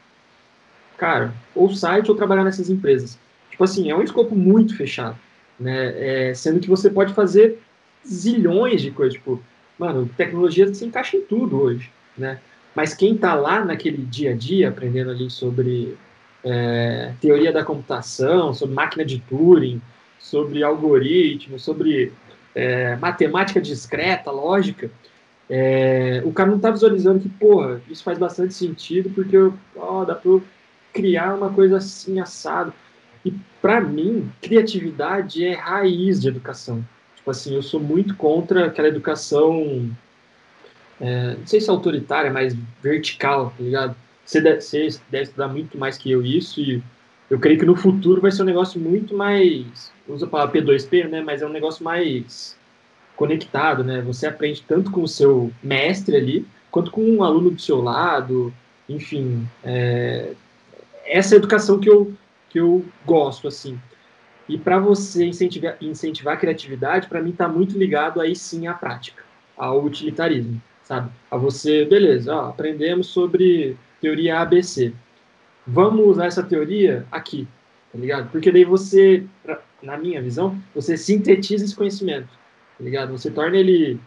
[0.96, 3.18] Cara, ou site ou trabalhar nessas empresas.
[3.50, 5.16] Tipo assim, é um escopo muito fechado,
[5.58, 6.28] né?
[6.30, 7.58] É, sendo que você pode fazer
[8.06, 9.42] zilhões de coisas, tipo,
[9.78, 12.38] mano, tecnologia se encaixa em tudo hoje, né?
[12.74, 15.96] Mas quem está lá naquele dia a dia, aprendendo ali sobre
[16.44, 19.80] é, teoria da computação, sobre máquina de Turing,
[20.18, 22.12] sobre algoritmos, sobre
[22.54, 24.90] é, matemática discreta, lógica,
[25.50, 29.36] é, o cara não está visualizando que, porra, isso faz bastante sentido, porque
[29.76, 30.40] ó, dá para
[30.92, 32.72] criar uma coisa assim, assado.
[33.24, 36.84] E para mim, criatividade é raiz de educação.
[37.16, 39.90] Tipo assim, eu sou muito contra aquela educação,
[41.00, 43.96] é, não sei se é autoritária, mas vertical, tá ligado?
[44.24, 46.82] Você deve, você deve estudar muito mais que eu isso, e
[47.30, 51.08] eu creio que no futuro vai ser um negócio muito mais, usa a palavra P2P,
[51.08, 52.57] né, mas é um negócio mais
[53.18, 54.00] conectado, né?
[54.02, 58.54] Você aprende tanto com o seu mestre ali, quanto com um aluno do seu lado,
[58.88, 59.46] enfim.
[59.64, 60.32] É,
[61.04, 62.14] essa é a educação que eu,
[62.48, 63.76] que eu gosto, assim.
[64.48, 68.72] E para você incentivar, incentivar a criatividade, para mim está muito ligado aí sim à
[68.72, 69.24] prática,
[69.56, 71.10] ao utilitarismo, sabe?
[71.28, 74.92] A você, beleza, ó, aprendemos sobre teoria ABC.
[75.66, 77.48] Vamos usar essa teoria aqui,
[77.92, 78.30] tá ligado?
[78.30, 79.24] Porque daí você,
[79.82, 82.38] na minha visão, você sintetiza esse conhecimento
[82.78, 83.10] tá ligado?
[83.10, 83.98] Você torna ele,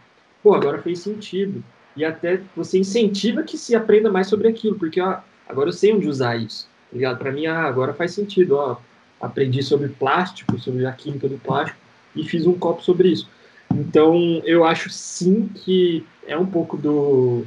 [0.42, 1.62] pô, agora fez sentido.
[1.94, 5.92] E até você incentiva que se aprenda mais sobre aquilo, porque ó, agora eu sei
[5.92, 7.18] onde usar isso, tá ligado?
[7.18, 8.78] Para mim, ah, agora faz sentido, ó,
[9.20, 11.78] aprendi sobre plástico, sobre a química do plástico
[12.16, 13.28] e fiz um copo sobre isso.
[13.70, 17.44] Então, eu acho sim que é um pouco do,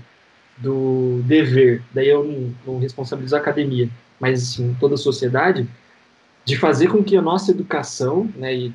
[0.58, 3.90] do dever, daí eu não, não responsabilizo a academia,
[4.20, 5.68] mas assim, toda a sociedade,
[6.44, 8.74] de fazer com que a nossa educação, né, e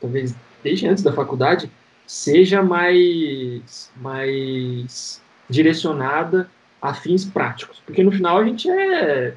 [0.00, 1.70] talvez desde antes da faculdade,
[2.12, 5.18] seja mais, mais
[5.48, 6.46] direcionada
[6.80, 9.34] a fins práticos, porque no final a gente é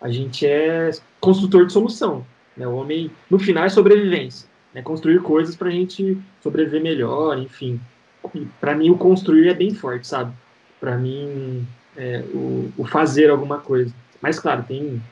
[0.00, 0.90] a gente é
[1.20, 2.24] construtor de solução,
[2.56, 2.66] Né?
[2.66, 4.48] O homem, no final, é sobrevivência.
[4.72, 4.80] Né?
[4.80, 7.80] Construir coisas para a gente sobreviver melhor, enfim.
[8.60, 10.32] Para mim, o construir é bem forte, sabe?
[10.80, 13.94] Para mim, é, o, o, fazer alguma coisa.
[14.20, 15.02] Mas, claro, tem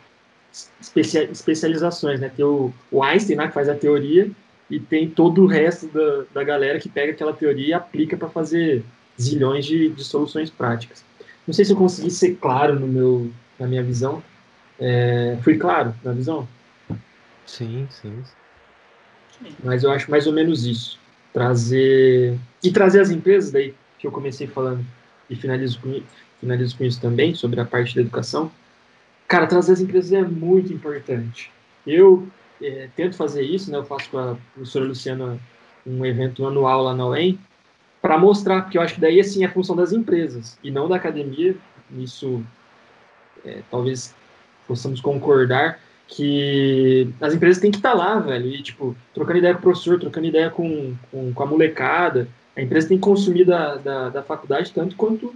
[0.80, 2.30] especia, especializações, né?
[2.34, 4.30] Tem o, o Einstein, né, que faz a teoria,
[4.70, 8.28] e tem todo o resto da, da galera que pega aquela teoria e aplica para
[8.28, 8.82] fazer
[9.20, 11.05] zilhões de, de soluções práticas.
[11.47, 14.22] Não sei se eu consegui ser claro no meu, na minha visão.
[14.78, 16.48] É, fui claro na visão?
[17.47, 18.22] Sim, sim.
[19.62, 20.98] Mas eu acho mais ou menos isso.
[21.32, 22.39] Trazer.
[22.62, 24.84] E trazer as empresas, daí que eu comecei falando,
[25.28, 26.02] e finalizo com,
[26.40, 28.51] finalizo com isso também, sobre a parte da educação.
[29.28, 31.51] Cara, trazer as empresas é muito importante.
[31.86, 32.28] Eu
[32.60, 33.78] é, tento fazer isso, né?
[33.78, 35.38] Eu faço com a professora Luciana
[35.86, 37.38] um evento anual lá na UEM,
[38.00, 40.88] para mostrar, porque eu acho que daí assim é a função das empresas e não
[40.88, 41.54] da academia.
[41.96, 42.42] Isso
[43.44, 44.14] é, talvez
[44.66, 49.54] possamos concordar que as empresas têm que estar tá lá, velho, e tipo, trocando ideia
[49.54, 52.28] com o professor, trocando ideia com, com, com a molecada.
[52.56, 55.34] A empresa tem que consumir da, da, da faculdade tanto quanto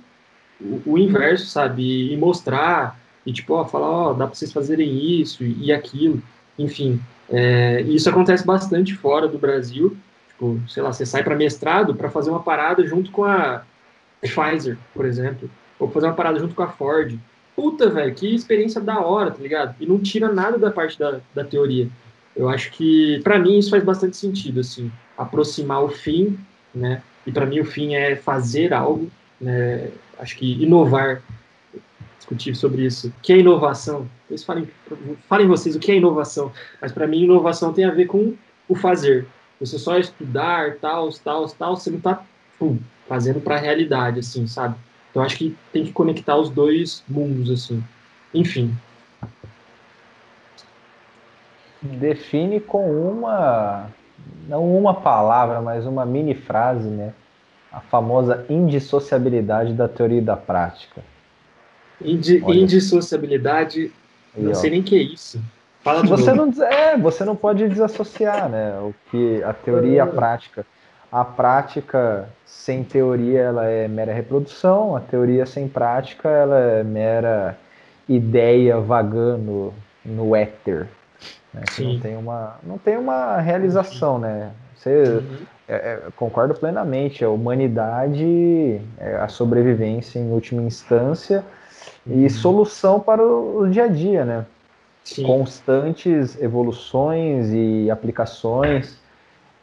[0.60, 1.82] o, o, inverso, sabe?
[1.82, 5.72] E, e mostrar, e tipo, ó, falar, ó, dá para vocês fazerem isso e, e
[5.72, 6.22] aquilo.
[6.58, 9.96] Enfim, é, isso acontece bastante fora do Brasil.
[10.28, 13.62] Tipo, sei lá, você sai para mestrado para fazer uma parada junto com a
[14.20, 17.18] Pfizer, por exemplo, ou fazer uma parada junto com a Ford.
[17.54, 19.74] Puta, velho, que experiência da hora, tá ligado?
[19.80, 21.88] E não tira nada da parte da, da teoria.
[22.34, 26.38] Eu acho que, para mim, isso faz bastante sentido, assim, aproximar o fim,
[26.74, 27.02] né?
[27.26, 29.10] E para mim o fim é fazer algo,
[29.40, 29.90] né?
[30.18, 31.22] Acho que inovar,
[32.18, 33.12] discutir sobre isso.
[33.22, 34.06] Que é inovação?
[34.28, 34.68] Vocês falem,
[35.28, 36.52] falem vocês o que é inovação.
[36.80, 38.34] Mas para mim, inovação tem a ver com
[38.68, 39.26] o fazer.
[39.60, 42.22] Você só estudar, tal, tal, tal, você não está
[43.08, 44.74] fazendo para a realidade, assim, sabe?
[45.10, 47.82] Então acho que tem que conectar os dois mundos, assim.
[48.34, 48.76] Enfim.
[51.80, 53.90] Define com uma,
[54.48, 57.14] não uma palavra, mas uma mini frase, né?
[57.72, 61.02] A famosa indissociabilidade da teoria e da prática.
[62.00, 63.92] Indi indissociabilidade,
[64.36, 65.40] não sei nem que é isso.
[65.82, 66.52] Fala de você novo.
[66.58, 68.76] não é, você não pode desassociar, né?
[68.80, 70.66] O que a teoria e a prática.
[71.12, 77.56] A prática sem teoria ela é mera reprodução, a teoria sem prática ela é mera
[78.08, 79.72] ideia vagando
[80.04, 80.88] no éter.
[81.54, 81.62] Né?
[81.78, 84.50] Não tem uma não tem uma realização, né?
[84.74, 85.36] Você uhum.
[85.68, 87.24] é, é, concordo plenamente.
[87.24, 91.55] A humanidade, é a sobrevivência em última instância uhum.
[92.06, 94.46] E solução para o, o dia a dia, né?
[95.06, 95.22] Sim.
[95.22, 98.98] constantes evoluções e aplicações.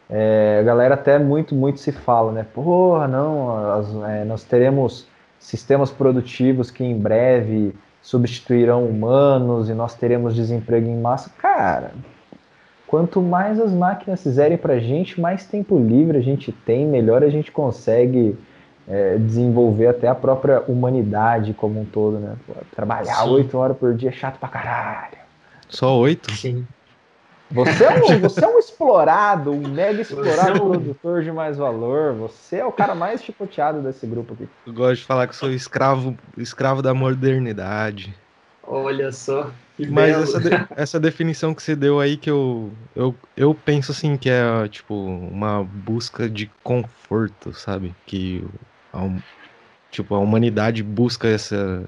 [0.09, 2.45] É, a galera até muito, muito se fala, né?
[2.53, 5.05] Porra, não, as, é, nós teremos
[5.37, 11.29] sistemas produtivos que em breve substituirão humanos e nós teremos desemprego em massa.
[11.37, 11.91] Cara,
[12.87, 17.21] quanto mais as máquinas fizerem para a gente, mais tempo livre a gente tem, melhor
[17.21, 18.37] a gente consegue
[18.87, 22.35] é, desenvolver até a própria humanidade como um todo, né?
[22.75, 25.17] trabalhar oito horas por dia é chato pra caralho.
[25.69, 26.31] Só oito?
[26.31, 26.67] Sim.
[27.51, 30.71] Você é, um, você é um explorado, um mega explorado é um...
[30.71, 32.13] produtor de mais valor.
[32.13, 34.49] Você é o cara mais chicoteado desse grupo aqui.
[34.65, 38.13] Eu gosto de falar que sou escravo, escravo da modernidade.
[38.65, 39.51] Olha só.
[39.89, 44.17] Mas essa, de, essa definição que você deu aí que eu, eu, eu penso assim
[44.17, 47.93] que é tipo uma busca de conforto, sabe?
[48.05, 48.45] Que
[48.93, 48.99] a,
[49.91, 51.87] tipo a humanidade busca essa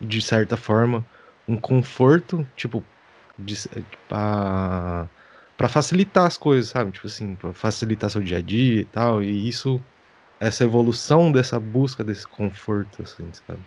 [0.00, 1.06] de certa forma
[1.48, 2.86] um conforto, tipo
[4.08, 5.10] para
[5.56, 6.90] para facilitar as coisas, sabe?
[6.92, 9.22] Tipo assim, para facilitar seu dia a dia e tal.
[9.22, 9.84] E isso,
[10.40, 13.64] essa evolução dessa busca desse conforto, assim, sabe?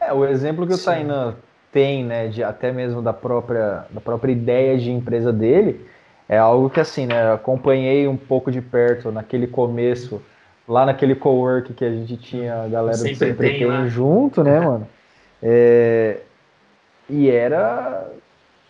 [0.00, 0.80] É, o exemplo que Sim.
[0.80, 1.36] o Tainan
[1.72, 5.86] tem, né, de até mesmo da própria, da própria ideia de empresa dele,
[6.28, 10.22] é algo que, assim, né, acompanhei um pouco de perto naquele começo,
[10.68, 14.44] lá naquele co-work que a gente tinha a galera sempre do Sempre Tem, tem junto,
[14.44, 14.86] né, mano?
[15.42, 16.18] É,
[17.08, 18.06] e era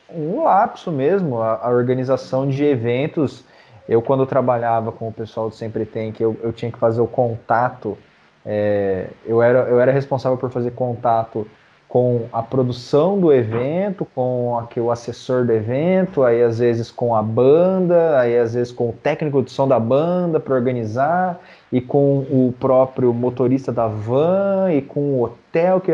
[0.08, 3.44] um lapso mesmo, a, a, organização de eventos.
[3.88, 7.00] Eu, quando trabalhava com o pessoal do Sempre Tem, que eu, eu tinha que fazer
[7.00, 7.98] o contato,
[8.46, 11.46] é, eu, era, eu era responsável por fazer contato
[11.88, 17.22] com a produção do evento, com o assessor do evento, aí às vezes com a
[17.22, 21.40] banda, aí às vezes com o técnico de som da banda para organizar,
[21.72, 25.92] e com o próprio motorista da van, e com o hotel que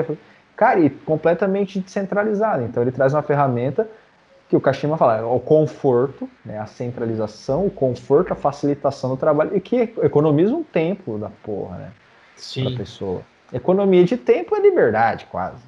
[0.56, 2.62] Cara, e completamente descentralizado.
[2.62, 3.88] Então ele traz uma ferramenta
[4.48, 9.16] que o Kashima fala, é o conforto, né, a centralização, o conforto, a facilitação do
[9.16, 11.92] trabalho, e que economiza um tempo da porra, né?
[12.36, 12.64] Sim.
[12.64, 13.22] Pra pessoa.
[13.52, 15.62] Economia de tempo é liberdade, quase.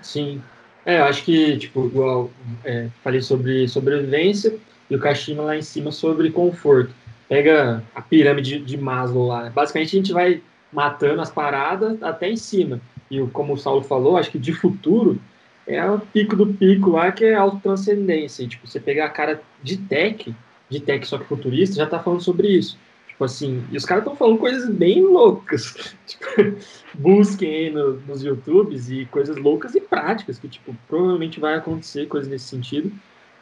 [0.00, 0.40] Sim.
[0.86, 2.30] É, eu acho que, tipo, igual
[2.64, 4.56] é, falei sobre sobrevivência
[4.88, 6.94] e o Kashima lá em cima sobre conforto.
[7.30, 9.50] Pega a pirâmide de Maslow lá.
[9.50, 10.42] Basicamente, a gente vai
[10.72, 12.80] matando as paradas até em cima.
[13.08, 15.16] E como o Saulo falou, acho que de futuro
[15.64, 18.48] é o pico do pico lá, que é a autotranscendência.
[18.48, 20.34] Tipo, você pegar a cara de tech,
[20.68, 22.76] de tech só que futurista, já tá falando sobre isso.
[23.06, 25.94] Tipo assim, e os caras estão falando coisas bem loucas.
[26.10, 26.56] Tipo,
[26.94, 32.08] busquem aí no, nos YouTubes e coisas loucas e práticas, que, tipo, provavelmente vai acontecer
[32.08, 32.90] coisas nesse sentido,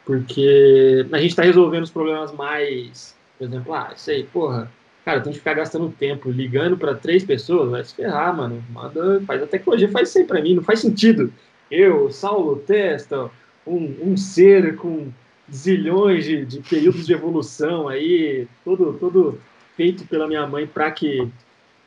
[0.05, 4.69] porque a gente está resolvendo os problemas mais, por exemplo, ah, isso aí, porra,
[5.05, 8.61] cara, tem que ficar gastando tempo ligando para três pessoas, vai se ferrar, mano.
[8.69, 11.33] Manda, faz a tecnologia, faz isso aí para mim, não faz sentido.
[11.71, 13.31] Eu, Saulo Testa,
[13.65, 15.07] um, um ser com
[15.51, 19.39] zilhões de, de períodos de evolução aí, todo, todo
[19.77, 21.31] feito pela minha mãe para que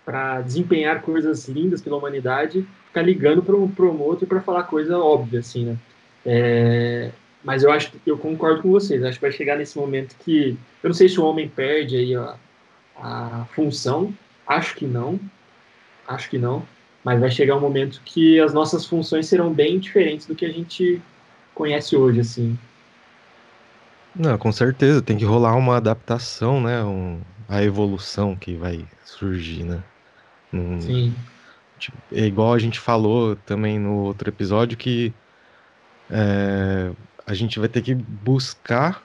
[0.05, 4.99] para desempenhar coisas lindas pela humanidade, ficar ligando para um, um outro para falar coisa
[4.99, 5.77] óbvia, assim, né?
[6.27, 7.11] É,
[7.45, 9.03] mas eu acho eu concordo com vocês.
[9.03, 12.15] Acho que vai chegar nesse momento que eu não sei se o homem perde aí
[12.15, 12.37] a,
[12.97, 14.15] a função.
[14.47, 15.19] Acho que não.
[16.07, 16.63] Acho que não.
[17.05, 20.53] Mas vai chegar um momento que as nossas funções serão bem diferentes do que a
[20.53, 21.03] gente
[21.55, 22.59] conhece hoje, assim.
[24.15, 26.85] Não, com certeza tem que rolar uma adaptação, né?
[26.85, 29.83] Um, a evolução que vai surgir, né?
[30.53, 31.15] Um, Sim.
[31.79, 35.13] Tipo, é igual a gente falou também no outro episódio que
[36.11, 36.91] é,
[37.27, 39.03] a gente vai ter que buscar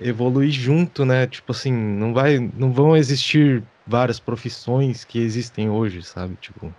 [0.00, 1.26] evoluir junto, né?
[1.26, 6.36] Tipo assim, não vai, não vão existir várias profissões que existem hoje, sabe?
[6.36, 6.74] Tipo,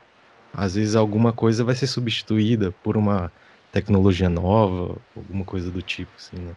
[0.54, 3.32] às vezes alguma coisa vai ser substituída por uma
[3.72, 6.56] tecnologia nova, alguma coisa do tipo, assim, né?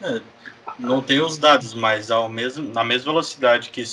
[0.00, 0.20] É,
[0.78, 3.84] não tem os dados, mas ao mesmo, na mesma velocidade que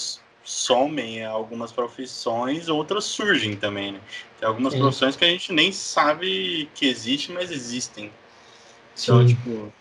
[0.44, 4.00] somem algumas profissões, outras surgem também, né?
[4.40, 4.80] Tem algumas Sim.
[4.80, 8.12] profissões que a gente nem sabe que existem, mas existem.
[8.98, 9.28] Então, Sim.
[9.28, 9.74] tipo,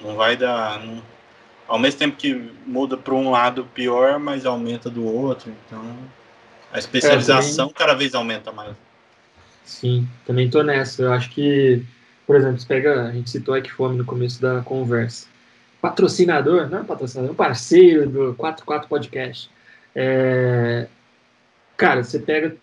[0.00, 0.84] não vai dar.
[0.84, 1.02] Não,
[1.66, 2.34] ao mesmo tempo que
[2.66, 5.52] muda para um lado pior, mas aumenta do outro.
[5.66, 5.82] Então,
[6.72, 7.74] a especialização é, também...
[7.74, 8.76] cada vez aumenta mais.
[9.64, 11.02] Sim, também tô nessa.
[11.02, 11.84] Eu acho que
[12.30, 15.26] por exemplo, você pega, a gente citou a Fome no começo da conversa.
[15.80, 19.50] Patrocinador, não é patrocinador, é um parceiro do 44 Podcast.
[19.96, 20.86] É,
[21.76, 22.56] cara, você pega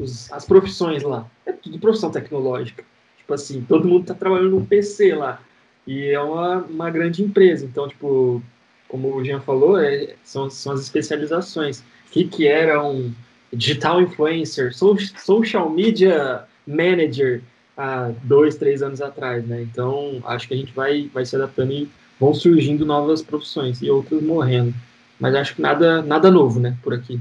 [0.00, 2.84] as, as, profissões lá, é tudo profissão tecnológica.
[3.28, 5.38] Tipo assim, todo mundo tá trabalhando no PC lá.
[5.86, 7.66] E é uma, uma grande empresa.
[7.66, 8.42] Então, tipo,
[8.88, 11.80] como o Jean falou, é, são, são as especializações.
[11.80, 13.12] O que, que era um
[13.52, 17.42] digital influencer, social media manager,
[17.76, 19.60] há dois, três anos atrás, né?
[19.60, 23.90] Então, acho que a gente vai, vai se adaptando e vão surgindo novas profissões e
[23.90, 24.74] outras morrendo.
[25.20, 27.20] Mas acho que nada, nada novo, né, por aqui.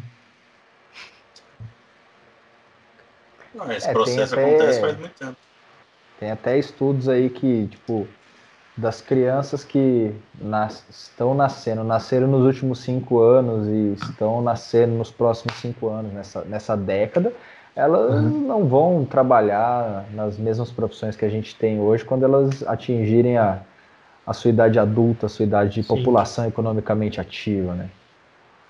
[3.53, 5.46] Não, esse é, processo até, acontece faz muito tempo.
[6.19, 8.07] Tem até estudos aí que, tipo,
[8.75, 15.11] das crianças que nas, estão nascendo, nasceram nos últimos cinco anos e estão nascendo nos
[15.11, 17.33] próximos cinco anos, nessa, nessa década,
[17.75, 18.47] elas uhum.
[18.47, 23.61] não vão trabalhar nas mesmas profissões que a gente tem hoje quando elas atingirem a,
[24.25, 25.87] a sua idade adulta, a sua idade de Sim.
[25.87, 27.89] população economicamente ativa, né?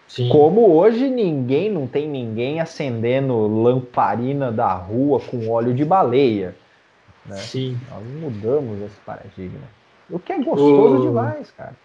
[0.07, 0.29] Sim.
[0.29, 6.55] Como hoje ninguém, não tem ninguém acendendo lamparina da rua com óleo de baleia.
[7.27, 7.37] Né?
[7.37, 7.77] Sim.
[7.89, 9.67] Nós mudamos esse paradigma.
[10.09, 11.07] O que é gostoso o...
[11.07, 11.75] demais, cara.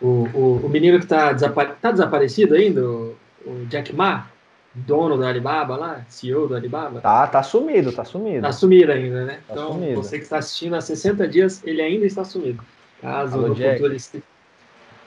[0.00, 1.72] O, o, o menino que tá, desapare...
[1.80, 4.26] tá desaparecido ainda, o, o Jack Ma,
[4.74, 7.00] dono do Alibaba lá, CEO do Alibaba?
[7.00, 8.42] Tá, tá sumido, tá sumido.
[8.42, 9.40] Tá sumido ainda, né?
[9.46, 9.96] Tá então, sumido.
[9.96, 12.62] você que está assistindo há 60 dias, ele ainda está sumido.
[13.00, 13.76] Caso Alô, no Jack.
[13.76, 14.24] futuro ele...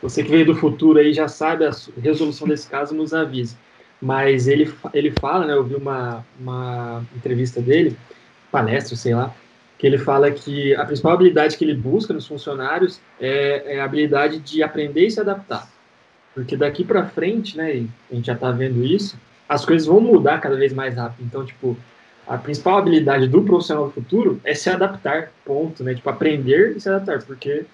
[0.01, 1.71] Você que veio do futuro aí já sabe a
[2.01, 3.55] resolução desse caso, nos avise.
[4.01, 5.53] Mas ele, ele fala, né?
[5.53, 7.95] Eu vi uma, uma entrevista dele,
[8.51, 9.33] palestra, sei lá,
[9.77, 13.85] que ele fala que a principal habilidade que ele busca nos funcionários é, é a
[13.85, 15.67] habilidade de aprender e se adaptar.
[16.35, 19.17] Porque daqui para frente, né, a gente já está vendo isso,
[19.49, 21.25] as coisas vão mudar cada vez mais rápido.
[21.25, 21.75] Então, tipo,
[22.27, 25.93] a principal habilidade do profissional do futuro é se adaptar, ponto, né?
[25.93, 27.65] Tipo, aprender e se adaptar, porque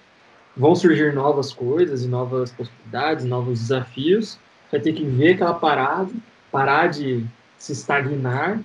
[0.56, 4.38] vão surgir novas coisas e novas possibilidades, novos desafios.
[4.72, 6.10] Vai ter que ver aquela parada,
[6.50, 7.24] parar de
[7.56, 8.58] se estagnar,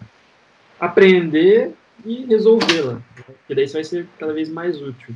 [0.79, 1.73] aprender
[2.05, 2.93] e resolvê-la.
[2.93, 3.01] Né?
[3.15, 5.15] Porque daí isso vai ser cada vez mais útil.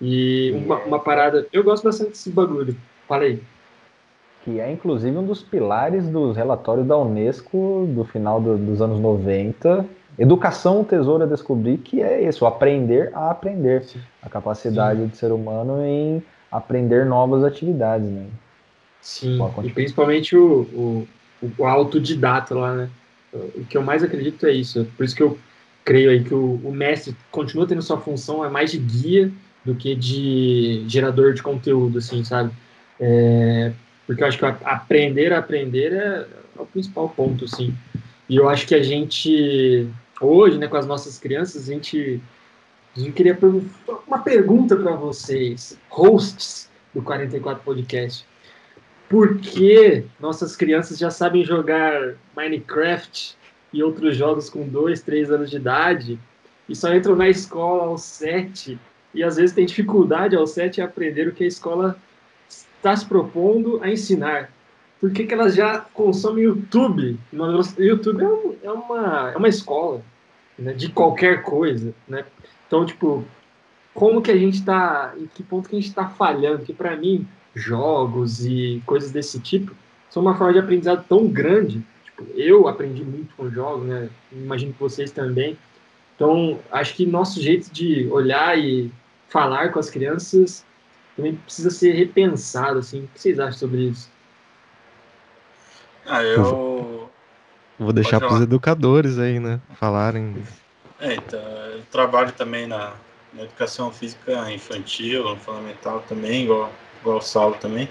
[0.00, 1.46] E uma, uma parada.
[1.52, 2.76] Eu gosto bastante desse bagulho.
[3.06, 3.40] Fala aí
[4.44, 9.00] que é inclusive um dos pilares dos relatórios da Unesco do final do, dos anos
[9.00, 9.86] 90.
[10.18, 13.84] Educação, tesouro a descobrir, que é isso, aprender a aprender.
[13.84, 14.00] Sim.
[14.22, 15.06] A capacidade Sim.
[15.06, 18.26] do ser humano em aprender novas atividades, né?
[19.00, 21.08] Sim, e principalmente o, o,
[21.58, 22.90] o autodidata lá, né?
[23.32, 24.86] O que eu mais acredito é isso.
[24.96, 25.38] Por isso que eu,
[25.84, 29.32] creio aí que o, o mestre continua tendo sua função é mais de guia
[29.64, 32.52] do que de gerador de conteúdo, assim, sabe?
[32.98, 33.72] É,
[34.06, 36.26] porque eu acho que aprender a aprender é,
[36.58, 37.74] é o principal ponto, assim.
[38.28, 39.88] E eu acho que a gente,
[40.20, 42.20] hoje, né, com as nossas crianças, a gente,
[42.96, 43.38] a gente queria
[44.06, 48.26] uma pergunta para vocês, hosts do 44 Podcast.
[49.08, 53.36] Por que nossas crianças já sabem jogar Minecraft
[53.72, 56.18] e outros jogos com 2, 3 anos de idade
[56.68, 58.78] e só entram na escola aos 7
[59.14, 61.96] e às vezes tem dificuldade aos 7 em aprender o que a escola
[62.48, 64.50] está se propondo a ensinar?
[65.02, 67.18] por que, que elas já consomem YouTube?
[67.32, 70.00] O YouTube é, é, uma, é uma escola
[70.56, 72.24] né, de qualquer coisa, né?
[72.64, 73.24] Então, tipo,
[73.92, 76.64] como que a gente está, em que ponto que a gente está falhando?
[76.64, 79.74] Que para mim, jogos e coisas desse tipo
[80.08, 81.84] são uma forma de aprendizado tão grande.
[82.16, 84.08] Tipo, eu aprendi muito com jogos, né?
[84.30, 85.56] Imagino que vocês também.
[86.14, 88.90] Então, acho que nosso jeito de olhar e
[89.28, 90.64] falar com as crianças
[91.16, 93.04] também precisa ser repensado, assim.
[93.04, 94.10] O que vocês acham sobre isso?
[96.06, 97.10] Ah, eu.
[97.78, 99.60] Vou deixar para os educadores aí, né?
[99.74, 100.42] Falarem.
[101.00, 102.92] É, então, eu trabalho também na,
[103.32, 106.70] na educação física infantil, no fundamental também, igual,
[107.00, 107.88] igual o Saulo também.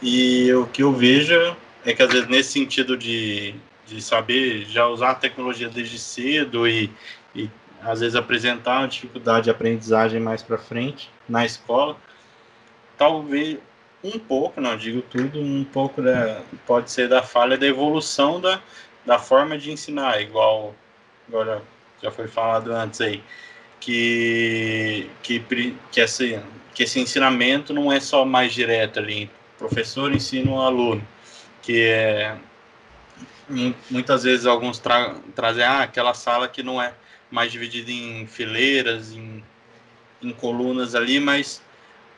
[0.00, 1.56] E o que eu vejo
[1.88, 3.54] é que às vezes nesse sentido de,
[3.86, 6.92] de saber já usar a tecnologia desde cedo e,
[7.34, 7.50] e
[7.82, 11.96] às vezes apresentar uma dificuldade de aprendizagem mais para frente na escola,
[12.98, 13.56] talvez
[14.04, 18.60] um pouco, não digo tudo, um pouco da, pode ser da falha da evolução da,
[19.06, 20.74] da forma de ensinar, igual
[21.26, 21.62] agora
[22.02, 23.22] já foi falado antes aí,
[23.80, 25.40] que, que,
[25.90, 26.38] que, esse,
[26.74, 31.02] que esse ensinamento não é só mais direto ali, professor ensina um aluno,
[31.68, 32.34] que é
[33.90, 36.94] muitas vezes alguns tra trazem ah, aquela sala que não é
[37.30, 39.44] mais dividida em fileiras, em,
[40.22, 41.60] em colunas ali, mas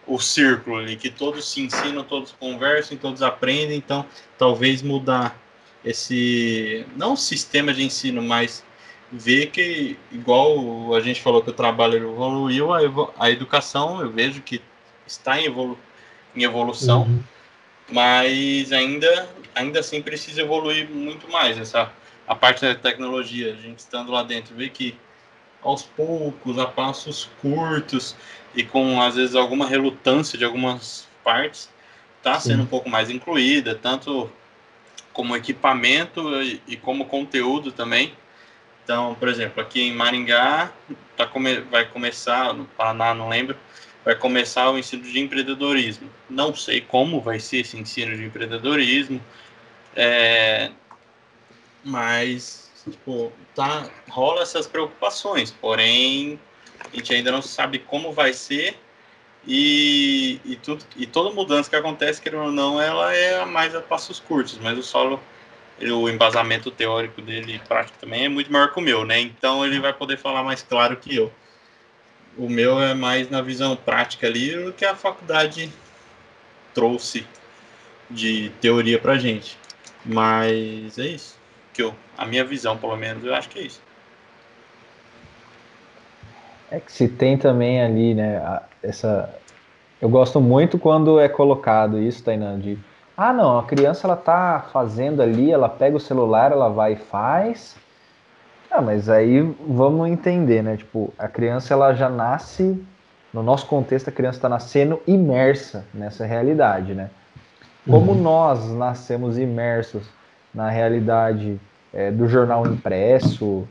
[0.06, 4.06] o círculo ali, que todos se ensinam, todos conversam, todos aprendem, então
[4.38, 5.36] talvez mudar
[5.84, 8.64] esse, não sistema de ensino, mas
[9.10, 12.78] ver que, igual a gente falou que o trabalho evoluiu, a,
[13.18, 14.62] a educação eu vejo que
[15.04, 15.76] está em, evolu
[16.36, 17.20] em evolução, uhum.
[17.90, 21.92] Mas ainda, ainda assim precisa evoluir muito mais, essa,
[22.26, 24.96] a parte da tecnologia, a gente estando lá dentro, vê que
[25.62, 28.16] aos poucos, a passos curtos,
[28.54, 31.70] e com às vezes alguma relutância de algumas partes,
[32.18, 34.30] está sendo um pouco mais incluída, tanto
[35.12, 38.14] como equipamento e, e, como conteúdo também.
[38.84, 40.70] Então, por exemplo, aqui em Maringá
[41.16, 43.56] tá come, vai começar, no Paraná não lembro,
[44.04, 46.10] vai começar o ensino de empreendedorismo.
[46.28, 49.20] Não sei como vai ser esse ensino de empreendedorismo,
[49.94, 50.70] é,
[51.84, 56.40] mas tipo, tá, rola essas preocupações, porém
[56.80, 58.76] a gente ainda não sabe como vai ser
[59.46, 63.80] e, e, tudo, e toda mudança que acontece, querendo ou não, ela é mais a
[63.80, 65.20] passos curtos, mas o solo,
[65.80, 69.20] o embasamento teórico dele prático também é muito maior que o meu, né?
[69.20, 71.32] Então ele vai poder falar mais claro que eu.
[72.38, 75.70] O meu é mais na visão prática ali do que a faculdade
[76.72, 77.26] trouxe
[78.08, 79.58] de teoria pra gente.
[80.04, 81.38] Mas é isso.
[81.72, 83.82] Que eu, a minha visão, pelo menos, eu acho que é isso.
[86.70, 89.34] É que se tem também ali, né, essa...
[90.00, 92.78] Eu gosto muito quando é colocado isso, Tainan, de...
[93.16, 96.96] Ah, não, a criança, ela tá fazendo ali, ela pega o celular, ela vai e
[96.96, 97.76] faz...
[98.70, 100.76] Ah, mas aí vamos entender, né?
[100.76, 102.80] Tipo, a criança, ela já nasce...
[103.32, 107.10] No nosso contexto, a criança está nascendo imersa nessa realidade, né?
[107.88, 108.20] Como uhum.
[108.20, 110.02] nós nascemos imersos
[110.52, 111.60] na realidade
[111.92, 113.68] é, do jornal impresso,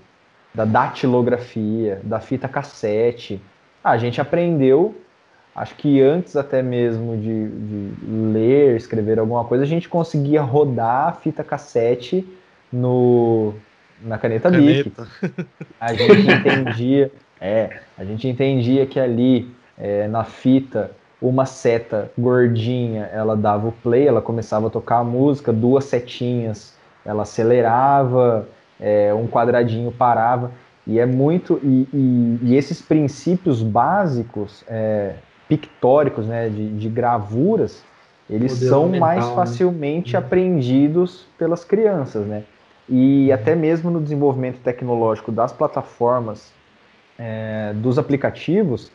[0.54, 3.42] da datilografia, da fita cassete.
[3.84, 4.96] A gente aprendeu,
[5.56, 7.94] acho que antes até mesmo de, de,
[8.32, 12.28] ler, escrever alguma coisa, a gente conseguia rodar a fita cassete
[12.72, 13.54] no,
[14.02, 15.08] na caneta, caneta.
[15.22, 15.44] Bic.
[15.80, 23.10] A gente entendia, é, a gente entendia que ali é, na fita uma seta gordinha,
[23.14, 26.74] ela dava o play, ela começava a tocar a música, duas setinhas,
[27.06, 28.48] ela acelerava,
[28.80, 30.52] é, um quadradinho parava.
[30.88, 31.60] E é muito.
[31.62, 35.16] E, e, e esses princípios básicos, é,
[35.48, 37.84] pictóricos, né, de, de gravuras,
[38.30, 39.36] eles são mental, mais né?
[39.36, 40.20] facilmente né?
[40.20, 42.44] aprendidos pelas crianças, né?
[42.90, 46.52] E até mesmo no desenvolvimento tecnológico das plataformas,
[47.18, 48.92] é, dos aplicativos,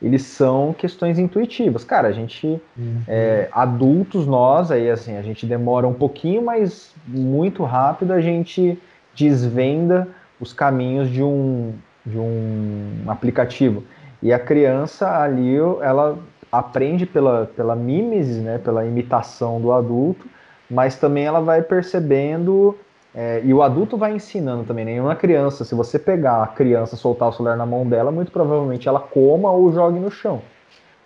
[0.00, 1.84] eles são questões intuitivas.
[1.84, 3.02] Cara, a gente, uhum.
[3.06, 8.78] é, adultos nós, aí assim, a gente demora um pouquinho, mas muito rápido a gente
[9.14, 10.08] desvenda
[10.40, 11.72] os caminhos de um,
[12.04, 13.82] de um aplicativo.
[14.22, 16.18] E a criança ali, ela
[16.50, 20.26] aprende pela, pela mimesis, né, pela imitação do adulto,
[20.70, 22.76] mas também ela vai percebendo,
[23.18, 24.84] é, e o adulto vai ensinando também.
[24.84, 25.16] Nenhuma né?
[25.16, 29.00] criança, se você pegar a criança, soltar o celular na mão dela, muito provavelmente ela
[29.00, 30.42] coma ou jogue no chão.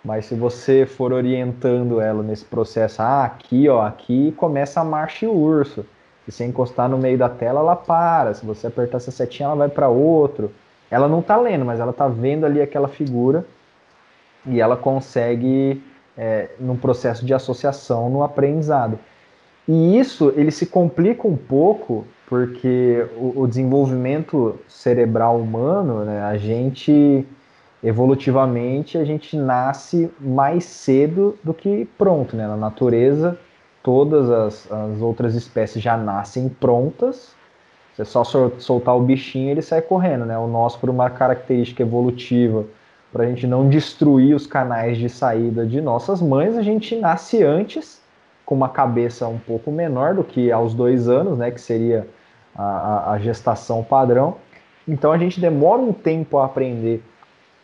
[0.03, 5.25] Mas se você for orientando ela nesse processo, ah, aqui, ó, aqui começa a marcha
[5.25, 5.85] e urso.
[6.25, 8.33] Se você encostar no meio da tela, ela para.
[8.33, 10.51] Se você apertar essa setinha, ela vai para outro.
[10.89, 13.45] Ela não está lendo, mas ela está vendo ali aquela figura
[14.45, 15.81] e ela consegue,
[16.17, 18.99] é, num processo de associação, no aprendizado.
[19.67, 26.37] E isso ele se complica um pouco porque o, o desenvolvimento cerebral humano, né, a
[26.37, 27.25] gente
[27.83, 32.47] evolutivamente a gente nasce mais cedo do que pronto, né?
[32.47, 33.37] Na natureza,
[33.81, 37.35] todas as, as outras espécies já nascem prontas.
[37.93, 40.37] Você só soltar o bichinho ele sai correndo, né?
[40.37, 42.65] O nosso, por uma característica evolutiva,
[43.11, 47.43] para a gente não destruir os canais de saída de nossas mães, a gente nasce
[47.43, 48.00] antes
[48.51, 51.51] com uma cabeça um pouco menor do que aos dois anos, né?
[51.51, 52.05] Que seria
[52.53, 54.35] a, a, gestação padrão.
[54.85, 57.01] Então a gente demora um tempo a aprender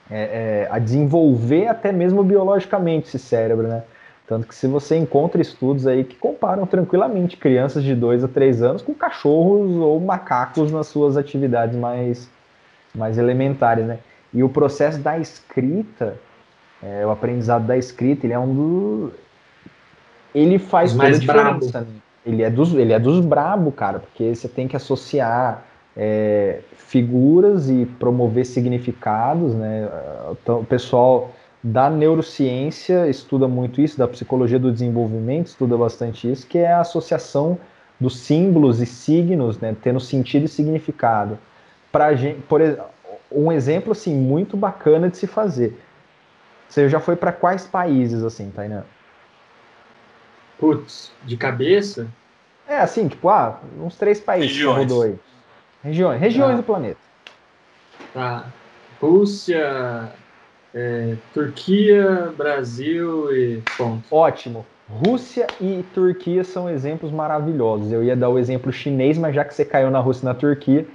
[0.10, 3.84] é, é, a desenvolver até mesmo biologicamente esse cérebro, né?
[4.26, 8.62] Tanto que se você encontra estudos aí que comparam tranquilamente crianças de 2 a 3
[8.64, 12.30] anos com cachorros ou macacos nas suas atividades mais,
[12.96, 14.00] mais elementares, né?
[14.34, 16.18] E o processo da escrita,
[16.82, 19.27] é, o aprendizado da escrita, ele é um dos...
[20.34, 21.82] Ele faz toda a diferença.
[21.82, 21.88] Né?
[22.26, 25.64] Ele é dos, ele é dos brabo, cara, porque você tem que associar
[25.96, 29.90] é, figuras e promover significados, né?
[30.32, 31.32] Então, o pessoal
[31.64, 36.82] da neurociência estuda muito isso, da psicologia do desenvolvimento estuda bastante isso, que é a
[36.82, 37.58] associação
[38.00, 41.38] dos símbolos e signos, né, tendo sentido e significado.
[41.92, 42.62] Pra gente, por
[43.32, 45.78] um exemplo assim muito bacana de se fazer.
[46.70, 48.84] Você já foi para quais países assim, Tainan?
[50.60, 52.08] Putz, de cabeça?
[52.68, 54.78] É assim, tipo, ah, uns três países Regiões.
[54.78, 55.16] rodou aí.
[55.84, 56.58] Regiões, regiões ah.
[56.58, 57.00] do planeta.
[58.14, 58.46] Tá.
[59.00, 60.12] Rússia,
[60.74, 64.04] é, Turquia, Brasil e ponto.
[64.12, 64.66] Ótimo.
[64.90, 67.92] Rússia e Turquia são exemplos maravilhosos.
[67.92, 70.34] Eu ia dar o exemplo chinês, mas já que você caiu na Rússia e na
[70.34, 70.86] Turquia,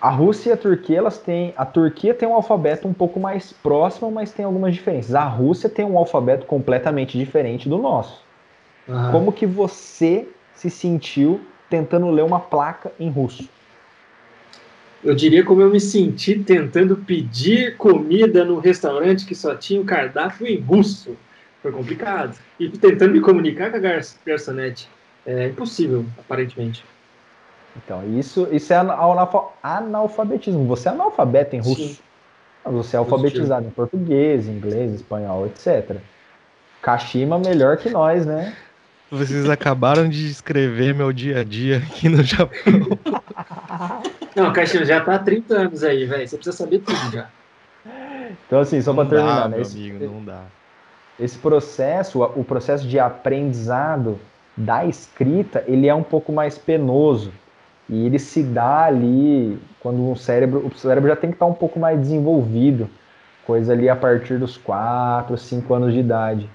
[0.00, 1.52] a Rússia e a Turquia, elas têm.
[1.56, 5.14] A Turquia tem um alfabeto um pouco mais próximo, mas tem algumas diferenças.
[5.14, 8.22] A Rússia tem um alfabeto completamente diferente do nosso.
[8.90, 9.12] Uhum.
[9.12, 13.48] Como que você se sentiu tentando ler uma placa em russo?
[15.02, 19.84] eu diria como eu me senti tentando pedir comida no restaurante que só tinha o
[19.84, 21.16] cardápio em russo.
[21.62, 22.36] Foi complicado.
[22.58, 24.88] E tentando me comunicar com a gar garçonete.
[25.26, 26.84] É impossível, aparentemente.
[27.76, 28.76] Então, isso, isso é
[29.62, 30.66] analfabetismo.
[30.66, 31.94] Você é analfabeto em russo.
[31.94, 31.98] Sim.
[32.64, 35.96] Você é alfabetizado em português, inglês, espanhol, etc.
[36.82, 38.54] Kashima melhor que nós, né?
[39.10, 42.98] Vocês acabaram de escrever meu dia a dia aqui no Japão.
[44.36, 46.28] Não, Caixinha já tá há 30 anos aí, velho.
[46.28, 47.28] Você precisa saber tudo já.
[48.46, 49.56] Então, assim, só para terminar, dá, né?
[49.56, 50.42] Meu esse, amigo, não dá.
[51.18, 54.20] Esse processo, o processo de aprendizado
[54.56, 57.32] da escrita, ele é um pouco mais penoso.
[57.88, 61.54] E ele se dá ali quando o cérebro, o cérebro já tem que estar um
[61.54, 62.88] pouco mais desenvolvido,
[63.44, 66.48] coisa ali a partir dos 4, 5 anos de idade.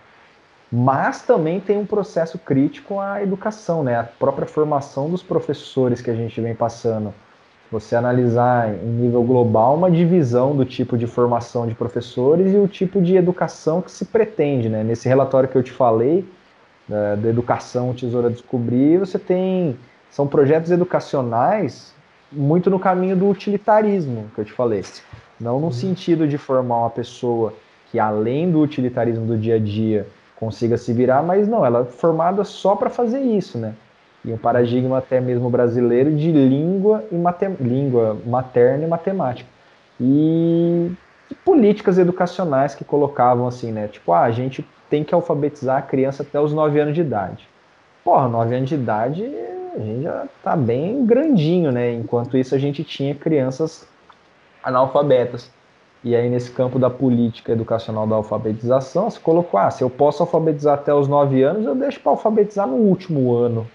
[0.77, 3.97] Mas também tem um processo crítico à educação, né?
[3.97, 7.13] A própria formação dos professores que a gente vem passando
[7.71, 12.67] você analisar em nível global uma divisão do tipo de formação de professores e o
[12.67, 14.67] tipo de educação que se pretende.
[14.67, 14.83] Né?
[14.83, 16.25] Nesse relatório que eu te falei,
[16.89, 19.77] da, da Educação Tesoura Descobrir, você tem.
[20.11, 21.95] São projetos educacionais
[22.29, 24.83] muito no caminho do utilitarismo, que eu te falei.
[25.39, 25.71] Não no uhum.
[25.71, 27.53] sentido de formar uma pessoa
[27.89, 30.05] que, além do utilitarismo do dia a dia,
[30.39, 33.73] consiga se virar, mas não, ela é formada só para fazer isso, né?
[34.25, 39.47] e um paradigma até mesmo brasileiro de língua e matem língua materna e matemática.
[40.01, 40.91] E,
[41.29, 43.87] e políticas educacionais que colocavam assim, né?
[43.87, 47.47] Tipo, ah, a gente tem que alfabetizar a criança até os 9 anos de idade.
[48.03, 49.23] Porra, 9 anos de idade
[49.75, 51.93] a gente já tá bem grandinho, né?
[51.93, 53.87] Enquanto isso a gente tinha crianças
[54.63, 55.51] analfabetas.
[56.05, 60.23] E aí, nesse campo da política educacional da alfabetização, se colocou: ah, se eu posso
[60.23, 63.67] alfabetizar até os 9 anos, eu deixo para alfabetizar no último ano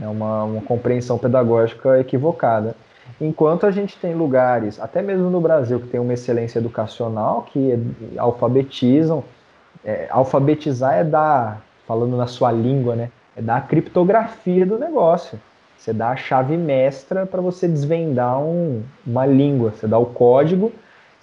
[0.00, 2.74] é uma, uma compreensão pedagógica equivocada.
[3.20, 7.78] Enquanto a gente tem lugares, até mesmo no Brasil, que tem uma excelência educacional, que
[8.16, 9.24] alfabetizam,
[9.84, 15.40] é, alfabetizar é dar, falando na sua língua, né, é dar a criptografia do negócio.
[15.76, 19.70] Você dá a chave mestra para você desvendar um, uma língua.
[19.70, 20.72] Você dá o código,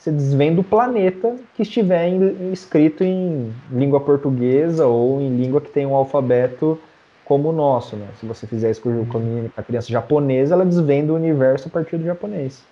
[0.06, 5.72] você desvenda o planeta que estiver em, escrito em língua portuguesa ou em língua que
[5.72, 6.80] tem um alfabeto
[7.24, 7.96] como o nosso.
[7.96, 8.08] Né?
[8.20, 12.06] Se você fizer isso com a criança japonesa, ela desvenda o universo a partir do
[12.06, 12.64] japonês.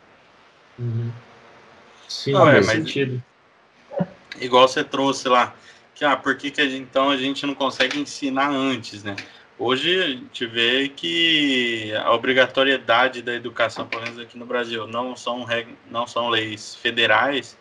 [0.78, 1.10] Uhum.
[2.08, 3.22] Sim, Não, é, mas- sentido.
[4.40, 5.56] Igual você trouxe lá,
[5.96, 9.16] que ah, por que, que a gente, então a gente não consegue ensinar antes, né?
[9.64, 15.16] Hoje a gente vê que a obrigatoriedade da educação, pelo menos aqui no Brasil, não
[15.16, 17.58] são, reg- não são leis federais,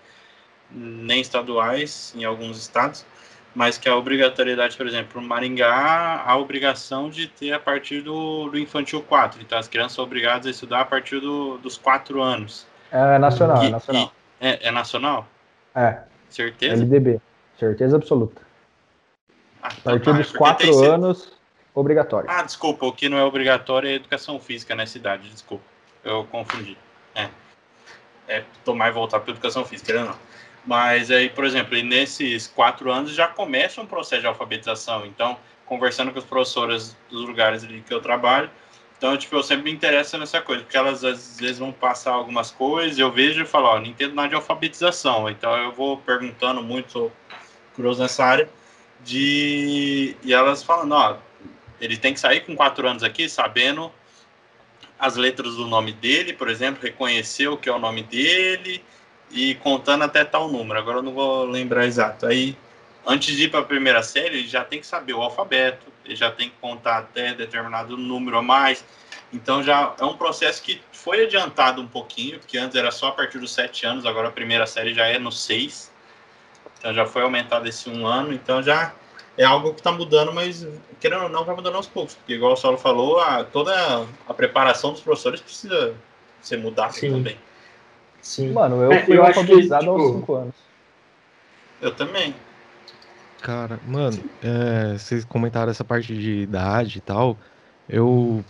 [0.68, 3.06] nem estaduais em alguns estados,
[3.54, 8.48] mas que a obrigatoriedade, por exemplo, no Maringá, a obrigação de ter a partir do,
[8.50, 9.40] do infantil 4.
[9.40, 12.66] Então as crianças são obrigadas a estudar a partir do- dos 4 anos.
[12.90, 14.12] É nacional, é nacional.
[14.40, 15.28] e- é, é nacional?
[15.72, 16.82] É, Certeza?
[16.82, 17.20] LDB.
[17.56, 18.42] Certeza absoluta.
[19.62, 21.41] Ah, A então partir tá, é dos porque quatro tem esse- anos,
[21.74, 22.30] obrigatório.
[22.30, 25.64] Ah, desculpa, o que não é obrigatório é educação física na cidade, desculpa.
[26.04, 26.76] Eu confundi.
[27.14, 27.28] É.
[28.28, 30.16] É tomar e voltar para educação física, não.
[30.64, 35.04] Mas aí, por exemplo, nesses quatro anos já começa um processo de alfabetização.
[35.06, 35.36] Então,
[35.66, 38.48] conversando com as professoras dos lugares ali que eu trabalho,
[39.02, 42.52] então, tipo, eu sempre me interesso nessa coisa, porque elas às vezes vão passar algumas
[42.52, 45.28] coisas, eu vejo e falo, ó, não entendo nada de alfabetização.
[45.28, 47.12] Então, eu vou perguntando muito, sou
[47.74, 48.48] curioso nessa área,
[49.02, 50.14] de...
[50.22, 51.16] E elas falam, ó,
[51.82, 53.92] ele tem que sair com quatro anos aqui sabendo
[54.96, 58.84] as letras do nome dele, por exemplo, reconhecer o que é o nome dele
[59.32, 60.78] e contando até tal número.
[60.78, 62.24] Agora eu não vou lembrar exato.
[62.24, 62.56] Aí,
[63.04, 66.14] antes de ir para a primeira série, ele já tem que saber o alfabeto, ele
[66.14, 68.84] já tem que contar até determinado número a mais.
[69.32, 73.12] Então já é um processo que foi adiantado um pouquinho, porque antes era só a
[73.12, 75.90] partir dos sete anos, agora a primeira série já é no seis.
[76.78, 78.94] Então já foi aumentado esse um ano, então já
[79.42, 80.66] é algo que está mudando, mas
[81.00, 82.14] querendo ou não, vai mudando aos poucos.
[82.14, 85.94] Porque, igual o Saulo falou, a, toda a preparação dos professores precisa
[86.40, 87.12] ser mudada Sim.
[87.12, 87.36] também.
[88.20, 88.52] Sim.
[88.52, 90.54] Mano, eu É, fui eu acho que, alfabetizado aos tipo, 5 anos.
[91.80, 92.34] Eu também.
[93.40, 97.36] Cara, mano, é, vocês comentaram essa parte de idade e tal.
[97.88, 98.44] Eu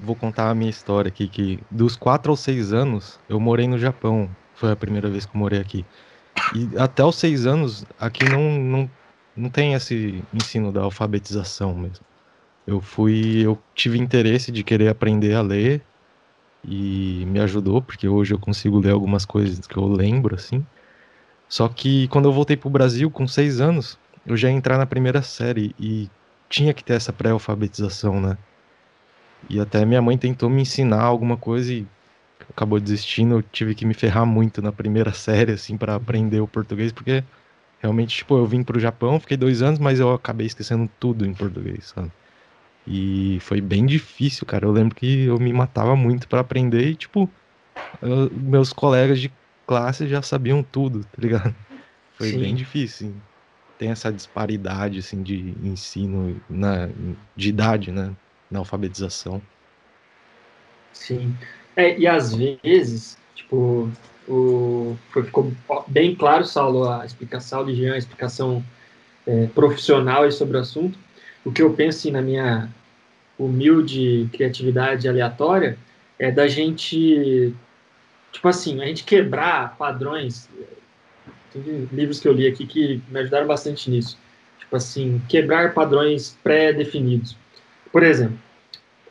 [0.00, 3.78] vou contar a minha história aqui, que dos 4 aos 6 anos eu morei no
[3.78, 4.28] Japão.
[4.56, 5.86] Foi a primeira vez que eu morei aqui.
[6.54, 8.90] E até os 6 anos, aqui não, não,
[9.36, 12.04] não tem esse ensino da alfabetização mesmo.
[12.66, 15.84] Eu fui, eu tive interesse de querer aprender a ler
[16.64, 20.64] e me ajudou, porque hoje eu consigo ler algumas coisas que eu lembro, assim.
[21.48, 24.86] Só que quando eu voltei pro Brasil, com 6 anos, eu já ia entrar na
[24.86, 26.10] primeira série e
[26.48, 28.38] tinha que ter essa pré-alfabetização, né?
[29.48, 31.86] E até minha mãe tentou me ensinar alguma coisa e
[32.48, 33.36] acabou desistindo.
[33.36, 37.24] Eu tive que me ferrar muito na primeira série, assim, para aprender o português, porque
[37.82, 41.34] realmente, tipo, eu vim pro Japão, fiquei dois anos, mas eu acabei esquecendo tudo em
[41.34, 42.12] português, sabe?
[42.86, 44.66] E foi bem difícil, cara.
[44.66, 47.34] Eu lembro que eu me matava muito para aprender e, tipo,
[48.02, 49.36] eu- meus colegas de
[49.66, 51.56] classe já sabiam tudo, tá ligado?
[52.12, 52.40] Foi Sim.
[52.40, 53.22] bem difícil.
[53.78, 56.88] Tem essa disparidade, assim, de ensino, na,
[57.36, 58.16] de idade, né?
[58.50, 59.46] Na alfabetização.
[60.92, 61.36] Sim.
[61.76, 63.90] É, e às vezes, tipo,
[64.28, 65.52] o, foi- ficou
[65.88, 68.64] bem claro, Saulo, a explicação de Jean, a explicação
[69.26, 70.98] é, profissional sobre o assunto.
[71.44, 72.68] O que eu penso assim, na minha
[73.38, 75.76] humilde criatividade aleatória
[76.18, 77.54] é da gente,
[78.30, 80.48] tipo assim, a gente quebrar padrões.
[81.52, 84.16] Teve livros que eu li aqui que me ajudaram bastante nisso.
[84.58, 87.36] Tipo assim, quebrar padrões pré-definidos.
[87.90, 88.38] Por exemplo,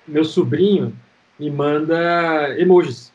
[0.08, 0.96] meu sobrinho
[1.38, 3.12] me manda emojis.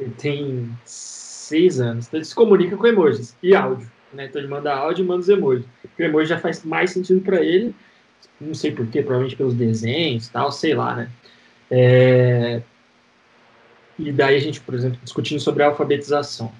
[0.00, 3.90] Ele tem seis anos, então ele se comunica com emojis e áudio.
[4.12, 4.26] Né?
[4.26, 5.66] Então ele manda áudio e manda os emojis.
[5.82, 7.74] Porque o emoji já faz mais sentido para ele,
[8.40, 11.10] não sei porquê, provavelmente pelos desenhos tal, sei lá, né?
[11.70, 12.62] É,
[13.98, 16.50] E daí a gente, por exemplo, discutindo sobre a alfabetização.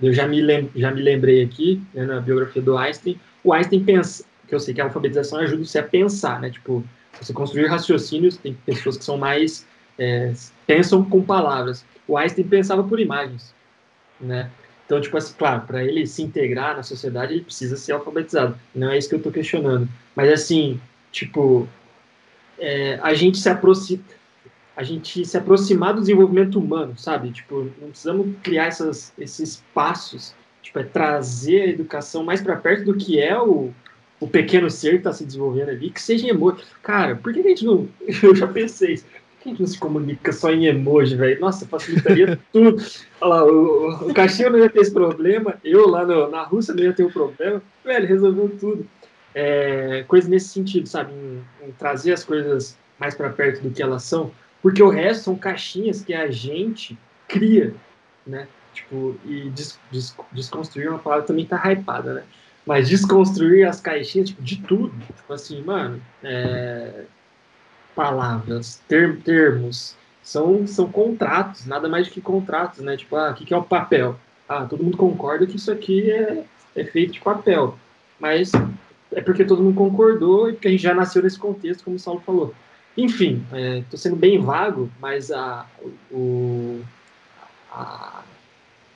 [0.00, 0.70] Eu já me, lem...
[0.76, 4.74] já me lembrei aqui, né, na biografia do Einstein, o Einstein pensa, que eu sei
[4.74, 6.50] que a alfabetização ajuda você a pensar, né?
[6.50, 6.84] Tipo,
[7.20, 9.66] você construir raciocínios, tem pessoas que são mais
[9.98, 10.32] é,
[10.66, 11.84] pensam com palavras.
[12.06, 13.54] O Einstein pensava por imagens,
[14.20, 14.50] né?
[14.86, 18.58] Então, tipo assim, claro, para ele se integrar na sociedade, ele precisa ser alfabetizado.
[18.74, 19.88] Não é isso que eu estou questionando.
[20.14, 20.78] Mas, assim,
[21.10, 21.66] tipo,
[22.58, 23.48] é, a gente se
[24.76, 27.30] a gente se aproximar do desenvolvimento humano, sabe?
[27.30, 32.84] Tipo, não precisamos criar essas, esses passos, tipo, é trazer a educação mais para perto
[32.84, 33.72] do que é o,
[34.18, 36.62] o pequeno ser que está se desenvolvendo ali, que seja em emoji.
[36.82, 37.88] Cara, por que a gente não.
[38.22, 39.06] Eu já pensei isso.
[39.44, 41.38] Por que a gente não se comunica só em emoji, velho?
[41.38, 42.82] Nossa, facilitaria tudo.
[43.20, 46.82] Olha lá, o, o não ia ter esse problema, eu lá no, na Rússia não
[46.82, 47.62] ia ter o problema.
[47.84, 48.86] Velho, resolveu tudo.
[49.34, 51.12] É, coisa nesse sentido, sabe?
[51.12, 54.30] Em, em trazer as coisas mais para perto do que elas são.
[54.62, 56.98] Porque o resto são caixinhas que a gente
[57.28, 57.74] cria,
[58.26, 58.48] né?
[58.72, 62.22] Tipo, e des, des, desconstruir uma palavra também tá hypada, né?
[62.64, 64.94] Mas desconstruir as caixinhas, tipo, de tudo.
[65.14, 67.04] Tipo assim, mano, é,
[67.94, 72.96] palavras, ter, termos, são, são contratos, nada mais do que contratos, né?
[72.96, 74.16] Tipo, ah, o que, que é o papel?
[74.48, 76.44] Ah, todo mundo concorda que isso aqui é,
[76.74, 77.78] é feito de papel.
[78.18, 78.52] Mas
[79.12, 81.98] é porque todo mundo concordou e porque a gente já nasceu nesse contexto, como o
[81.98, 82.54] Saulo falou.
[82.96, 83.44] Enfim,
[83.82, 85.66] estou é, sendo bem vago, mas a,
[86.10, 86.80] o,
[87.72, 88.22] a,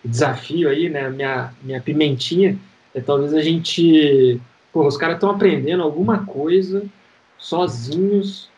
[0.04, 2.56] o desafio aí, né, minha, minha pimentinha,
[2.94, 4.40] é talvez a gente.
[4.72, 6.84] Pô, os caras estão aprendendo alguma coisa
[7.38, 8.48] sozinhos,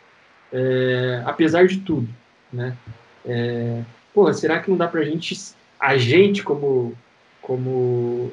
[0.52, 2.08] é, apesar de tudo,
[2.52, 2.76] né?
[3.24, 3.82] É,
[4.14, 5.36] porra, será que não dá pra gente,
[5.78, 6.94] a gente como,
[7.42, 8.32] como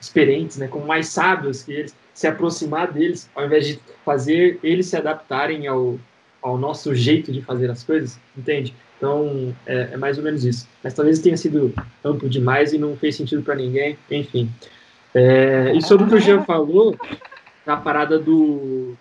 [0.00, 4.86] experientes, né, como mais sábios que eles, se aproximar deles, ao invés de fazer eles
[4.86, 5.98] se adaptarem ao,
[6.40, 8.74] ao nosso jeito de fazer as coisas, entende?
[8.96, 10.66] Então, é, é mais ou menos isso.
[10.82, 14.50] Mas talvez tenha sido amplo demais e não fez sentido para ninguém, enfim.
[15.14, 16.96] É, e sobre o que o Jean falou,
[17.66, 18.94] a parada do.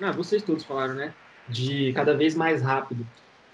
[0.00, 1.12] Ah, vocês todos falaram, né?
[1.48, 3.06] De cada vez mais rápido.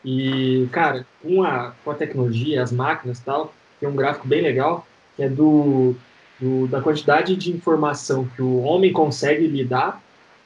[0.05, 4.43] E, cara, com a, com a tecnologia, as máquinas e tal, tem um gráfico bem
[4.43, 5.95] legal, que é do,
[6.39, 10.03] do, da quantidade de informação que o homem consegue lidar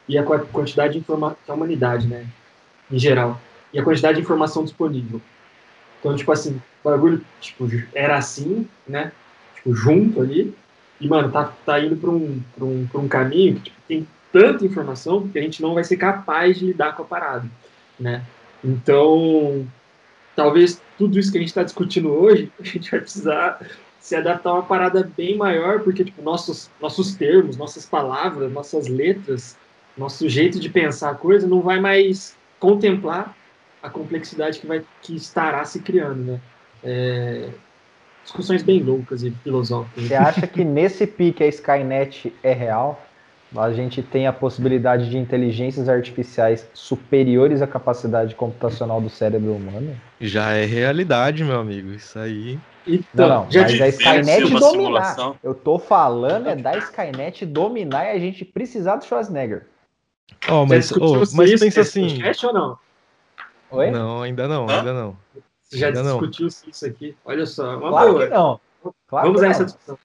[0.09, 2.27] e a quantidade de informação que a humanidade, né?
[2.91, 3.41] Em geral.
[3.73, 5.21] E a quantidade de informação disponível.
[6.01, 9.13] Então, tipo assim, o bagulho tipo, era assim, né?
[9.57, 10.55] Tipo, junto ali.
[11.01, 15.29] E, mano, tá, tá indo para um, um, um caminho que tipo, tem tanta informação
[15.29, 17.49] que a gente não vai ser capaz de lidar com a parada,
[17.99, 18.23] né?
[18.63, 19.67] Então,
[20.35, 23.61] talvez tudo isso que a gente está discutindo hoje, a gente vai precisar
[24.01, 28.89] se adaptar a uma parada bem maior, porque tipo, nossos, nossos termos, nossas palavras, nossas
[28.89, 29.57] letras,
[29.97, 33.37] nosso jeito de pensar a coisa não vai mais contemplar
[33.83, 36.41] a complexidade que, vai, que estará se criando, né?
[36.83, 37.49] É,
[38.23, 40.05] discussões bem loucas e filosóficas.
[40.05, 43.08] Você acha que nesse pique a Skynet é real?
[43.57, 49.99] A gente tem a possibilidade de inteligências artificiais superiores à capacidade computacional do cérebro humano?
[50.21, 51.91] Já é realidade, meu amigo.
[51.91, 52.59] Isso aí.
[52.87, 54.71] Então, não, não, mas a Skynet dominar.
[54.71, 55.37] Simulação.
[55.43, 59.67] Eu tô falando é da Skynet dominar e a gente precisar do Schwarzenegger.
[60.51, 62.19] Oh, mas, oh, mas pensa assim.
[62.45, 62.79] ou não?
[63.71, 63.91] Oi?
[63.91, 65.17] Não, ainda não, ainda não.
[65.63, 66.71] Você já ainda discutiu não.
[66.71, 67.17] isso aqui?
[67.25, 68.27] Olha só, uma claro boa.
[68.27, 68.61] Que não.
[69.07, 69.99] Claro Vamos a essa discussão.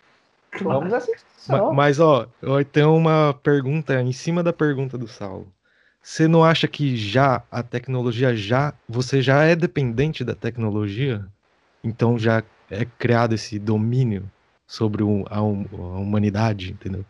[0.61, 1.73] Vamos a essa discussão.
[1.73, 5.51] Mas, ó, eu tenho uma pergunta em cima da pergunta do Saulo.
[6.01, 11.25] Você não acha que já a tecnologia já você já é dependente da tecnologia?
[11.81, 14.29] Então já é criado esse domínio
[14.67, 17.05] sobre o, a, a, humanidade, entendeu?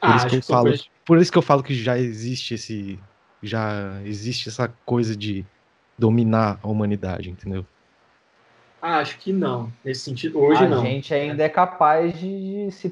[0.00, 0.72] Por ah, isso que eu falo,
[1.04, 2.98] por isso que eu falo que já existe esse
[3.42, 5.44] já existe essa coisa de
[5.98, 7.66] dominar a humanidade, entendeu?
[8.80, 9.70] Ah, acho que não.
[9.84, 10.80] Nesse sentido, hoje a não.
[10.82, 12.88] A gente ainda é capaz de, se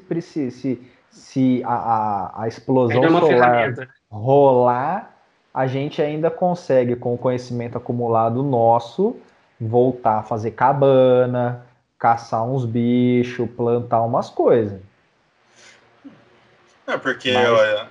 [0.51, 3.73] se, se a, a, a explosão é solar
[4.09, 5.15] rolar,
[5.53, 9.17] a gente ainda consegue, com o conhecimento acumulado nosso,
[9.59, 11.65] voltar a fazer cabana,
[11.97, 14.79] caçar uns bichos, plantar umas coisas.
[16.87, 17.49] É porque Mas...
[17.49, 17.87] olha,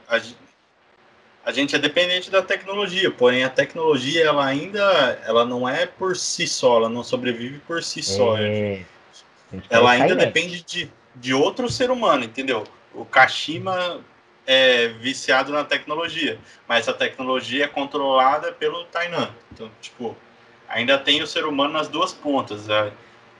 [1.48, 6.14] a, gente é dependente da tecnologia, porém a tecnologia ela ainda ela não é por
[6.14, 8.36] si só, ela não sobrevive por si só.
[8.36, 8.82] É,
[9.70, 12.64] ela ainda depende de, de outro ser humano, entendeu?
[12.92, 14.04] O Kashima
[14.46, 16.38] é viciado na tecnologia,
[16.68, 19.30] mas a tecnologia é controlada pelo Tainan.
[19.50, 20.14] Então, tipo,
[20.68, 22.68] ainda tem o ser humano nas duas pontas.
[22.68, 22.92] É,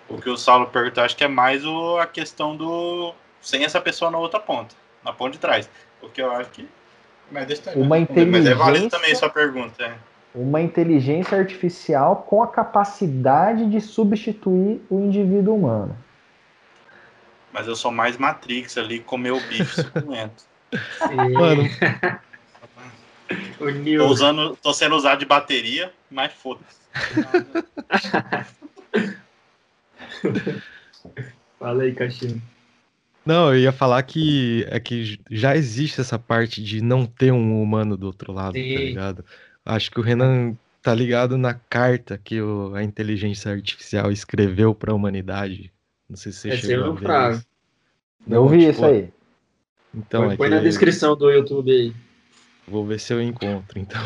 [0.08, 3.80] o que o Saulo perguntou, acho que é mais o, a questão do sem essa
[3.80, 4.74] pessoa na outra ponta,
[5.04, 5.68] na ponta de trás.
[6.00, 6.66] O que eu acho que
[7.74, 9.84] uma inteligência, mas é válido também sua pergunta.
[9.84, 9.94] É.
[10.34, 15.96] Uma inteligência artificial com a capacidade de substituir o indivíduo humano.
[17.52, 20.44] Mas eu sou mais Matrix ali, comer o bife suculento.
[21.32, 21.64] Mano.
[23.98, 26.78] tô, usando, tô sendo usado de bateria, mas foda-se.
[31.58, 32.40] Fala aí, Caixinha.
[33.28, 37.62] Não, eu ia falar que é que já existe essa parte de não ter um
[37.62, 39.22] humano do outro lado, tá ligado?
[39.66, 44.92] Acho que o Renan tá ligado na carta que o, a inteligência artificial escreveu para
[44.92, 45.70] a humanidade.
[46.08, 47.44] Não sei se você Esse chegou eu a ver.
[48.30, 49.12] Eu vi tipo, isso aí.
[49.94, 51.92] Então, põe, é põe na descrição do YouTube aí.
[52.66, 54.00] Vou ver se eu encontro, então.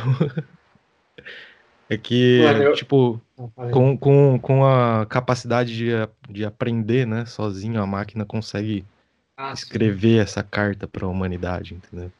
[1.89, 2.73] é que, Mano, eu...
[2.73, 3.23] tipo,
[3.71, 5.91] com, com, com a capacidade de,
[6.29, 8.85] de aprender, né, sozinho, a máquina consegue
[9.37, 10.21] ah, escrever sim.
[10.21, 12.11] essa carta para a humanidade, entendeu?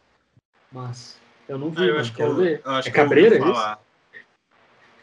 [0.71, 1.19] Mas
[1.49, 2.63] eu não vi, ah, eu acho que eu, ver.
[2.65, 3.77] Eu acho é cabreira isso?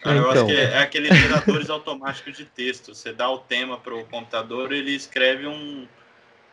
[0.01, 0.47] Cara, eu acho Então.
[0.47, 2.95] que é, é aqueles geradores automáticos de texto.
[2.95, 5.87] Você dá o tema para o computador, ele escreve um,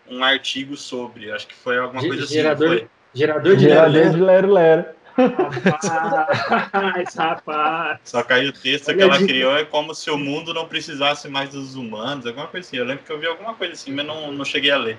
[0.09, 1.31] um artigo sobre.
[1.31, 2.35] Acho que foi alguma Ge- coisa assim.
[2.35, 2.89] gerador- não foi?
[3.15, 4.85] Gerador de Gerador lero, de Lero Lero.
[5.17, 8.01] Rapaz, rapaz.
[8.05, 10.69] Só que aí o texto Olha que ela criou é como se o mundo não
[10.69, 12.77] precisasse mais dos humanos, alguma coisa assim.
[12.77, 14.99] Eu lembro que eu vi alguma coisa assim, mas não, não cheguei a ler.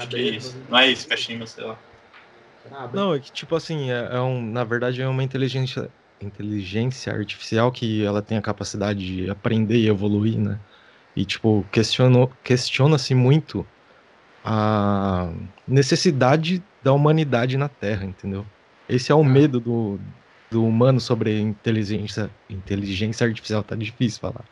[0.00, 0.56] Acho que é isso.
[0.68, 1.78] Não é isso, Kashima, sei lá.
[2.94, 5.90] Não, é que tipo assim, é, é um, na verdade é uma inteligência,
[6.20, 10.58] inteligência artificial que ela tem a capacidade de aprender e evoluir, né?
[11.16, 13.66] E tipo, questionou, questiona-se muito
[14.44, 15.28] a
[15.66, 18.46] necessidade da humanidade na Terra, entendeu?
[18.88, 19.24] Esse é o Ah.
[19.24, 20.00] medo do,
[20.50, 24.44] do humano sobre inteligência, inteligência artificial, tá difícil falar.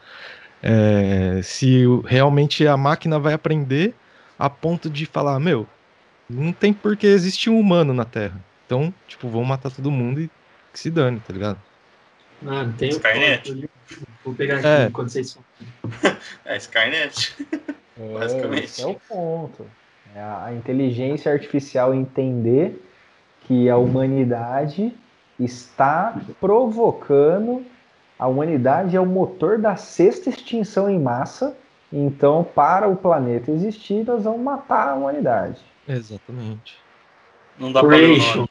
[0.63, 3.95] É, se realmente a máquina vai aprender
[4.39, 5.67] a ponto de falar, meu,
[6.29, 8.41] não tem por que existir um humano na Terra.
[8.67, 10.31] Então, tipo, vamos matar todo mundo e
[10.73, 11.59] que se dane, tá ligado?
[12.41, 13.69] Mano, tem o Skynet.
[14.25, 14.87] Vou pegar aqui É.
[14.87, 16.17] enquanto vocês falam.
[16.45, 17.35] É Skynet.
[17.99, 18.65] É, Basicamente.
[18.65, 19.67] esse é o ponto.
[20.15, 22.81] É a a inteligência artificial entender
[23.47, 24.93] que a humanidade
[25.41, 27.65] está provocando.
[28.19, 31.57] A humanidade é o motor da sexta extinção em massa.
[31.93, 35.59] Então, para o planeta existir, nós vamos matar a humanidade.
[35.89, 36.77] Exatamente.
[37.59, 38.37] Não dá Creation.
[38.37, 38.49] nome.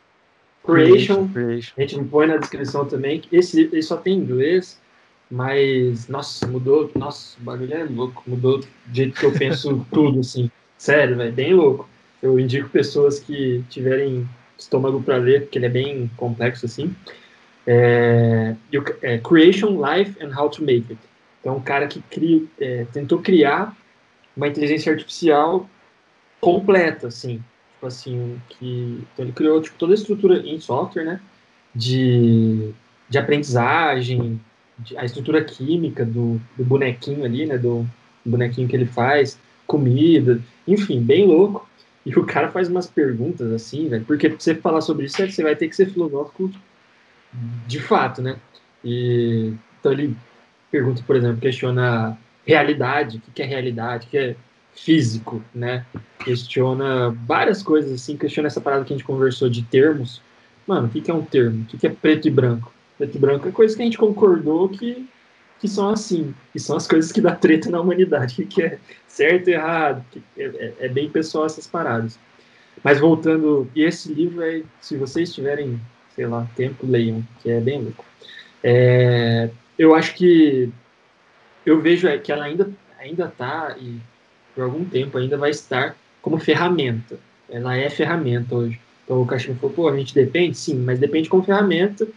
[0.64, 1.28] Creation.
[1.28, 1.74] Creation.
[1.78, 3.20] A gente põe na descrição também.
[3.20, 4.82] que Esse ele só tem em inglês,
[5.30, 6.90] mas, nossa, mudou.
[6.96, 8.24] Nossa, o bagulho é louco.
[8.26, 10.50] Mudou do jeito que eu penso tudo, assim.
[10.78, 11.88] Sério, velho, bem louco.
[12.22, 14.28] Eu indico pessoas que tiverem
[14.58, 16.94] estômago para ler, porque ele é bem complexo, assim.
[17.66, 20.98] É, o- é, Creation, Life and How to Make It.
[21.48, 23.74] Então, um cara que cria, é, tentou criar
[24.36, 25.66] uma inteligência artificial
[26.42, 27.42] completa, assim.
[27.76, 31.22] Tipo assim, que então ele criou tipo, toda a estrutura em software, né?
[31.74, 32.74] De,
[33.08, 34.42] de aprendizagem,
[34.78, 37.58] de- a estrutura química do, do bonequinho ali, né?
[37.58, 37.88] Do
[38.26, 41.66] bonequinho que ele faz, comida, enfim, bem louco.
[42.06, 45.44] E o cara faz umas perguntas assim, velho, porque pra você falar sobre isso, você
[45.44, 46.52] vai ter que ser filosófico
[47.66, 48.38] de fato, né?
[48.84, 50.14] E, então ele
[50.72, 54.36] pergunta, por exemplo, questiona realidade, o que é realidade, o que é
[54.74, 55.86] físico, né?
[56.24, 60.22] Questiona várias coisas assim, questiona essa parada que a gente conversou de termos.
[60.66, 61.64] Mano, o que é um termo?
[61.74, 62.72] O que é preto e branco?
[62.98, 65.08] Preto e branco é coisa que a gente concordou que,
[65.60, 68.78] que são assim, que são as coisas que dá treta na humanidade, o que é
[69.08, 70.04] certo e errado,
[70.38, 72.20] é, é- é bem pessoal essas paradas.
[72.84, 75.80] Mas voltando, e esse livro é, se vocês tiverem,
[76.16, 78.06] sei lá, tempo, leiam, que é bem louco.
[78.64, 80.70] É, eu acho que
[81.66, 84.00] eu vejo é, que ela ainda ainda tá e
[84.56, 87.20] por algum tempo ainda vai estar como ferramenta.
[87.50, 88.80] Ela é ferramenta hoje.
[89.04, 90.58] Então o Kashima falou, pô, a gente depende?
[90.58, 92.08] Sim, mas depende como ferramenta,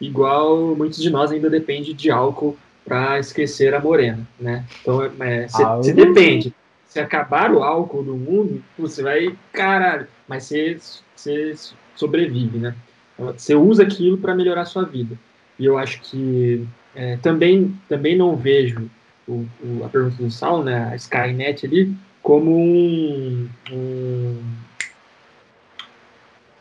[0.00, 4.64] igual muitos de nós ainda depende de álcool para esquecer a morena, né?
[4.82, 6.52] Então Ah, eu- depende.
[6.86, 10.78] Se acabar o álcool do mundo, você vai, caralho, mas você
[11.16, 11.54] você
[11.96, 12.74] sobrevive, né?
[13.18, 15.16] Você usa aquilo para melhorar a sua vida.
[15.58, 18.90] E eu acho que é, também, também não vejo
[19.26, 24.42] o, o- a pergunta do Sal, né, a Skynet ali, como um, um,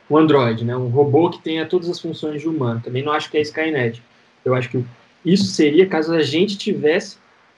[0.09, 2.81] um Android, né, um robô que tenha todas as funções de humano.
[2.83, 4.01] Também não acho que é Skynet.
[4.43, 4.83] Eu acho que
[5.25, 7.17] isso seria caso a gente tivesse,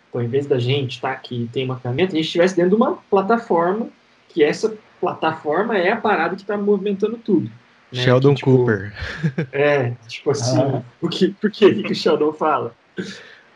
[0.10, 2.72] então, em vez da gente estar aqui e tem uma ferramenta, a gente estivesse dentro
[2.72, 3.90] de uma plataforma,
[4.30, 7.50] que essa plataforma é a parada que está movimentando tudo.
[7.92, 8.94] Né, Sheldon que, tipo, Cooper.
[9.52, 10.82] É, tipo assim, Ah.
[11.02, 12.76] o que, por que, que o Sheldon fala?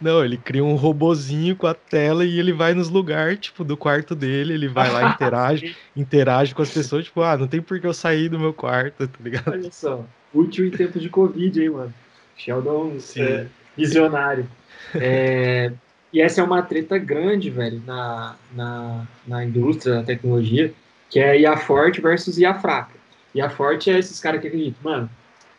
[0.02, 3.76] Não, ele cria um robozinho com a tela e ele vai nos lugares, tipo, do
[3.76, 7.80] quarto dele, ele vai lá, interage, interage com as pessoas, tipo, ah, não tem por
[7.80, 9.52] que eu sair do meu quarto, tá ligado?
[9.52, 11.94] Olha só, útil em tempo de Covid, hein, mano?
[12.38, 14.48] Sheldon é, visionário.
[14.96, 15.74] É,
[16.14, 20.74] e essa é uma treta grande, velho, na, na, na indústria da tecnologia,
[21.10, 22.99] que é IA forte versus IA fraca.
[23.34, 25.10] IA forte é esses caras que acreditam, mano,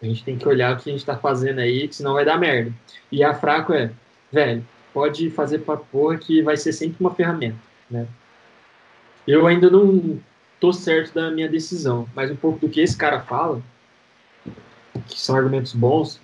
[0.02, 2.38] a gente tem que olhar o que a gente tá fazendo aí, senão vai dar
[2.38, 2.72] merda.
[3.12, 3.92] IA fraco é,
[4.32, 7.58] velho, pode fazer pra porra que vai ser sempre uma ferramenta,
[7.90, 8.06] né?
[9.26, 10.18] Eu ainda não
[10.58, 13.62] tô certo da minha decisão, mas um pouco do que esse cara fala,
[15.06, 16.20] que são argumentos bons,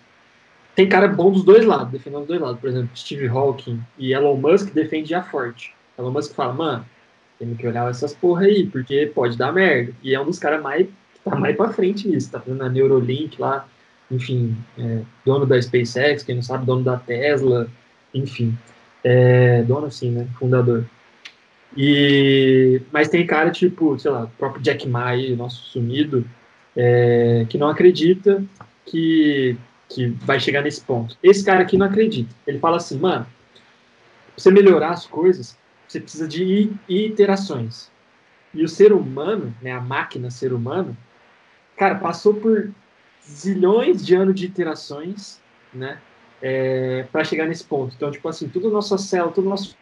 [0.74, 2.60] tem cara bom dos dois lados, defendendo os dois lados.
[2.60, 5.74] Por exemplo, Steve Hawking e Elon Musk defendem a forte.
[5.98, 6.86] Elon Musk fala, mano,
[7.38, 9.94] temos que olhar essas porra aí, porque pode dar merda.
[10.02, 10.86] E é um dos caras mais
[11.28, 13.68] tá mais pra frente nisso, tá fazendo a Neurolink lá,
[14.10, 17.68] enfim, é, dono da SpaceX, quem não sabe, dono da Tesla,
[18.14, 18.56] enfim.
[19.02, 20.26] É, dono assim, né?
[20.38, 20.84] Fundador.
[21.76, 26.24] E, mas tem cara tipo, sei lá, o próprio Jack Ma, nosso sumido,
[26.76, 28.42] é, que não acredita
[28.84, 29.56] que
[29.88, 31.16] que vai chegar nesse ponto.
[31.22, 32.34] Esse cara aqui não acredita.
[32.44, 33.62] Ele fala assim, mano, pra
[34.36, 37.90] você melhorar as coisas, você precisa de iterações.
[38.52, 40.96] E o ser humano, né, a máquina ser humano,
[41.76, 42.70] cara, passou por
[43.28, 45.40] zilhões de anos de iterações,
[45.72, 45.98] né,
[46.40, 47.94] é, para chegar nesse ponto.
[47.96, 49.74] Então, tipo assim, toda a nossa célula, toda a nossa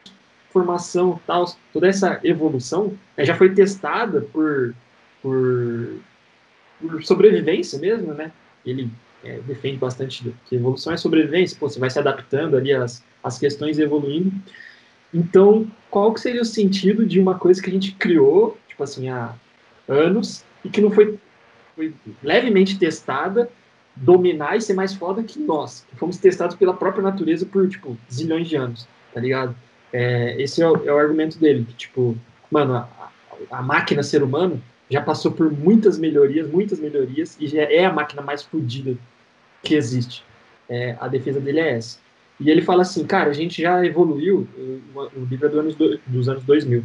[0.50, 4.74] formação, tal, toda essa evolução né, já foi testada por,
[5.20, 5.96] por,
[6.80, 8.30] por sobrevivência mesmo, né?
[8.64, 8.88] Ele
[9.24, 13.38] é, defende bastante que evolução é sobrevivência, pô, você vai se adaptando ali às, às
[13.38, 14.32] questões evoluindo.
[15.12, 19.08] Então, qual que seria o sentido de uma coisa que a gente criou, tipo assim,
[19.08, 19.34] há
[19.88, 21.18] anos, e que não foi,
[21.74, 21.92] foi
[22.22, 23.50] levemente testada,
[23.96, 27.96] dominar e ser mais foda que nós, que fomos testados pela própria natureza por, tipo,
[28.12, 29.54] zilhões de anos, tá ligado?
[29.92, 32.16] É, esse é o, é o, argumento dele, que, tipo,
[32.50, 33.10] mano, a,
[33.50, 34.60] a máquina ser humano
[34.90, 38.96] já passou por muitas melhorias, muitas melhorias, e já é a máquina mais fodida
[39.62, 40.24] que existe.
[40.68, 41.98] É, a defesa dele é essa.
[42.40, 44.48] E ele fala assim, cara, a gente já evoluiu,
[44.94, 46.82] o livro é do anos do, dos anos 2000,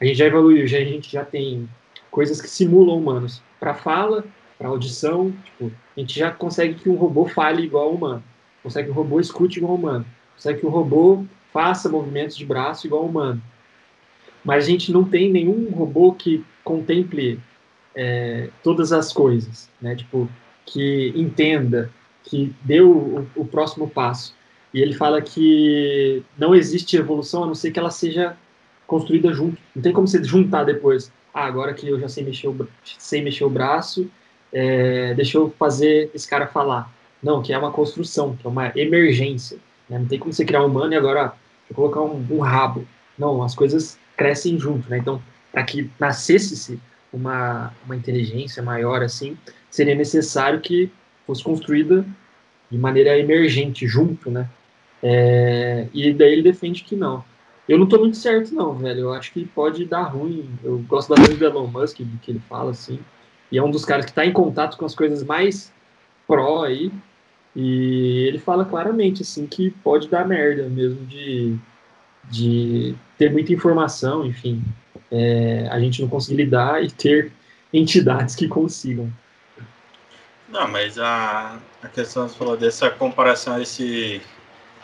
[0.00, 1.68] a gente já evoluiu, já, a gente já tem
[2.10, 3.42] coisas que simulam humanos.
[3.60, 4.24] Para fala,
[4.58, 8.24] para audição, tipo, a gente já consegue que um robô fale igual ao humano,
[8.62, 12.44] consegue que um robô escute igual ao humano, consegue que um robô faça movimentos de
[12.46, 13.42] braço igual ao humano.
[14.44, 17.38] Mas a gente não tem nenhum robô que contemple
[17.94, 19.94] é, todas as coisas, né?
[19.94, 20.28] Tipo,
[20.64, 21.90] que entenda,
[22.24, 24.34] que dê o, o, próximo passo.
[24.72, 28.36] E ele fala que não existe evolução a não ser que ela seja
[28.86, 29.60] construída junto.
[29.74, 31.12] Não tem como você juntar depois.
[31.32, 34.10] Ah, agora que eu já sei mexer o, sei mexer o braço,
[34.52, 36.92] é, deixa eu fazer esse cara falar.
[37.22, 39.58] Não, que é uma construção, que é uma emergência.
[39.88, 39.98] Né?
[39.98, 41.32] Não tem como você criar um humano e agora
[41.68, 42.86] eu colocar um, um rabo.
[43.18, 44.98] Não, as coisas crescem junto, né?
[44.98, 46.80] Então, para que nascesse
[47.12, 49.36] uma, uma inteligência maior assim,
[49.70, 50.90] seria necessário que
[51.26, 52.04] fosse construída
[52.70, 54.48] de maneira emergente, junto, né?
[55.02, 57.24] É, e daí ele defende que não.
[57.70, 59.02] Eu não estou muito certo, não, velho.
[59.02, 60.50] Eu acho que pode dar ruim.
[60.60, 62.98] Eu gosto bastante do Elon Musk, que ele fala, assim.
[63.52, 65.72] E é um dos caras que está em contato com as coisas mais
[66.26, 66.90] pró aí.
[67.54, 71.56] E ele fala claramente, assim, que pode dar merda mesmo de,
[72.28, 74.64] de ter muita informação, enfim.
[75.08, 77.30] É, a gente não conseguir lidar e ter
[77.72, 79.12] entidades que consigam.
[80.48, 84.20] Não, mas a, a questão que você falou dessa comparação, esse,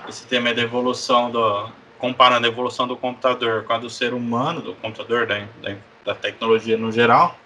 [0.09, 1.69] esse tema da evolução do.
[1.99, 6.15] Comparando a evolução do computador com a do ser humano, do computador, da, da, da
[6.15, 7.37] tecnologia no geral,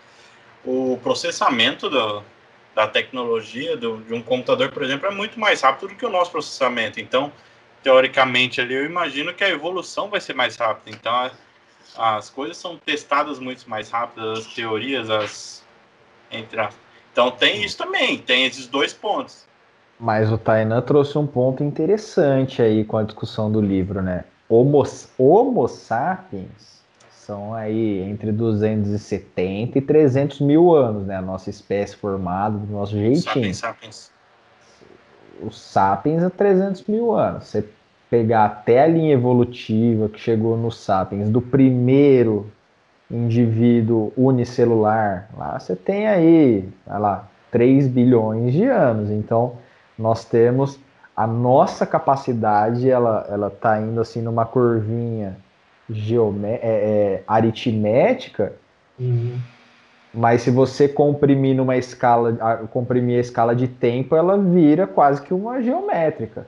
[0.64, 2.22] o processamento do,
[2.74, 6.10] da tecnologia do, de um computador, por exemplo, é muito mais rápido do que o
[6.10, 7.00] nosso processamento.
[7.00, 7.32] Então,
[7.82, 10.96] teoricamente, ali eu imagino que a evolução vai ser mais rápida.
[10.96, 15.60] Então, a, as coisas são testadas muito mais rápidas, as teorias, as
[16.30, 16.74] entre as
[17.12, 19.46] então tem isso também, tem esses dois pontos.
[19.98, 24.24] Mas o Tainan trouxe um ponto interessante aí com a discussão do livro, né?
[24.50, 24.82] Homo,
[25.16, 26.82] Homo sapiens
[27.12, 31.16] são aí entre 270 e 300 mil anos, né?
[31.16, 33.22] A nossa espécie formada do nosso jeitinho.
[33.22, 34.10] Sapiens, sapiens.
[35.40, 37.44] Os sapiens é 300 mil anos.
[37.44, 37.64] Você
[38.10, 42.50] pegar até a linha evolutiva que chegou nos sapiens, do primeiro
[43.08, 49.10] indivíduo unicelular, lá você tem aí, vai lá, 3 bilhões de anos.
[49.10, 49.54] Então,
[49.96, 50.78] nós temos
[51.16, 55.36] a nossa capacidade, ela ela tá indo assim numa curvinha
[55.88, 58.52] geomé é, é, aritmética,
[58.98, 59.38] uhum.
[60.14, 62.32] mas se você comprimir numa escala,
[62.70, 66.46] comprimir a escala de tempo, ela vira quase que uma geométrica.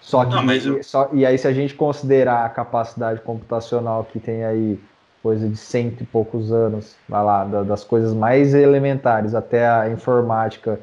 [0.00, 0.82] Só que, Não, eu...
[0.82, 4.78] só, e aí se a gente considerar a capacidade computacional que tem aí
[5.22, 10.78] coisa de cento e poucos anos, vai lá, das coisas mais elementares até a informática,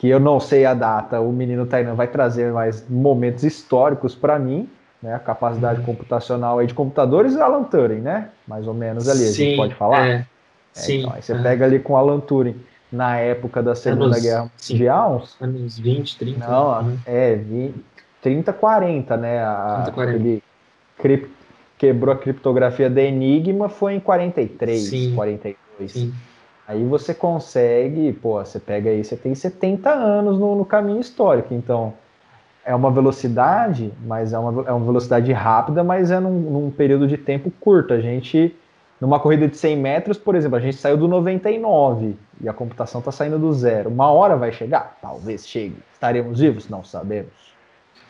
[0.00, 4.38] que eu não sei a data, o menino Tainan vai trazer mais momentos históricos para
[4.38, 4.66] mim,
[5.02, 5.14] né?
[5.14, 5.84] A capacidade uhum.
[5.84, 8.30] computacional aí de computadores é Alan Turing, né?
[8.48, 10.08] Mais ou menos ali, Sim, a gente pode falar.
[10.08, 10.12] É.
[10.12, 10.26] É,
[10.72, 11.00] Sim.
[11.00, 11.42] Então, aí você é.
[11.42, 12.56] pega ali com Alan Turing
[12.90, 15.22] na época da Segunda anos, Guerra Mundial.
[15.38, 16.48] Anos 20, 30.
[16.48, 16.98] Não, né?
[17.04, 17.74] é, 20,
[18.22, 19.44] 30, 40, né?
[19.44, 20.42] A, 30, 40.
[20.98, 21.30] Aquele
[21.76, 25.14] quebrou a criptografia da Enigma foi em 43, Sim.
[25.14, 25.92] 42.
[25.92, 26.14] Sim.
[26.70, 31.52] Aí você consegue, pô, você pega aí, você tem 70 anos no, no caminho histórico,
[31.52, 31.94] então
[32.64, 37.08] é uma velocidade, mas é uma, é uma velocidade rápida, mas é num, num, período
[37.08, 37.92] de tempo curto.
[37.92, 38.54] A gente,
[39.00, 43.00] numa corrida de 100 metros, por exemplo, a gente saiu do 99 e a computação
[43.00, 43.90] está saindo do zero.
[43.90, 44.96] Uma hora vai chegar?
[45.02, 45.74] Talvez chegue.
[45.92, 46.68] Estaremos vivos?
[46.68, 47.32] Não sabemos.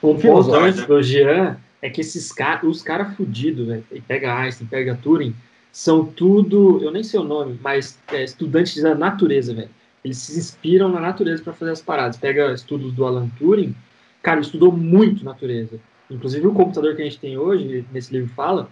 [0.02, 4.98] O ponto do Jean é que esses caras, os caras fudidos, velho, pega Einstein, pega
[5.02, 5.34] Turing,
[5.72, 9.70] são tudo, eu nem sei o nome, mas é, estudantes da natureza, velho.
[10.05, 12.16] eles se inspiram na natureza para fazer as paradas.
[12.16, 13.74] Pega estudos do Alan Turing,
[14.22, 15.78] cara, ele estudou muito natureza.
[16.10, 18.68] Inclusive o computador que a gente tem hoje, nesse livro fala,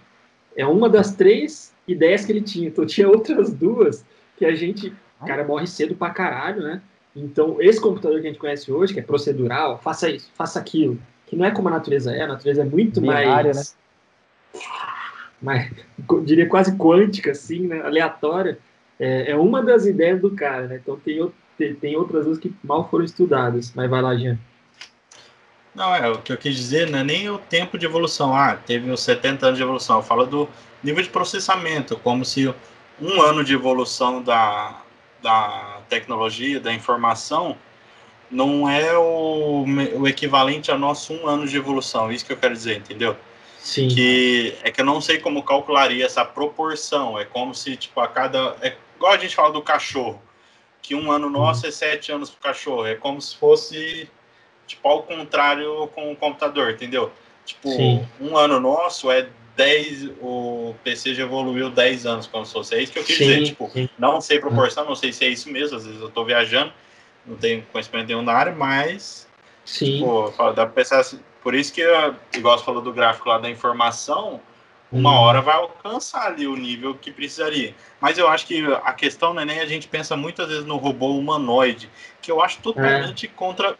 [0.56, 2.68] é uma das três ideias que ele tinha.
[2.68, 4.04] Então tinha outras duas
[4.36, 4.92] que a gente,
[5.24, 6.82] cara, morre cedo pra caralho, né?
[7.14, 10.98] Então, esse computador que a gente conhece hoje, que é procedural, faça isso, faça aquilo,
[11.26, 13.76] que não é como a natureza é, a natureza é muito Binário, mais.
[14.54, 14.60] Né?
[15.40, 15.70] Mais
[16.24, 17.80] diria quase quântica, assim, né?
[17.80, 18.58] aleatória.
[18.98, 20.80] É, é, uma das ideias do cara, né?
[20.82, 23.72] Então, tem, tem, tem outras duas que mal foram estudadas.
[23.74, 24.38] Mas vai lá, Jean.
[25.74, 28.34] Não, é, o que eu quis dizer não é nem o tempo de evolução.
[28.34, 29.98] Ah, teve os 70 anos de evolução.
[29.98, 30.48] Eu falo do
[30.82, 32.52] nível de processamento, como se
[33.00, 34.82] um ano de evolução da,
[35.22, 37.56] da tecnologia, da informação,
[38.30, 39.64] não é o,
[39.96, 42.10] o equivalente a nosso um ano de evolução.
[42.10, 43.16] Isso que eu quero dizer, entendeu?
[43.58, 43.88] Sim.
[43.88, 47.18] Que é que eu não sei como calcularia essa proporção.
[47.18, 48.56] É como se, tipo, a cada.
[48.62, 50.20] É igual a gente fala do cachorro,
[50.82, 52.86] que um ano nosso é sete anos para o cachorro.
[52.86, 54.08] É como se fosse,
[54.66, 57.12] tipo, ao contrário com o computador, entendeu?
[57.44, 58.06] Tipo, Sim.
[58.20, 62.74] um ano nosso é 10, o PC já evoluiu 10 anos, como se fosse.
[62.76, 63.44] É isso que eu quis sim, dizer.
[63.44, 63.88] Tipo, sim.
[63.98, 66.72] não sei proporção, não sei se é isso mesmo, às vezes eu estou viajando,
[67.26, 69.26] não tenho conhecimento nenhum na área, mas.
[69.64, 69.98] Sim.
[69.98, 71.18] Tipo, dá para pensar assim.
[71.42, 71.82] Por isso que,
[72.34, 74.40] igual você falou do gráfico lá da informação,
[74.90, 75.22] uma hum.
[75.22, 77.74] hora vai alcançar ali o nível que precisaria.
[78.00, 80.76] Mas eu acho que a questão não é nem a gente pensa muitas vezes no
[80.76, 81.90] robô humanoide,
[82.20, 83.28] que eu acho totalmente é.
[83.28, 83.76] contra,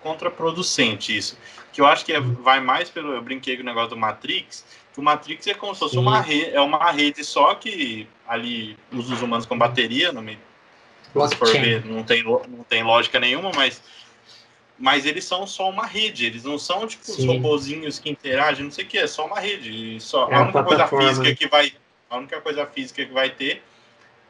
[0.00, 1.38] contraproducente isso.
[1.72, 3.14] Que eu acho que é, vai mais pelo.
[3.14, 4.64] Eu brinquei com o negócio do Matrix,
[5.00, 9.14] o Matrix é como se fosse uma rede, é uma rede só que ali usa
[9.14, 10.38] os humanos com bateria, não me
[11.28, 13.82] se for ver, não tem, não tem lógica nenhuma, mas
[14.80, 17.12] mas eles são só uma rede, eles não são tipo Sim.
[17.12, 20.00] os robozinhos que interagem, não sei o que, é só uma rede.
[20.00, 21.34] Só, é a única coisa física né?
[21.34, 21.72] que vai.
[22.08, 23.62] A única coisa física que vai ter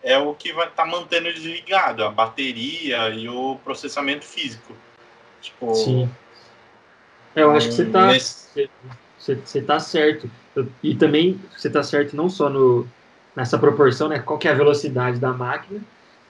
[0.03, 4.75] é o que vai estar tá mantendo eles ligados, a bateria e o processamento físico.
[5.41, 5.73] Tipo.
[5.73, 6.11] Sim.
[7.37, 8.69] Eu acho que você está nesse...
[9.17, 10.29] você, você tá certo.
[10.83, 12.89] E também você está certo não só no,
[13.37, 14.19] nessa proporção, né?
[14.19, 15.81] Qual que é a velocidade da máquina.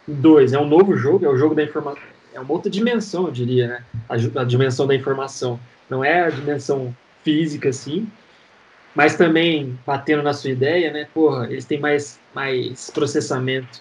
[0.06, 2.02] Dois, é um novo jogo, é o jogo da informação.
[2.32, 3.84] É uma outra dimensão, eu diria, né?
[4.08, 5.58] A, a dimensão da informação.
[5.88, 6.94] Não é a dimensão
[7.24, 8.06] física, assim,
[8.94, 11.08] mas também batendo na sua ideia, né?
[11.12, 13.80] Porra, eles têm mais, mais processamento.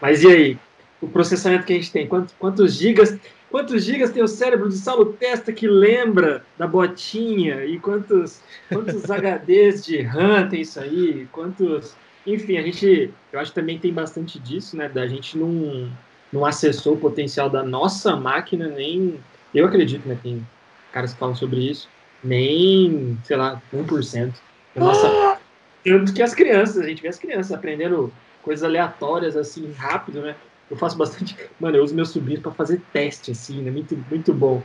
[0.00, 0.58] Mas e aí?
[1.00, 3.18] O processamento que a gente tem, quantos, quantos gigas
[3.50, 7.64] Quantos gigas tem o cérebro de Saulo Testa que lembra da botinha?
[7.64, 11.26] E quantos, quantos HDs de RAM tem isso aí?
[11.32, 11.96] Quantos.
[12.24, 13.12] Enfim, a gente.
[13.32, 14.88] Eu acho que também tem bastante disso, né?
[14.88, 15.90] Da gente não,
[16.32, 19.18] não acessou o potencial da nossa máquina, nem.
[19.54, 20.16] Eu acredito, né?
[20.22, 20.46] Tem
[20.92, 21.88] caras que falam sobre isso.
[22.22, 24.32] Nem, sei lá, 1%.
[24.74, 25.38] Da nossa.
[25.82, 28.12] Tanto que as crianças, a gente vê as crianças aprendendo
[28.42, 30.36] coisas aleatórias assim, rápido, né?
[30.70, 31.36] eu faço bastante.
[31.58, 33.70] Mano, eu uso meus sobrinhos para fazer teste, assim, né?
[33.70, 34.62] Muito, muito bom.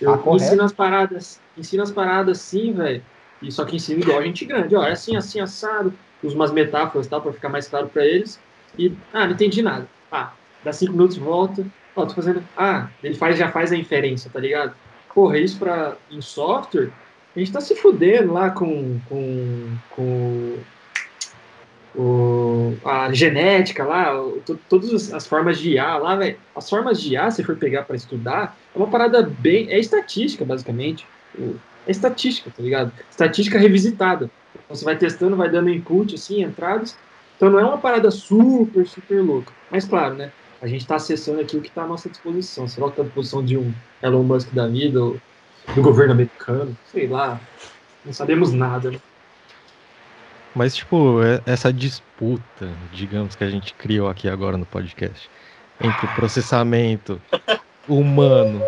[0.00, 3.02] Eu ah, ensino as paradas, ensino as paradas assim, velho.
[3.40, 5.92] E só que ensino igual a gente grande, ó, é assim, assim, assado.
[6.22, 8.38] Uso umas metáforas tal, para ficar mais claro para eles.
[8.78, 9.88] E, ah, não entendi nada.
[10.12, 10.32] Ah,
[10.66, 11.64] dá cinco minutos, volta.
[11.94, 12.42] Ó, tô fazendo.
[12.56, 14.74] Ah, ele faz, já faz a inferência, tá ligado?
[15.14, 16.90] Porra, isso pra, em software,
[17.34, 20.58] a gente tá se fudendo lá com, com, com
[21.94, 26.36] o, a genética lá, o, todas as formas de IA lá, velho.
[26.54, 29.70] As formas de IA, se for pegar para estudar, é uma parada bem.
[29.70, 31.06] É estatística, basicamente.
[31.86, 32.92] É estatística, tá ligado?
[33.08, 34.28] Estatística revisitada.
[34.52, 36.98] Então, você vai testando, vai dando input, assim, entradas.
[37.36, 39.52] Então não é uma parada super, super louca.
[39.70, 40.32] Mas claro, né?
[40.60, 42.66] A gente está acessando aqui o que está à nossa disposição.
[42.66, 43.72] Será que está à disposição de um
[44.02, 45.20] Elon Musk da vida, ou
[45.74, 46.76] do governo americano?
[46.90, 47.40] Sei lá.
[48.04, 48.98] Não sabemos nada, né?
[50.54, 55.28] Mas, tipo, é, essa disputa, digamos, que a gente criou aqui agora no podcast,
[55.78, 57.20] entre o processamento
[57.86, 58.62] humano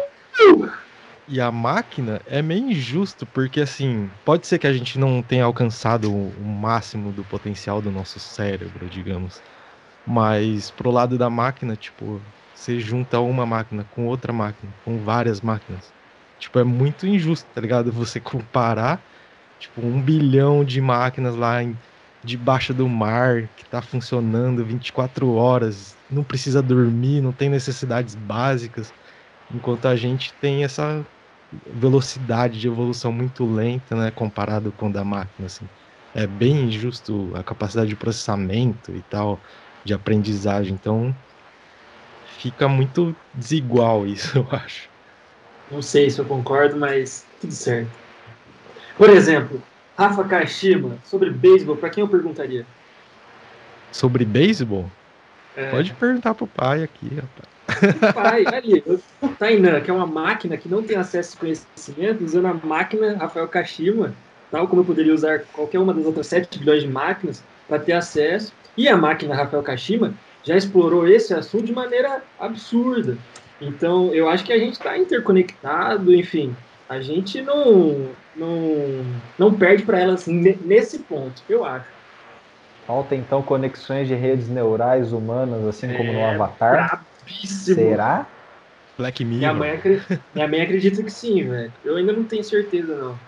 [1.29, 5.45] e a máquina é meio injusto, porque, assim, pode ser que a gente não tenha
[5.45, 9.43] alcançado o máximo do potencial do nosso cérebro, digamos,
[10.09, 12.25] mas pro lado da máquina, tipo,
[12.55, 15.95] você junta uma máquina com outra máquina, com várias máquinas.
[16.39, 17.93] Tipo, é muito injusto, tá ligado?
[17.93, 19.05] Você comparar
[19.59, 21.81] tipo, um bilhão de máquinas lá em,
[22.25, 28.95] debaixo do mar que está funcionando 24 horas, não precisa dormir, não tem necessidades básicas,
[29.51, 31.07] enquanto a gente tem essa
[31.53, 35.71] velocidade de evolução muito lenta, né, comparado com a da máquina, assim.
[36.15, 39.43] É bem injusto a capacidade de processamento e tal,
[39.85, 41.15] de aprendizagem, então
[42.39, 44.89] fica muito desigual isso, eu acho.
[45.71, 47.91] Não sei se eu concordo, mas tudo certo.
[48.97, 49.63] Por exemplo,
[49.97, 52.65] Rafa Kashima, sobre beisebol, para quem eu perguntaria?
[53.93, 54.91] Sobre beisebol?
[55.57, 55.71] É.
[55.71, 58.15] Pode perguntar pro pai aqui, rapaz.
[58.15, 58.83] Pai, ali,
[59.21, 63.17] o Tainan, que é uma máquina que não tem acesso a conhecimento, usando a máquina
[63.17, 64.15] Rafael Kashima,
[64.51, 67.93] tal como eu poderia usar qualquer uma das outras 7 bilhões de máquinas para ter
[67.93, 68.53] acesso.
[68.77, 73.19] E a máquina Rafael Kashima já explorou esse assunto de maneira absurda.
[73.61, 76.55] Então, eu acho que a gente está interconectado, enfim,
[76.89, 79.05] a gente não, não,
[79.37, 81.87] não perde para elas nesse ponto, eu acho.
[82.87, 87.05] Falta então conexões de redes neurais humanas, assim é, como no é, Avatar?
[87.25, 87.77] Brabíssimo.
[87.77, 88.27] Será?
[88.97, 89.39] Black Mirror.
[89.39, 91.73] Minha mãe, acredita, minha mãe acredita que sim, velho.
[91.85, 93.19] Eu ainda não tenho certeza, não.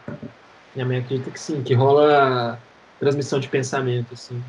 [0.75, 2.59] Minha mãe acredita que sim, que rola
[3.01, 4.41] transmissão de pensamento, assim.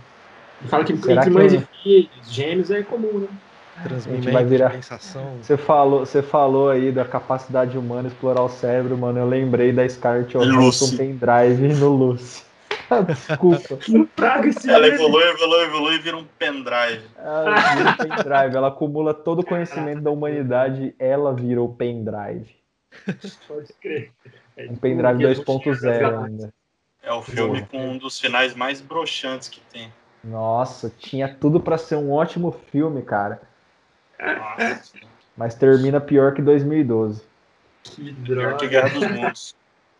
[0.68, 3.28] Fala que Será entre mães e filhos, gêmeos é comum, né?
[3.82, 4.74] Transmitir vai virar.
[5.42, 9.18] Você falou, você falou aí da capacidade humana explorar o cérebro, mano.
[9.18, 12.44] Eu lembrei da Scarlett Johansson pendrive no Lucy.
[13.08, 13.80] Desculpa.
[14.16, 17.06] Praga esse Ela evolui, evolui, evolui e vira um pendrive.
[17.18, 18.56] Ela vira um pendrive.
[18.58, 20.94] Ela acumula todo o conhecimento da humanidade.
[21.00, 22.54] Ela virou pendrive.
[23.48, 24.12] Pode crer.
[24.58, 26.54] É um pendrive 2.0 ainda.
[27.04, 27.68] É o filme Boa.
[27.68, 29.92] com um dos finais mais broxantes que tem.
[30.24, 33.42] Nossa, tinha tudo para ser um ótimo filme, cara.
[34.20, 34.94] Nossa.
[35.36, 37.24] Mas termina pior que 2012.
[37.84, 38.42] Que droga.
[38.42, 39.56] Pior que Guerra dos Mundos.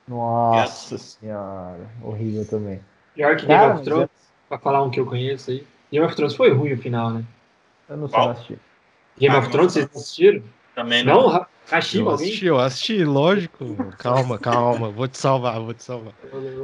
[0.08, 2.82] Nossa senhora, horrível também.
[3.16, 4.10] Pior que Game of Thrones, é...
[4.50, 5.66] pra falar um que eu conheço aí.
[5.92, 7.24] Game of Thrones foi ruim o final, né?
[7.90, 8.60] Eu não sei assistir.
[9.18, 10.44] Game ah, of Thrones, vocês assistiram?
[10.74, 11.28] Também não.
[11.28, 13.94] Não, Hashima, eu assisti, eu assisti, lógico.
[13.98, 16.16] Calma, calma, vou te salvar, vou te salvar.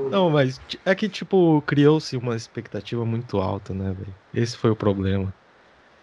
[0.10, 4.16] Não, mas é que, tipo, criou-se uma expectativa muito alta, né, velho?
[4.34, 5.34] Esse foi o problema.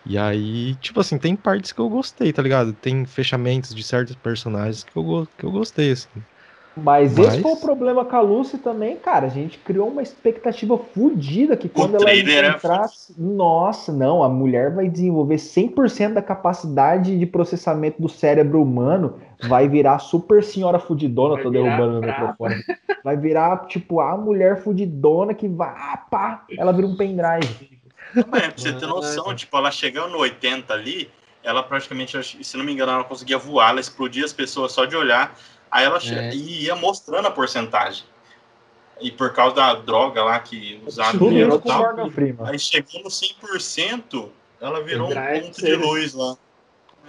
[0.04, 2.74] E aí, tipo assim, tem partes que eu gostei, tá ligado?
[2.74, 6.26] Tem fechamentos de certos personagens que eu, que eu gostei, assim.
[6.76, 9.26] Mas, Mas, esse foi o problema com a Lucy também, cara.
[9.26, 13.12] A gente criou uma expectativa fodida que quando ela entrasse.
[13.12, 19.20] É nossa, não, a mulher vai desenvolver 100% da capacidade de processamento do cérebro humano.
[19.48, 22.56] Vai virar super senhora fudidona, vai tô derrubando o microfone.
[23.04, 25.68] Vai virar, tipo, a mulher fudidona que vai.
[25.68, 27.78] Ah, pá, ela vira um pendrive.
[28.14, 31.08] Mas, pra você ter noção, tipo, ela chegando no 80 ali,
[31.42, 34.96] ela praticamente, se não me engano, ela conseguia voar, ela explodia as pessoas só de
[34.96, 35.36] olhar.
[35.74, 36.32] Aí ela é.
[36.32, 38.04] ia mostrando a porcentagem.
[39.00, 41.84] E por causa da droga lá que usaram no tal,
[42.44, 44.28] aí chegou no 100%,
[44.60, 46.36] ela virou um ponto de luz lá.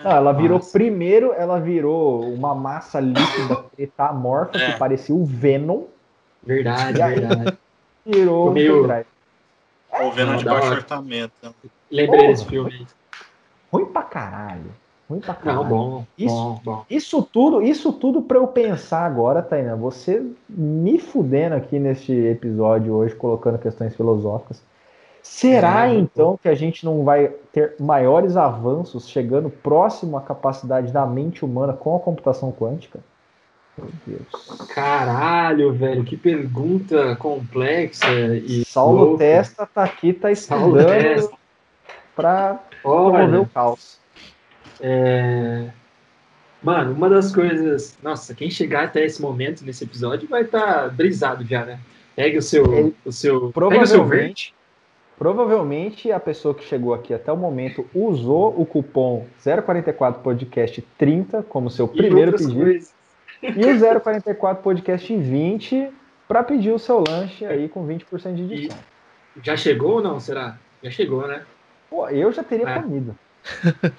[0.03, 0.71] Não, ela virou Nossa.
[0.71, 4.71] primeiro, ela virou uma massa líquida metamorfa é.
[4.71, 5.83] que parecia o Venom.
[6.41, 7.57] Verdade, verdade.
[8.03, 8.83] Virou meio...
[8.83, 11.55] o Venom de baixo orçamento.
[11.91, 12.87] Lembrei desse filme.
[13.71, 14.73] Ruim pra caralho.
[15.09, 15.63] Ruim pra caralho.
[15.63, 16.85] Não, bom, isso, bom, bom.
[16.89, 22.93] Isso tudo, isso tudo para eu pensar agora, Tainá, você me fudendo aqui neste episódio
[22.93, 24.63] hoje, colocando questões filosóficas.
[25.21, 30.91] Será é, então que a gente não vai ter maiores avanços chegando próximo à capacidade
[30.91, 32.99] da mente humana com a computação quântica?
[33.77, 34.67] Meu Deus.
[34.73, 38.63] Caralho, velho, que pergunta complexa e.
[38.65, 39.17] Saulo louca.
[39.17, 41.29] Testa tá aqui, tá estudando
[42.15, 43.99] para promover o caos.
[44.81, 45.69] É...
[46.61, 47.97] Mano, uma das coisas.
[48.01, 51.79] Nossa, quem chegar até esse momento nesse episódio vai estar tá brisado já, né?
[52.15, 52.73] Pegue o seu.
[52.73, 54.53] Ele, o seu provavelmente, o seu verde.
[55.17, 61.43] Provavelmente a pessoa que chegou aqui até o momento usou o cupom 044 Podcast 30
[61.43, 62.63] como seu primeiro pedido.
[62.63, 62.93] Coisas.
[63.41, 65.89] E o 044 Podcast 20
[66.27, 68.83] para pedir o seu lanche aí com 20% de desconto.
[69.37, 70.19] E já chegou ou não?
[70.19, 70.57] Será?
[70.83, 71.43] Já chegou, né?
[71.89, 72.81] Pô, eu já teria é.
[72.81, 73.15] comido.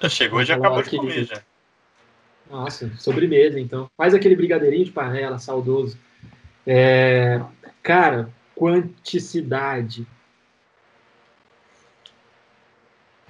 [0.01, 1.41] Já chegou e já acabou de comer, já.
[2.49, 3.89] Nossa, sobremesa, então.
[3.97, 5.97] Faz aquele brigadeirinho de panela, saudoso.
[6.65, 7.41] É,
[7.83, 10.05] cara, quanticidade.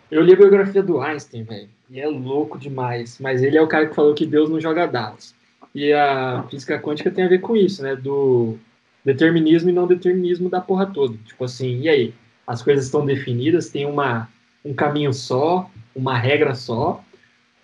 [0.10, 3.20] Eu li a biografia do Einstein, velho, e é louco demais.
[3.20, 5.36] Mas ele é o cara que falou que Deus não joga dados.
[5.76, 7.96] E a física quântica tem a ver com isso, né?
[7.96, 8.58] Do
[9.04, 11.18] determinismo e não determinismo da porra toda.
[11.26, 12.14] Tipo assim, e aí?
[12.46, 14.30] As coisas estão definidas, tem uma,
[14.64, 17.04] um caminho só, uma regra só,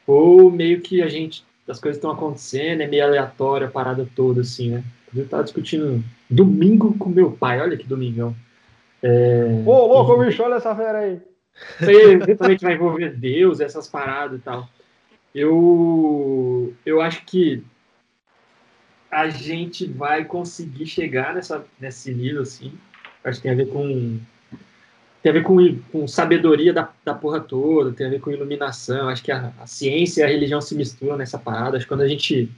[0.07, 4.41] ou meio que a gente, as coisas estão acontecendo, é meio aleatório a parada toda,
[4.41, 4.83] assim, né?
[5.15, 8.35] Eu tava discutindo domingo com meu pai, olha que domingão.
[9.01, 9.61] É...
[9.65, 11.21] Ô, louco, bicho, olha essa fera aí.
[11.79, 14.67] Eventualmente vai envolver Deus, essas paradas e tal.
[15.35, 17.63] Eu, eu acho que
[19.11, 22.73] a gente vai conseguir chegar nessa, nesse nível, assim.
[23.23, 24.19] Acho que tem a ver com
[25.23, 25.57] tem a ver com,
[25.91, 29.07] com sabedoria da, da porra toda, tem a ver com iluminação.
[29.07, 31.77] Acho que a, a ciência e a religião se misturam nessa parada.
[31.77, 32.51] Acho que quando a gente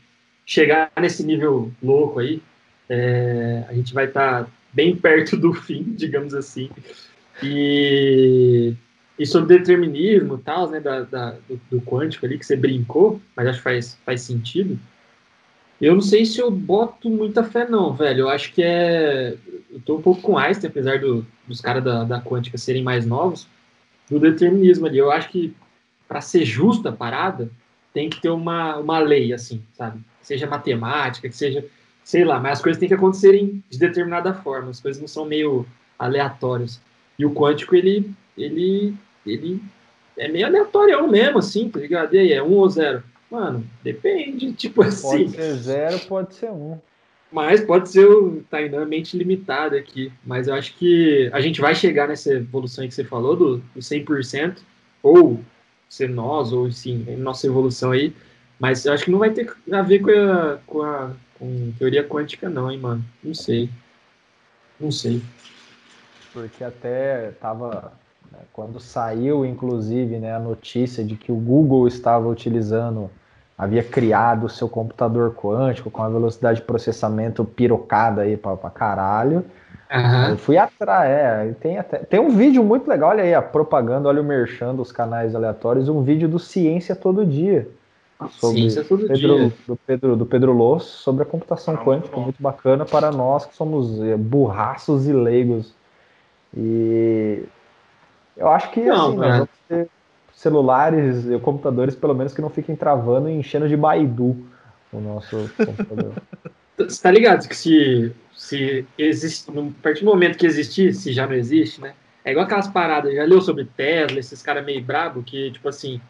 [0.46, 2.42] chegar nesse nível louco aí,
[2.90, 6.70] é, a gente vai estar tá bem perto do fim, digamos assim.
[7.44, 8.74] E
[9.18, 13.22] e sobre determinismo e tal, né, da, da do, do, quântico ali, que você brincou,
[13.34, 14.78] mas acho que faz, faz sentido.
[15.80, 18.22] Eu não sei se eu boto muita fé, não, velho.
[18.22, 19.36] Eu acho que é.
[19.72, 23.06] Eu tô um pouco com Einstein, apesar do, dos caras da, da quântica serem mais
[23.06, 23.48] novos,
[24.10, 24.98] do determinismo ali.
[24.98, 25.54] Eu acho que
[26.08, 27.50] para ser justa a parada,
[27.94, 30.00] tem que ter uma, uma lei, assim, sabe?
[30.22, 31.66] Seja matemática, que seja.
[32.04, 34.70] Sei lá, mas as coisas têm que acontecerem de determinada forma.
[34.70, 35.66] As coisas não são meio
[35.98, 36.80] aleatórias.
[37.18, 38.12] E o quântico, ele.
[38.38, 38.94] ele,
[39.26, 39.62] ele
[40.18, 42.14] é meio aleatório mesmo, assim, tá ligado?
[42.14, 43.04] E aí, é um ou zero?
[43.30, 45.26] Mano, depende, tipo assim.
[45.26, 46.80] Pode ser zero, pode ser um.
[47.32, 50.12] Mas pode ser o Tainan mente limitado aqui.
[50.26, 53.80] Mas eu acho que a gente vai chegar nessa evolução que você falou, do, do
[53.80, 54.60] 100%,
[55.04, 55.40] ou
[55.90, 58.14] ser nós, ou sim, nossa evolução aí.
[58.60, 62.04] Mas eu acho que não vai ter a ver com a, com a com teoria
[62.04, 63.06] quântica, não, hein, mano.
[63.24, 63.70] Não sei.
[64.80, 65.22] Não sei.
[66.34, 67.94] Porque até tava?
[68.56, 73.10] Quando saiu, inclusive, né, a notícia de que o Google estava utilizando,
[73.58, 79.44] havia criado o seu computador quântico com a velocidade de processamento pirocada aí para caralho.
[79.92, 80.30] Uhum.
[80.30, 84.08] Eu fui atrás, é, tem, até, tem um vídeo muito legal, olha aí a propaganda,
[84.08, 87.68] olha o merchan dos canais aleatórios, um vídeo do Ciência Todo Dia.
[88.32, 89.54] Sobre Ciência Todo Pedro, Dia.
[89.68, 93.46] Do Pedro, do Pedro Loss, sobre a computação ah, quântica, muito, muito bacana para nós
[93.46, 95.74] que somos é, burraços e leigos.
[96.56, 97.44] E
[98.36, 99.90] eu acho que não, assim, nós vamos ter
[100.34, 104.36] celulares e computadores, pelo menos, que não fiquem travando e enchendo de Baidu
[104.92, 106.14] o nosso computador.
[106.78, 111.26] Você tá ligado que se, se existe, no partir do momento que existir, se já
[111.26, 111.94] não existe, né?
[112.24, 116.02] É igual aquelas paradas, já leu sobre Tesla, esses caras meio brabo que, tipo assim,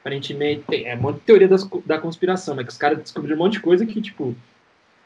[0.00, 3.60] aparentemente, é uma teoria das, da conspiração, mas que os caras descobriram um monte de
[3.60, 4.34] coisa que, tipo,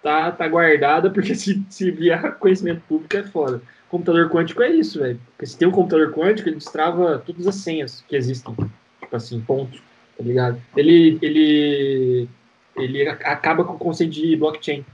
[0.06, 4.98] tá, tá guardada, porque se, se vier conhecimento público é foda computador quântico é isso,
[4.98, 5.18] velho.
[5.30, 8.54] Porque se tem um computador quântico, ele destrava todas as senhas que existem.
[9.00, 9.80] Tipo assim, ponto.
[10.16, 10.60] Tá ligado?
[10.76, 12.28] Ele, ele,
[12.76, 14.84] ele acaba com o conceito de blockchain.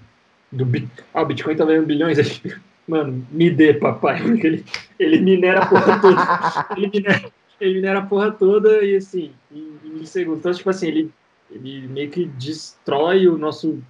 [0.51, 0.89] Do bit...
[1.15, 2.55] Ah, o Bitcoin tá valendo bilhões aí.
[2.87, 4.21] Mano, me dê, papai.
[4.43, 4.65] Ele,
[4.99, 6.67] ele minera a porra toda.
[6.77, 10.41] ele, minera, ele minera a porra toda e assim, em, em segundos.
[10.41, 11.11] Então, tipo assim, ele,
[11.49, 13.81] ele meio que destrói o nosso.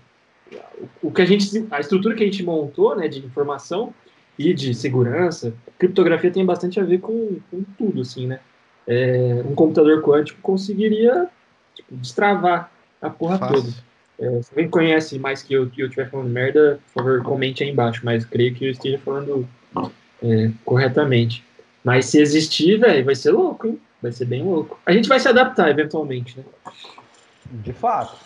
[1.02, 1.66] O, que a gente.
[1.70, 3.94] A estrutura que a gente montou, né, de informação
[4.38, 8.40] e de segurança, criptografia tem bastante a ver com, com tudo, assim, né?
[8.86, 11.28] É, um computador quântico conseguiria
[11.74, 13.56] tipo, destravar a porra Fácil.
[13.56, 13.74] toda.
[14.18, 17.62] É, se alguém conhece mais que eu e eu estiver falando merda, por favor, comente
[17.62, 19.48] aí embaixo, mas creio que eu esteja falando
[20.22, 21.44] é, corretamente.
[21.82, 23.80] Mas se existir, velho, vai ser louco, hein?
[24.00, 24.78] Vai ser bem louco.
[24.86, 26.44] A gente vai se adaptar eventualmente, né?
[27.50, 28.16] De fato.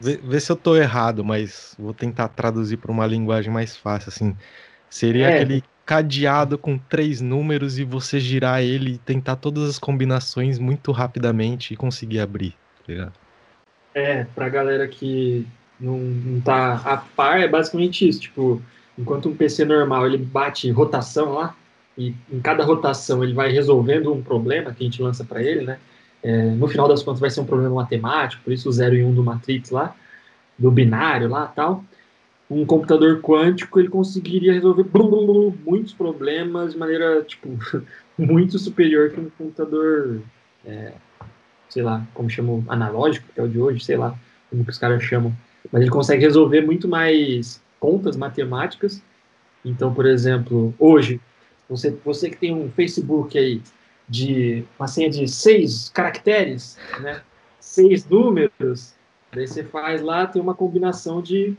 [0.00, 4.10] Vê, vê se eu tô errado, mas vou tentar traduzir para uma linguagem mais fácil,
[4.10, 4.36] assim.
[4.90, 5.34] Seria é.
[5.34, 10.90] aquele cadeado com três números e você girar ele e tentar todas as combinações muito
[10.90, 13.12] rapidamente e conseguir abrir, tá ligado?
[13.94, 15.46] É, pra galera que
[15.80, 18.20] não, não tá a par, é basicamente isso.
[18.20, 18.60] Tipo,
[18.98, 21.54] enquanto um PC normal ele bate rotação lá,
[21.96, 25.64] e em cada rotação ele vai resolvendo um problema que a gente lança para ele,
[25.64, 25.78] né?
[26.26, 29.04] É, no final das contas vai ser um problema matemático, por isso o 0 e
[29.04, 29.94] 1 um do Matrix lá,
[30.58, 31.84] do binário lá tal.
[32.50, 37.48] Um computador quântico ele conseguiria resolver blum, blum, blum, muitos problemas de maneira tipo
[38.18, 40.20] muito superior que um computador
[40.64, 40.94] é,
[41.68, 44.12] sei lá como chamam analógico que é o de hoje sei lá
[44.50, 45.32] como que os caras chamam.
[45.70, 49.00] Mas ele consegue resolver muito mais contas matemáticas.
[49.64, 51.20] Então por exemplo hoje
[51.68, 53.62] você você que tem um Facebook aí
[54.08, 57.22] de uma senha de seis caracteres né
[57.58, 58.94] seis números
[59.32, 61.56] daí você faz lá tem uma combinação de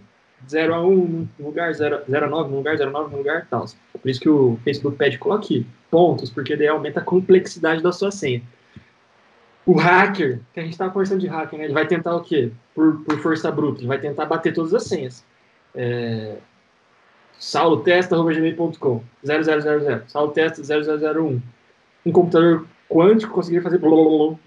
[0.47, 3.17] 0 a 1 no lugar, 0, 0 a 9 no lugar, 0 a 9 no
[3.17, 3.65] lugar, tal.
[3.99, 8.11] Por isso que o Facebook pede coloque pontos, porque daí aumenta a complexidade da sua
[8.11, 8.41] senha.
[9.65, 11.65] O hacker, que a gente estava conversando de hacker, né?
[11.65, 12.51] Ele vai tentar o quê?
[12.73, 15.25] Por, por força bruta, ele vai tentar bater todas as senhas.
[15.75, 16.37] É...
[17.37, 21.41] saulotesta.gmail.com 0000, saulotesta 0001.
[22.07, 23.81] Um computador quântico conseguiria fazer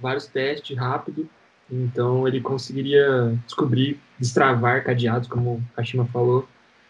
[0.01, 1.29] vários testes rápido
[1.71, 6.49] então ele conseguiria descobrir, destravar cadeados, como a Shima falou,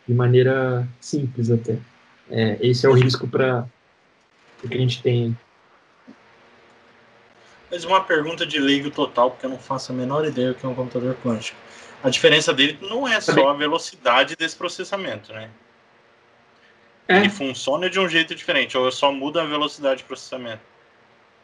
[0.08, 1.76] de maneira simples até.
[2.30, 3.68] É, esse é o risco para
[4.64, 5.36] o que a gente tem.
[7.70, 10.64] Mas uma pergunta de leigo total, porque eu não faço a menor ideia do que
[10.64, 11.58] é um computador quântico.
[12.02, 15.50] A diferença dele não é só a velocidade desse processamento, né?
[17.10, 17.16] É.
[17.18, 20.62] Ele funciona de um jeito diferente, ou só muda a velocidade de processamento.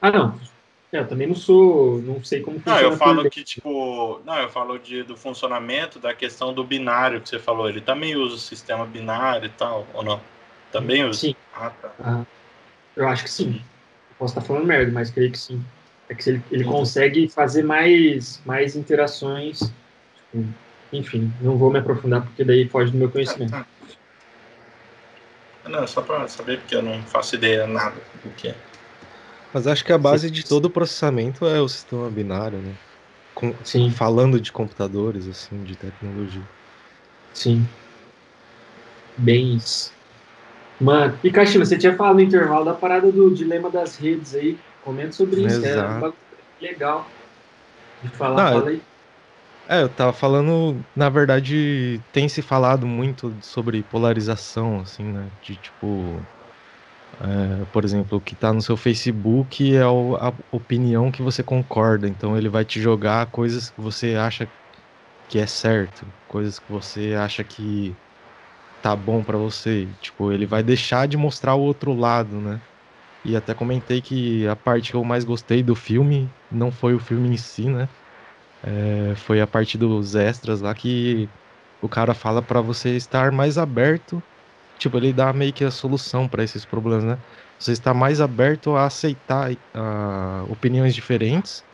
[0.01, 0.41] Ah, não.
[0.93, 2.83] É, eu também não sou, não sei como funciona.
[2.83, 7.21] Não, eu falo que, tipo, não, eu falo de, do funcionamento da questão do binário
[7.21, 7.69] que você falou.
[7.69, 10.21] Ele também usa o sistema binário e tal, ou não?
[10.71, 11.19] Também usa?
[11.19, 11.35] Sim.
[11.53, 11.93] Ah, tá.
[11.99, 12.25] Ah,
[12.95, 13.61] eu acho que sim.
[14.17, 15.61] Posso estar falando merda, mas creio que sim.
[16.09, 19.59] É que ele, ele consegue fazer mais, mais interações.
[19.59, 20.47] Tipo,
[20.93, 23.67] enfim, não vou me aprofundar porque daí foge do meu conhecimento.
[25.69, 28.55] Não, só para saber porque eu não faço ideia nada do que é.
[29.53, 32.73] Mas acho que a base de todo o processamento é o sistema binário, né?
[33.35, 33.91] Com, Sim.
[33.91, 36.43] Falando de computadores, assim, de tecnologia.
[37.33, 37.67] Sim.
[39.17, 39.93] Bem isso.
[40.81, 44.59] Mano, e Caixinha, você tinha falado no intervalo da parada do dilema das redes aí.
[44.85, 46.15] Comenta sobre isso, é Exato.
[46.61, 47.07] é legal
[48.03, 48.45] de falar.
[48.45, 48.83] Não, fala aí.
[49.69, 55.33] É, eu tava falando, na verdade, tem se falado muito sobre polarização, assim, né?
[55.41, 56.29] De tipo,
[57.21, 59.91] é, por exemplo, o que tá no seu Facebook é a
[60.51, 64.51] opinião que você concorda, então ele vai te jogar coisas que você acha
[65.29, 67.99] que é certo, coisas que você acha que
[68.81, 69.95] tá bom para você.
[70.01, 72.63] Tipo, ele vai deixar de mostrar o outro lado, né?
[73.25, 77.01] E até comentei que a parte que eu mais gostei do filme não foi o
[77.01, 77.89] filme em si, né?
[78.63, 81.33] É, foi a parte dos extras lá que
[81.81, 84.25] o cara fala para você estar mais aberto.
[84.79, 87.23] Tipo, ele dá meio que a solução para esses problemas, né?
[87.59, 91.65] Você está mais aberto a aceitar uh, opiniões diferentes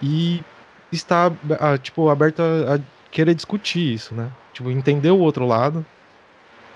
[0.00, 0.46] e
[0.92, 2.78] está, uh, tipo, aberto a, a
[3.10, 4.34] querer discutir isso, né?
[4.52, 5.86] Tipo, entender o outro lado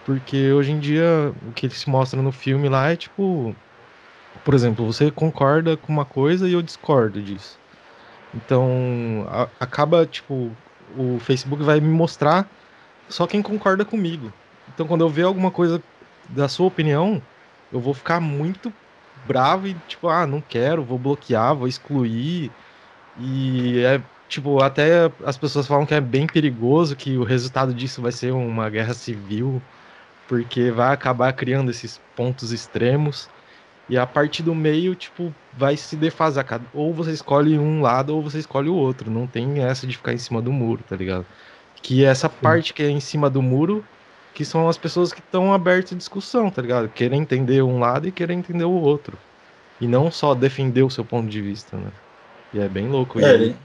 [0.04, 3.56] porque hoje em dia o que se mostra no filme lá é tipo.
[4.44, 7.61] Por exemplo, você concorda com uma coisa e eu discordo disso.
[8.34, 10.50] Então a, acaba, tipo,
[10.96, 12.48] o Facebook vai me mostrar
[13.08, 14.32] só quem concorda comigo.
[14.74, 15.82] Então quando eu ver alguma coisa
[16.30, 17.20] da sua opinião,
[17.72, 18.72] eu vou ficar muito
[19.26, 22.50] bravo e tipo, ah, não quero, vou bloquear, vou excluir.
[23.20, 28.00] E é tipo, até as pessoas falam que é bem perigoso, que o resultado disso
[28.00, 29.60] vai ser uma guerra civil
[30.26, 33.28] porque vai acabar criando esses pontos extremos
[33.88, 36.60] e a partir do meio, tipo, vai se defasar.
[36.72, 39.10] Ou você escolhe um lado ou você escolhe o outro.
[39.10, 41.26] Não tem essa de ficar em cima do muro, tá ligado?
[41.82, 42.34] Que é essa Sim.
[42.40, 43.84] parte que é em cima do muro,
[44.34, 46.88] que são as pessoas que estão abertas à discussão, tá ligado?
[46.88, 49.18] Querer entender um lado e querer entender o outro.
[49.80, 51.90] E não só defender o seu ponto de vista, né?
[52.54, 53.20] E é bem louco.
[53.20, 53.56] É, ele...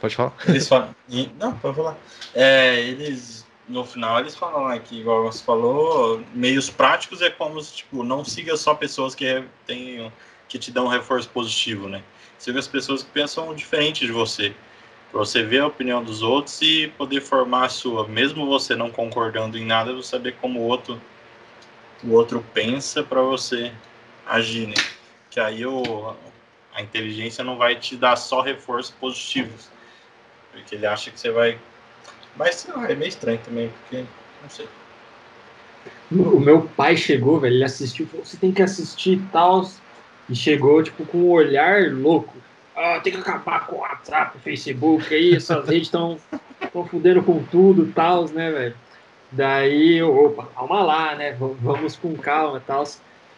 [0.00, 0.32] Pode falar?
[0.46, 0.94] Eles falam.
[1.38, 1.96] Não, pode falar.
[2.34, 8.02] É, eles no final eles falam aqui, igual você falou, meios práticos é como, tipo,
[8.02, 10.10] não siga só pessoas que tem,
[10.48, 12.02] que te dão um reforço positivo, né?
[12.38, 14.54] Siga as pessoas que pensam diferente de você.
[15.10, 18.06] Pra você ver a opinião dos outros e poder formar a sua.
[18.06, 21.00] Mesmo você não concordando em nada, você saber como o outro,
[22.04, 23.72] o outro pensa para você
[24.26, 24.74] agir, né?
[25.30, 26.14] Que aí o,
[26.74, 29.70] a inteligência não vai te dar só reforços positivos.
[30.52, 31.58] Porque ele acha que você vai
[32.38, 34.04] mas é meio estranho também, porque
[34.42, 34.68] não sei.
[36.10, 39.68] O meu pai chegou, velho, ele assistiu, falou, você tem que assistir e tal.
[40.30, 42.34] E chegou, tipo, com um olhar louco.
[42.76, 46.18] Ah, tem que acabar com o WhatsApp, o Facebook, aí essas redes estão
[46.88, 48.76] fudendo com tudo e tal, né, velho?
[49.32, 51.32] Daí, opa, calma lá, né?
[51.32, 52.84] Vamos com calma e tal.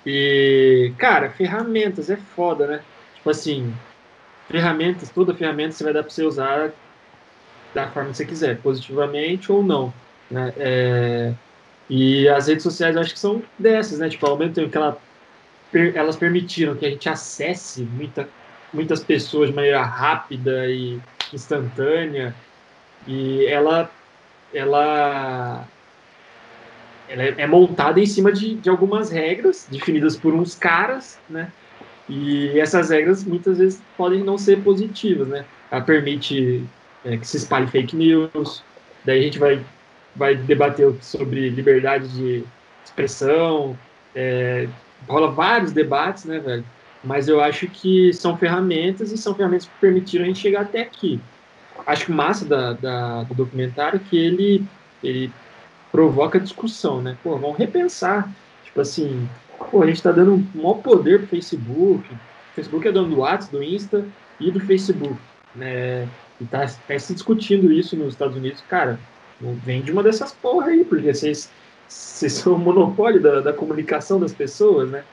[0.05, 2.81] E, cara, ferramentas é foda, né?
[3.16, 3.72] Tipo assim,
[4.48, 6.70] ferramentas, toda ferramenta você vai dar pra você usar
[7.75, 9.93] da forma que você quiser, positivamente ou não.
[10.31, 10.53] Né?
[10.57, 11.35] É,
[11.89, 14.09] e as redes sociais acho que são dessas, né?
[14.09, 14.97] Tipo, ao mesmo tempo que ela,
[15.95, 18.29] elas permitiram que a gente acesse muita,
[18.73, 21.01] muitas pessoas de maneira rápida e
[21.33, 22.35] instantânea,
[23.07, 23.91] e ela,
[24.55, 25.67] ela,
[27.09, 31.51] ela é, é montada em cima de, de algumas regras definidas por uns caras, né?
[32.09, 35.45] E essas regras muitas vezes podem não ser positivas, né?
[35.71, 36.65] Ela permite
[37.05, 38.62] é, que se espalhe fake news.
[39.05, 39.64] Daí a gente vai,
[40.14, 42.44] vai debater sobre liberdade de
[42.85, 43.77] expressão.
[44.14, 44.68] É,
[45.09, 46.64] rola vários debates, né, velho?
[47.02, 50.82] Mas eu acho que são ferramentas e são ferramentas que permitiram a gente chegar até
[50.82, 51.20] aqui.
[51.86, 54.64] Acho que o massa da, da, do documentário é que ele,
[55.02, 55.32] ele
[55.90, 57.16] provoca discussão, né?
[57.22, 58.31] Pô, vamos repensar.
[58.64, 59.28] Tipo assim,
[59.70, 62.05] pô, a gente tá dando um maior poder pro Facebook.
[62.12, 64.05] O Facebook é dono do WhatsApp, do Insta
[64.39, 65.16] e do Facebook.
[65.55, 66.06] Né?
[66.41, 68.62] E tá, tá se discutindo isso nos Estados Unidos.
[68.62, 68.99] Cara,
[69.65, 71.51] vende uma dessas porra aí, porque vocês,
[71.89, 75.05] vocês são o monopólio da, da comunicação das pessoas, né?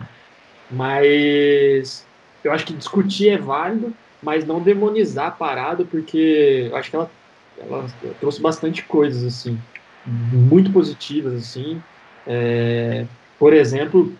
[0.71, 2.05] Mas
[2.43, 3.93] eu acho que discutir é válido,
[4.23, 7.11] mas não demonizar a parada, porque eu acho que ela,
[7.59, 7.87] ela
[8.19, 9.57] trouxe bastante coisas, assim,
[10.05, 11.81] muito positivas, assim.
[12.25, 13.05] É,
[13.37, 14.13] por exemplo,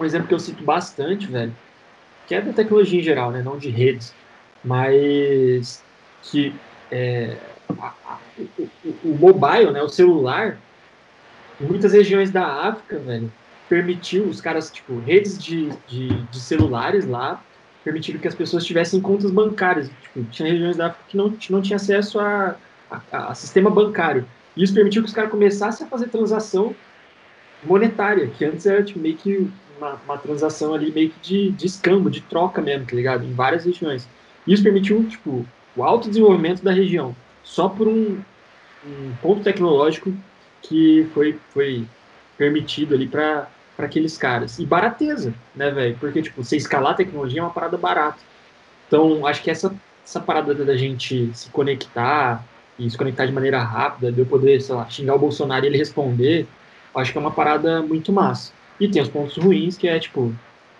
[0.00, 1.52] um exemplo que eu cito bastante, velho,
[2.26, 3.42] que é da tecnologia em geral, né?
[3.42, 4.14] Não de redes,
[4.64, 5.82] mas
[6.22, 6.54] que
[6.90, 7.36] é,
[7.80, 8.18] a, a,
[8.58, 8.68] o,
[9.04, 10.58] o, mobile, né, o celular,
[11.60, 13.32] em muitas regiões da África, velho,
[13.68, 17.42] permitiu os caras, tipo, redes de, de, de celulares lá,
[17.84, 19.90] permitiram que as pessoas tivessem contas bancárias.
[20.02, 22.56] Tipo, tinha regiões da África que não, não tinha acesso a,
[22.90, 24.26] a, a sistema bancário.
[24.56, 26.74] E isso permitiu que os caras começassem a fazer transação
[27.62, 31.66] monetária, que antes era tipo, meio que uma, uma transação ali meio que de, de
[31.66, 33.24] escambo, de troca mesmo, tá ligado?
[33.24, 34.08] Em várias regiões.
[34.46, 35.46] Isso permitiu, tipo,
[35.78, 37.14] o alto desenvolvimento da região,
[37.44, 38.20] só por um,
[38.84, 40.12] um ponto tecnológico
[40.60, 41.86] que foi, foi
[42.36, 43.48] permitido ali para
[43.78, 44.58] aqueles caras.
[44.58, 45.96] E barateza, né, velho?
[46.00, 48.18] Porque, tipo, você escalar a tecnologia é uma parada barata.
[48.88, 49.72] Então, acho que essa,
[50.04, 52.44] essa parada da gente se conectar
[52.76, 55.68] e se conectar de maneira rápida, de eu poder, sei lá, xingar o Bolsonaro e
[55.68, 56.46] ele responder,
[56.92, 58.52] acho que é uma parada muito massa.
[58.80, 60.34] E tem os pontos ruins, que é, tipo,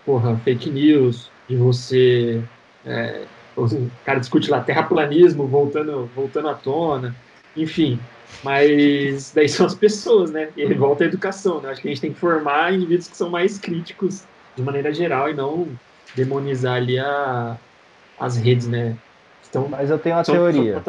[0.04, 2.42] porra, fake news, de você...
[2.84, 3.22] É,
[3.64, 7.14] o cara discute lá terraplanismo voltando, voltando à tona,
[7.56, 7.98] enfim.
[8.42, 10.50] Mas daí são as pessoas, né?
[10.56, 11.70] E volta à educação, né?
[11.70, 14.24] Acho que a gente tem que formar indivíduos que são mais críticos
[14.54, 15.66] de maneira geral e não
[16.14, 17.56] demonizar ali a,
[18.18, 18.96] as redes, né?
[19.48, 20.82] Então, Mas eu tenho uma teoria.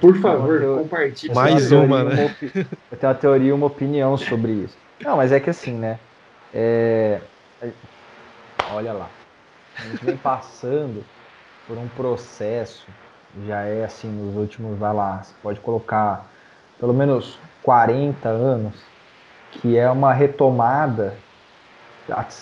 [0.00, 1.34] Por favor, compartilhe.
[1.34, 2.36] Mais uma, né?
[2.42, 4.76] eu tenho uma teoria e uma opinião sobre isso.
[5.02, 5.98] Não, mas é que assim, né?
[6.52, 7.20] É...
[8.70, 9.08] Olha lá.
[9.78, 11.02] A gente vem passando
[11.66, 12.86] por um processo
[13.46, 16.26] já é assim nos últimos, vai lá, você pode colocar
[16.78, 18.74] pelo menos 40 anos,
[19.50, 21.14] que é uma retomada,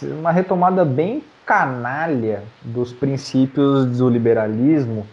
[0.03, 5.07] uma retomada bem canalha dos princípios do liberalismo,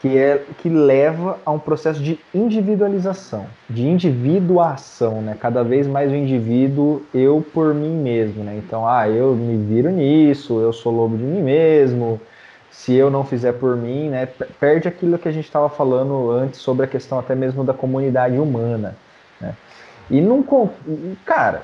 [0.00, 5.36] que é que leva a um processo de individualização, de individuação, né?
[5.38, 8.56] Cada vez mais o indivíduo eu por mim mesmo, né?
[8.56, 12.18] Então, ah, eu me viro nisso, eu sou lobo de mim mesmo,
[12.70, 14.26] se eu não fizer por mim, né,
[14.58, 18.38] perde aquilo que a gente estava falando antes sobre a questão até mesmo da comunidade
[18.38, 18.96] humana.
[19.40, 19.54] Né?
[20.10, 20.44] E não.
[21.24, 21.62] Cara,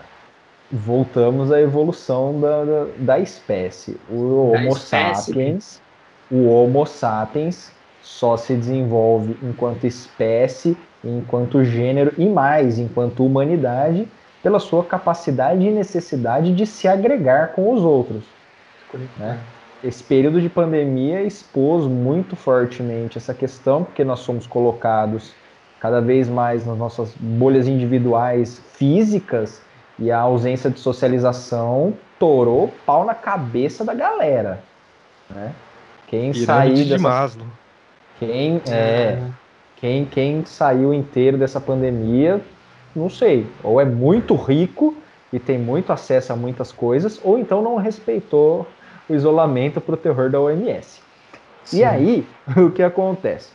[0.70, 3.98] voltamos à evolução da, da, da espécie.
[4.10, 5.26] O Homo espécie.
[5.26, 5.80] sapiens.
[6.30, 7.72] O Homo sapiens
[8.02, 14.08] só se desenvolve enquanto espécie, enquanto gênero e mais enquanto humanidade
[14.42, 18.22] pela sua capacidade e necessidade de se agregar com os outros.
[19.16, 19.38] Né?
[19.86, 25.32] Esse período de pandemia expôs muito fortemente essa questão, porque nós somos colocados
[25.78, 29.62] cada vez mais nas nossas bolhas individuais físicas
[29.96, 34.60] e a ausência de socialização torou pau na cabeça da galera,
[35.30, 35.52] né?
[36.08, 36.96] Quem dessa...
[36.96, 37.46] de Maslow.
[38.18, 39.22] Quem é,
[39.76, 42.40] quem quem saiu inteiro dessa pandemia,
[42.94, 44.96] não sei, ou é muito rico
[45.32, 48.66] e tem muito acesso a muitas coisas, ou então não respeitou
[49.08, 51.00] o isolamento para o terror da OMS.
[51.64, 51.78] Sim.
[51.78, 52.26] E aí,
[52.56, 53.50] o que acontece?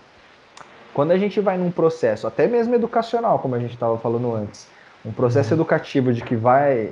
[0.94, 4.68] Quando a gente vai num processo, até mesmo educacional, como a gente estava falando antes,
[5.06, 5.61] um processo uhum.
[5.61, 6.91] educativo de que vai,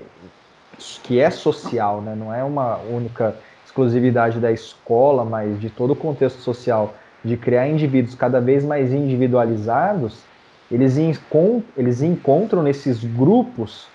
[1.03, 2.15] que é social, né?
[2.15, 7.67] não é uma única exclusividade da escola, mas de todo o contexto social, de criar
[7.67, 10.23] indivíduos cada vez mais individualizados,
[10.71, 13.87] eles, encont eles encontram nesses grupos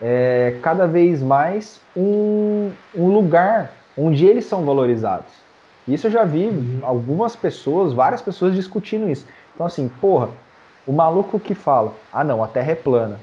[0.00, 5.32] é, cada vez mais um, um lugar onde eles são valorizados.
[5.86, 6.80] Isso eu já vi uhum.
[6.82, 9.26] algumas pessoas, várias pessoas discutindo isso.
[9.54, 10.28] Então, assim, porra,
[10.86, 13.20] o maluco que fala, ah não, a Terra é plana.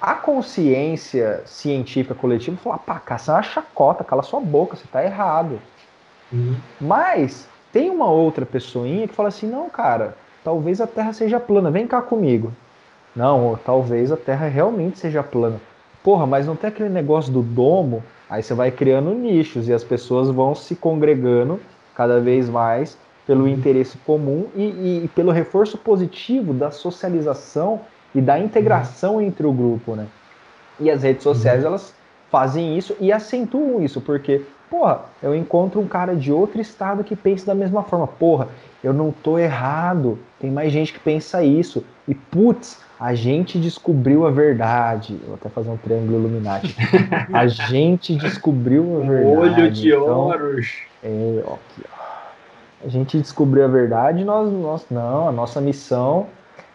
[0.00, 5.04] A consciência científica coletiva fala, pá, caça é uma chacota, cala sua boca, você tá
[5.04, 5.60] errado.
[6.32, 6.56] Uhum.
[6.80, 11.70] Mas tem uma outra pessoinha que fala assim, não, cara, talvez a Terra seja plana,
[11.70, 12.52] vem cá comigo.
[13.14, 15.60] Não, talvez a Terra realmente seja plana.
[16.02, 19.82] Porra, mas não tem aquele negócio do domo Aí você vai criando nichos e as
[19.82, 21.58] pessoas vão se congregando
[21.96, 22.96] cada vez mais
[23.26, 27.80] pelo interesse comum e, e, pelo reforço positivo da socialização
[28.14, 29.20] e da integração uhum.
[29.20, 30.06] entre o grupo, né?
[30.78, 31.68] E as redes sociais, uhum.
[31.68, 31.94] elas
[32.30, 37.16] fazem isso e acentuam isso, porque, porra, eu encontro um cara de outro estado que
[37.16, 38.06] pensa da mesma forma.
[38.06, 38.48] Porra,
[38.82, 41.84] eu não tô errado, tem mais gente que pensa isso.
[42.08, 45.20] E, putz, a gente descobriu a verdade.
[45.26, 46.74] Vou até fazer um triângulo Illuminati.
[47.32, 49.36] a gente descobriu a verdade.
[49.36, 50.32] Olho de então,
[51.02, 52.00] É, ó, aqui, ó.
[52.82, 56.26] A gente descobriu a verdade, nós, nós não, a nossa missão.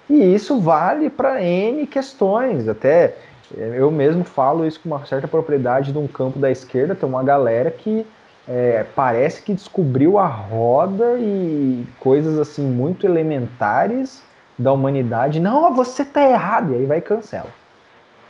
[0.08, 2.68] E isso vale para N questões.
[2.68, 3.16] Até
[3.52, 6.94] eu mesmo falo isso com uma certa propriedade de um campo da esquerda.
[6.94, 8.06] Tem uma galera que
[8.48, 14.24] é, parece que descobriu a roda e coisas assim muito elementares
[14.58, 17.50] da humanidade, não, você tá errado, e aí vai e cancela.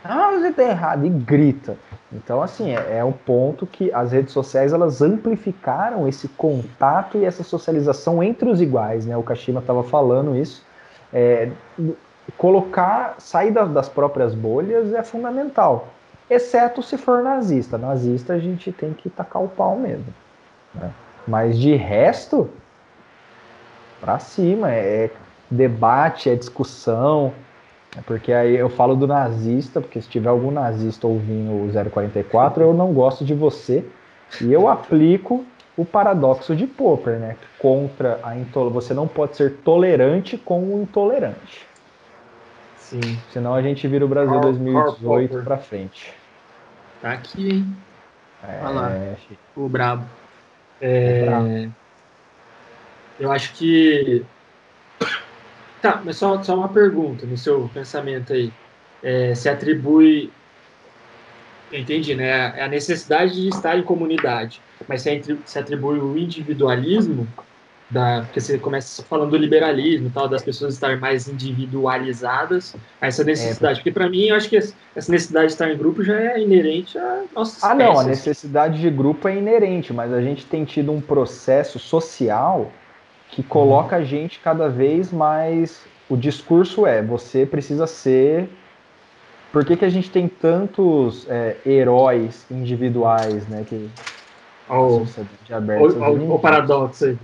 [0.02, 1.76] Ah, você tá errado, e grita.
[2.12, 7.24] Então, assim, é, é um ponto que as redes sociais, elas amplificaram esse contato e
[7.24, 9.16] essa socialização entre os iguais, né?
[9.16, 10.64] O Kashima estava falando isso.
[11.12, 11.50] É,
[12.38, 15.88] colocar, sair das, das próprias bolhas é fundamental.
[16.28, 17.78] Exceto se for nazista.
[17.78, 20.12] Nazista a gente tem que tacar o pau mesmo.
[20.74, 20.90] Né?
[21.26, 22.50] Mas de resto,
[24.00, 25.10] pra cima, é
[25.50, 27.32] debate, é discussão.
[27.96, 32.62] É porque aí eu falo do nazista, porque se tiver algum nazista ouvindo o 044,
[32.62, 33.84] eu não gosto de você.
[34.40, 35.44] E eu aplico
[35.76, 37.36] o paradoxo de Popper, né?
[37.58, 38.80] Contra a intolerância.
[38.80, 41.66] Você não pode ser tolerante com o intolerante.
[42.88, 43.16] Sim.
[43.32, 46.14] Senão a gente vira o Brasil Carl- 2018 Karl pra frente.
[47.00, 47.76] Tá aqui, hein?
[48.42, 49.16] É, Olha lá.
[49.54, 50.10] O brabo.
[50.80, 51.48] É É, brabo.
[53.18, 54.26] Eu acho que.
[55.80, 58.54] Tá, mas só, só uma pergunta no seu pensamento aí.
[59.02, 60.34] É, se atribui.
[61.70, 62.58] Entendi, né?
[62.58, 64.64] É a necessidade de estar em comunidade.
[64.88, 67.32] Mas se atribui o individualismo,
[67.88, 73.22] da, porque você começa falando do liberalismo tal, das pessoas estarem mais individualizadas, a essa
[73.24, 73.78] necessidade.
[73.78, 74.76] Porque para mim, eu acho que essa
[75.10, 78.10] necessidade de estar em grupo já é inerente à nossa Ah, não, a espécie.
[78.10, 82.72] necessidade de grupo é inerente, mas a gente tem tido um processo social
[83.28, 85.86] que coloca a gente cada vez mais.
[86.08, 88.48] O discurso é: você precisa ser.
[89.52, 93.64] Por que, que a gente tem tantos é, heróis individuais, né?
[93.64, 93.90] Que
[94.68, 97.18] Ó, o- o paradoxo aí.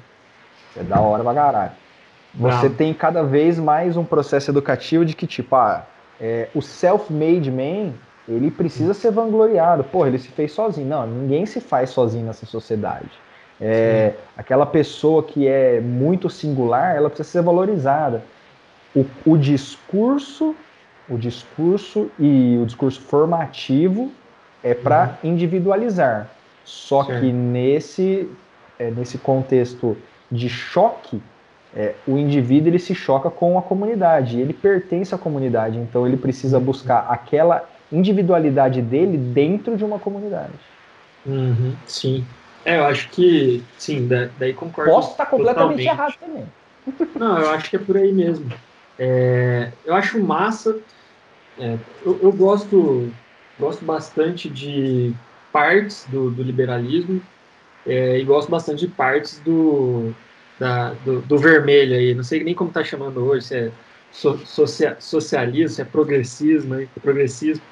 [0.76, 1.72] É da hora pra caralho.
[2.34, 2.74] Você Bravo.
[2.76, 5.84] tem cada vez mais um processo educativo de que, tipo, ah,
[6.20, 7.92] é, o self-made man,
[8.26, 9.84] ele precisa ser vangloriado.
[9.84, 10.88] Porra, ele se fez sozinho.
[10.88, 13.10] Não, ninguém se faz sozinho nessa sociedade.
[13.60, 18.22] É, aquela pessoa que é muito singular, ela precisa ser valorizada.
[18.94, 20.54] O, o discurso,
[21.08, 24.10] o discurso e o discurso formativo
[24.64, 26.30] é para individualizar.
[26.64, 27.20] Só Certo.
[27.20, 28.30] que nesse,
[28.78, 29.96] é, nesse contexto
[30.32, 31.22] de choque,
[31.72, 36.16] é, o indivíduo ele se choca com a comunidade, ele pertence à comunidade, então ele
[36.16, 40.72] precisa buscar aquela individualidade dele dentro de uma comunidade.
[41.24, 42.28] Uhum, sim.
[42.64, 44.94] É, eu acho que, sim, da- daí concordo.
[44.94, 45.86] Posso estar completamente totalmente.
[45.88, 46.52] errado também.
[47.14, 48.48] Não, eu acho que é por aí mesmo.
[48.98, 50.70] É, eu acho massa.
[51.58, 53.16] é, eu, eu gosto,
[53.58, 55.16] gosto bastante de
[55.52, 57.26] partes do, do liberalismo
[57.84, 60.16] é, e gosto bastante de partes do,
[60.58, 62.14] da- do, do vermelho aí.
[62.14, 63.74] Não sei nem como tá chamando hoje, se é
[64.10, 67.66] so- socia- socialismo, se é progressismo, progressismo.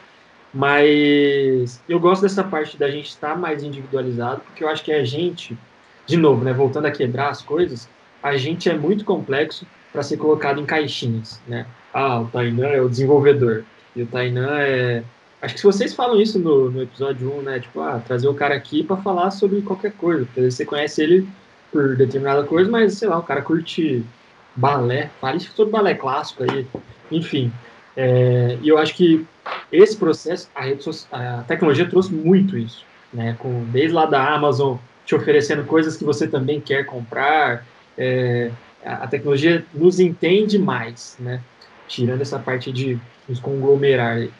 [0.52, 5.04] Mas eu gosto dessa parte da gente estar mais individualizado, porque eu acho que a
[5.04, 5.62] gente,
[6.06, 10.16] de novo, né, voltando a quebrar as coisas, a gente é muito complexo para ser
[10.16, 11.72] colocado em caixinhas, né?
[11.92, 13.68] Ah, o Tainan é o desenvolvedor.
[13.94, 15.08] E o Tainan é.
[15.42, 17.60] Acho que se vocês falam isso no, no episódio 1, né?
[17.60, 20.28] Tipo, ah, trazer o cara aqui para falar sobre qualquer coisa.
[20.36, 21.28] Você conhece ele
[21.72, 24.12] por determinada coisa, mas sei lá, o cara curte
[24.54, 26.66] balé, fale sobre balé clássico aí.
[27.10, 27.58] Enfim.
[27.96, 29.26] É, e eu acho que
[29.72, 33.34] esse processo, a, rede so- a tecnologia trouxe muito isso, né?
[33.38, 37.66] Com, desde lá da Amazon te oferecendo coisas que você também quer comprar.
[37.96, 41.46] é, a a tecnologia nos entende mais, né?
[41.86, 44.16] Tirando essa parte de nos conglomerar.
[44.16, 44.34] aí.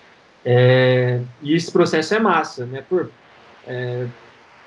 [0.45, 2.83] É, e esse processo é massa, né?
[2.83, 3.15] Por,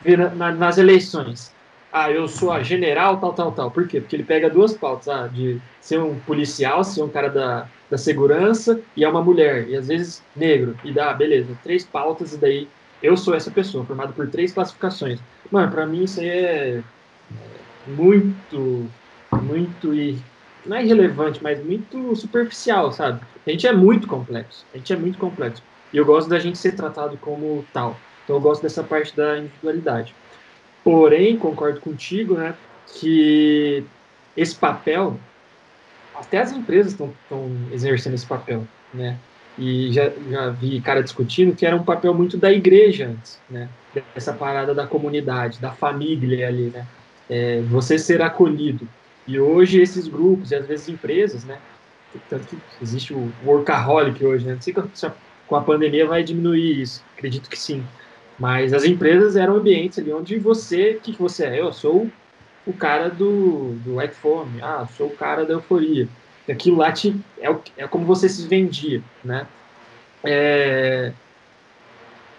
[0.06, 1.56] é, na- na- nas eleições.
[1.92, 3.72] Ah, eu sou a general, tal, tal, tal.
[3.72, 4.02] Por quê?
[4.02, 7.98] Porque ele pega duas pautas, ah, de ser um policial, ser um cara da, da
[7.98, 10.80] segurança e é uma mulher, e às vezes negro.
[10.84, 15.24] E dá, beleza, três pautas, e daí eu sou essa pessoa, formado por três classificações.
[15.52, 16.84] Mano, pra mim isso aí é
[17.85, 18.95] muito,
[19.42, 20.27] muito e
[20.66, 23.25] não é irrelevante, mas muito superficial, sabe?
[23.45, 25.61] A gente é muito complexo, a gente é muito complexo.
[25.92, 27.95] E eu gosto da gente ser tratado como tal.
[28.24, 30.16] Então eu gosto dessa parte da individualidade.
[30.83, 32.56] Porém, concordo contigo, né,
[33.00, 33.85] que
[34.35, 35.19] esse papel,
[36.16, 37.14] até as empresas estão
[37.72, 39.19] exercendo esse papel, né?
[39.58, 43.69] E já, já vi cara discutindo que era um papel muito da igreja antes, né?
[44.16, 46.88] Essa parada da comunidade, da família ali, né?
[47.30, 48.88] É, você ser acolhido.
[49.27, 51.60] E hoje esses grupos e às vezes empresas, né?
[52.30, 54.53] Tanto que existe o workaholic hoje, né?
[54.53, 55.11] Não sei se
[55.48, 57.84] com a pandemia vai diminuir isso, acredito que sim.
[58.40, 61.60] Mas as empresas eram ambientes ali onde você, o que, que você é?
[61.60, 62.10] Eu sou
[62.66, 66.08] o cara do, do iPhone, ah, sou o cara da euforia.
[66.50, 69.48] Aquilo lá te, é, é como você se vendia, né?
[70.24, 71.14] É,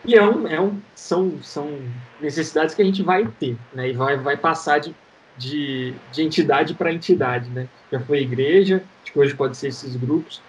[0.05, 1.79] e é um, é um, são, são
[2.21, 3.89] necessidades que a gente vai ter, né?
[3.89, 4.95] E vai, vai passar de,
[5.37, 7.69] de, de entidade para entidade, né?
[7.91, 10.41] Já foi igreja, acho que hoje pode ser esses grupos,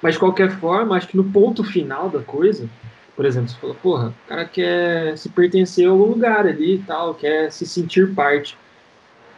[0.00, 2.68] mas de qualquer forma, acho que no ponto final da coisa,
[3.14, 6.78] por exemplo, você falou, porra, o cara quer se pertencer a algum lugar ali e
[6.78, 8.56] tal, quer se sentir parte.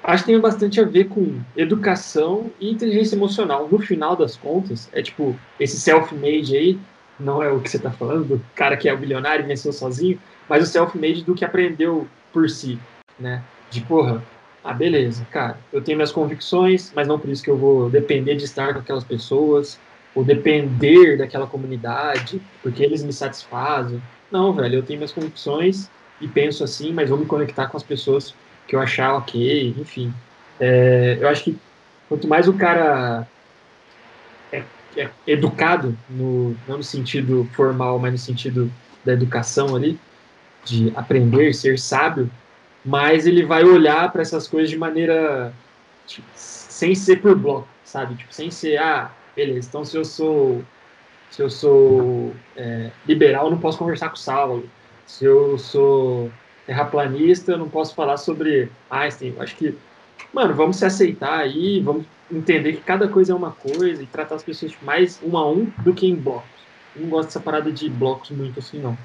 [0.02, 3.68] Acho que tem bastante a ver com educação e inteligência emocional.
[3.70, 6.78] No final das contas, é tipo, esse self-made aí,
[7.18, 9.72] não é o que você está falando, do cara que é o bilionário e venceu
[9.72, 10.18] sozinho,
[10.48, 12.78] mas o self-made do que aprendeu por si,
[13.18, 13.42] né?
[13.70, 14.22] De porra,
[14.64, 18.34] ah, beleza, cara, eu tenho minhas convicções, mas não por isso que eu vou depender
[18.34, 19.78] de estar com aquelas pessoas,
[20.14, 24.00] ou depender daquela comunidade, porque eles me satisfazem.
[24.30, 27.82] Não, velho, eu tenho minhas convicções e penso assim, mas vou me conectar com as
[27.82, 28.34] pessoas
[28.66, 30.14] que eu achar ok, enfim.
[30.58, 31.58] É, eu acho que
[32.08, 33.26] quanto mais o cara
[34.50, 34.64] é,
[34.96, 38.72] é educado, no, não no sentido formal, mas no sentido
[39.04, 39.98] da educação ali,
[40.64, 42.30] de aprender, ser sábio,
[42.84, 45.52] mais ele vai olhar para essas coisas de maneira
[46.06, 48.14] tipo, sem ser por bloco, sabe?
[48.16, 50.62] Tipo, sem ser, ah, beleza, então se eu sou
[51.30, 54.70] se eu sou é, liberal, não posso conversar com o Saulo.
[55.04, 56.30] Se eu sou
[56.64, 59.34] terraplanista, eu não posso falar sobre Einstein.
[59.34, 59.76] Eu acho que,
[60.32, 64.36] mano, vamos se aceitar aí, vamos entender que cada coisa é uma coisa e tratar
[64.36, 66.48] as pessoas mais um a um do que em blocos.
[66.94, 68.96] Eu não gosto dessa parada de blocos muito assim, não.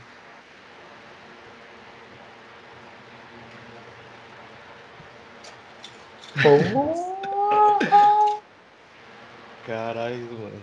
[9.66, 10.61] Caralho, mano.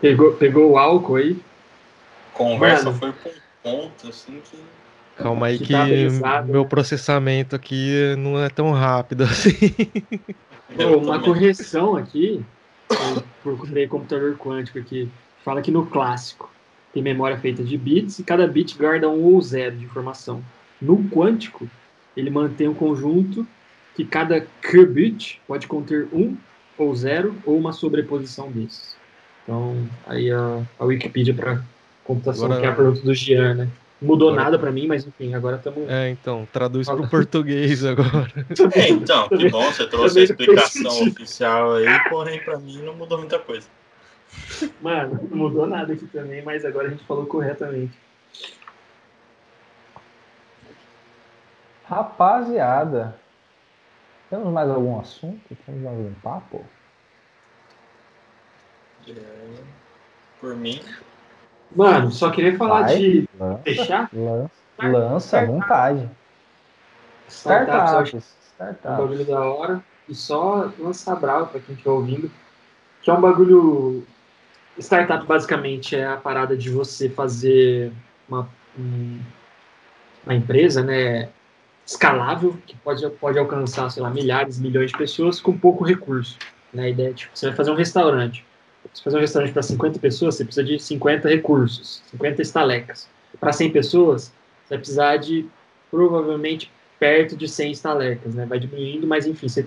[0.00, 1.40] Pegou, pegou o álcool aí?
[2.32, 2.98] Conversa Mano.
[2.98, 3.30] foi com
[3.62, 4.58] ponto, assim que.
[5.16, 5.72] Calma aí que, que
[6.20, 6.68] tá meu né?
[6.68, 9.54] processamento aqui não é tão rápido assim.
[10.76, 12.44] Pô, uma correção aqui,
[12.90, 15.08] eu procurei computador quântico aqui,
[15.42, 16.50] fala que no clássico
[16.92, 20.42] tem memória feita de bits e cada bit guarda um ou zero de informação.
[20.82, 21.66] No quântico,
[22.16, 23.46] ele mantém um conjunto
[23.94, 26.36] que cada qubit pode conter um
[26.78, 28.96] ou zero ou uma sobreposição desses.
[29.42, 31.62] Então, aí a, a Wikipedia para
[32.04, 33.68] computação, agora, que é a produto do Gian, né?
[34.00, 34.44] Mudou agora...
[34.44, 35.88] nada para mim, mas enfim, agora estamos.
[35.88, 38.30] É, então, traduz para o português agora.
[38.74, 43.18] É, então, que bom, você trouxe a explicação oficial aí, porém para mim não mudou
[43.18, 43.68] muita coisa.
[44.82, 47.96] Mano, não mudou nada aqui também, mas agora a gente falou corretamente.
[51.88, 53.16] Rapaziada,
[54.28, 55.56] temos mais algum assunto?
[55.64, 56.64] Temos mais algum papo?
[59.08, 59.62] É,
[60.40, 60.80] por mim.
[61.74, 64.10] Mano, só queria falar Vai, de lança, fechar.
[64.12, 64.50] Lança,
[64.82, 66.10] lança à vontade.
[67.28, 68.36] Startups.
[68.52, 68.90] Startups.
[68.90, 69.84] Um bagulho da hora.
[70.08, 72.30] E só lançar bravo para quem estiver ouvindo.
[73.02, 74.04] Que é um bagulho.
[74.78, 77.92] Startup basicamente é a parada de você fazer
[78.28, 78.48] uma,
[80.24, 81.28] uma empresa, né?
[81.86, 86.36] Escalável, que pode, pode alcançar, sei lá, milhares, milhões de pessoas com pouco recurso.
[86.72, 86.84] Né?
[86.84, 88.44] A ideia é, tipo, você vai fazer um restaurante.
[88.92, 93.08] Se fazer um restaurante para 50 pessoas, você precisa de 50 recursos, 50 estalecas.
[93.38, 94.32] Para 100 pessoas,
[94.64, 95.46] você vai precisar de,
[95.90, 98.46] provavelmente, perto de 100 estalecas, né?
[98.46, 99.66] Vai diminuindo, mas, enfim, você,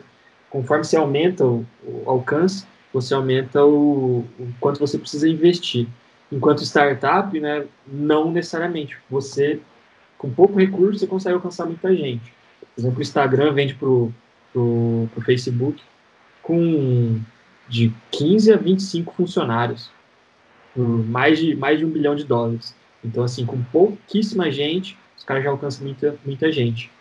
[0.50, 5.88] conforme você aumenta o, o alcance, você aumenta o, o, quanto você precisa investir.
[6.32, 8.98] Enquanto startup, né, não necessariamente.
[9.10, 9.60] Você
[10.20, 12.32] com pouco recurso você consegue alcançar muita gente.
[12.76, 15.82] Por exemplo, o Instagram vende para o Facebook
[16.44, 17.20] com
[17.68, 19.90] de 15 a 25 funcionários,
[20.76, 22.76] por mais de, mais de um bilhão de dólares.
[23.04, 26.92] Então, assim, com pouquíssima gente, os caras já alcançam muita, muita gente.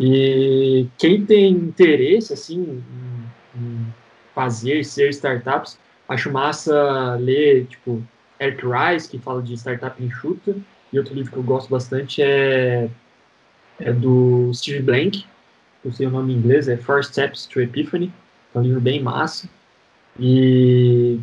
[0.00, 2.82] E quem tem interesse, assim,
[3.54, 3.86] em, em
[4.34, 8.02] fazer, ser startups, acho massa ler, tipo,
[8.40, 10.56] Eric Rice, que fala de startup enxuta,
[10.92, 12.88] e outro livro que eu gosto bastante é,
[13.80, 15.24] é do Steve Blank,
[15.84, 18.12] eu sei o nome em inglês, é Four Steps to Epiphany,
[18.54, 19.48] é um livro bem massa.
[20.18, 21.18] E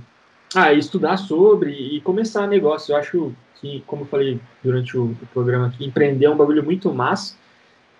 [0.55, 2.91] ah, estudar sobre e começar negócio.
[2.91, 6.63] Eu acho que, como eu falei durante o, o, programa aqui, empreender é um bagulho
[6.63, 7.35] muito massa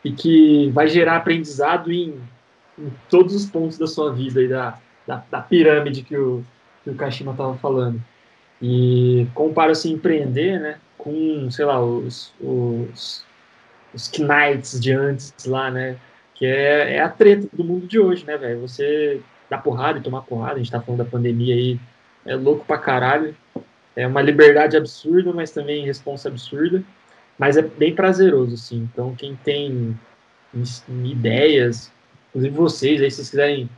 [0.03, 2.19] e que vai gerar aprendizado em,
[2.77, 6.43] em todos os pontos da sua vida e da, da, da pirâmide que o,
[6.83, 8.01] que o Kashima estava falando.
[8.61, 10.80] E compara se empreender, né?
[11.00, 13.26] Com, sei lá, os, os,
[13.94, 15.95] os Knights de antes lá, né?
[16.36, 18.61] Que é, é a treta do mundo de hoje, né, velho?
[18.61, 21.80] Você dar porrada e tomar porrada, a gente tá falando da pandemia aí,
[22.26, 23.36] é louco pra caralho.
[23.95, 26.84] É uma liberdade absurda, mas também responsa absurda.
[27.38, 28.88] Mas é bem prazeroso, assim.
[28.92, 29.98] Então, quem tem
[31.03, 31.92] ideias,
[32.30, 33.69] inclusive vocês, aí, se vocês quiserem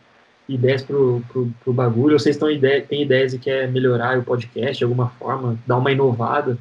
[0.50, 4.84] ideias pro, pro, pro bagulho, vocês ideia, têm ideias e quer melhorar o podcast de
[4.84, 6.58] alguma forma, dar uma inovada,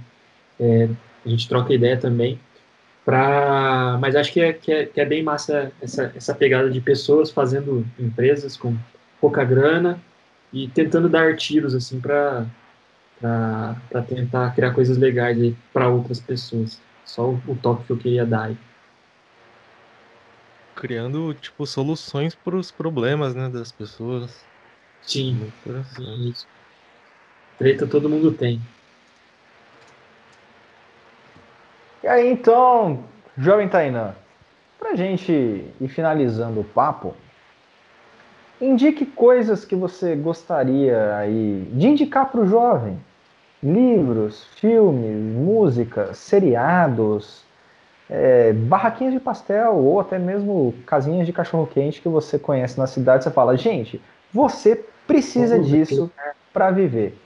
[0.61, 0.89] é,
[1.25, 2.39] a gente troca ideia também.
[3.05, 6.81] Pra, mas acho que é, que é, que é bem massa essa, essa pegada de
[6.81, 8.77] pessoas fazendo empresas com
[9.21, 9.99] pouca grana
[10.53, 12.47] e tentando dar tiros assim para
[13.21, 16.81] para tentar criar coisas legais para outras pessoas.
[17.05, 18.57] Só o, o, toque que eu queria dar aí.
[20.75, 24.43] Criando tipo soluções para os problemas né, das pessoas.
[25.03, 25.53] Sim.
[26.31, 26.47] Isso.
[27.59, 28.61] Treta todo mundo tem.
[32.03, 33.01] E aí, então,
[33.37, 34.15] jovem Tainã,
[34.79, 37.15] pra gente ir finalizando o papo,
[38.61, 42.99] indique coisas que você gostaria aí de indicar para o jovem.
[43.63, 47.45] Livros, filmes, música, seriados,
[48.09, 53.25] é, barraquinhas de pastel ou até mesmo casinhas de cachorro-quente que você conhece na cidade.
[53.25, 56.11] Você fala, gente, você precisa disso
[56.53, 57.21] para viver.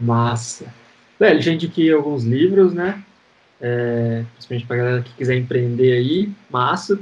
[0.00, 0.81] Massa.
[1.22, 3.00] Velho, gente que alguns livros, né?
[3.60, 6.98] É, principalmente pra galera que quiser empreender aí, massa.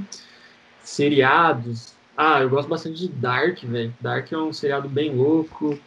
[0.84, 1.94] Seriados.
[2.14, 3.94] Ah, eu gosto bastante de Dark, velho.
[3.98, 5.78] Dark é um seriado bem louco.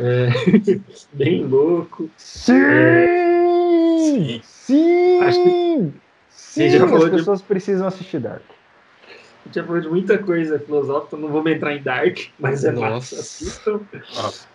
[0.00, 0.26] É,
[1.14, 2.10] bem louco.
[2.16, 2.54] Sim!
[2.60, 5.20] É, sim!
[5.20, 5.92] Acho que
[6.30, 6.68] sim!
[6.70, 7.46] Já as pessoas de...
[7.46, 8.42] precisam assistir Dark.
[8.42, 12.72] A gente já falou de muita coisa filosófica, não vou entrar em Dark, mas é
[12.72, 12.90] Nossa.
[12.90, 13.80] massa, assistam.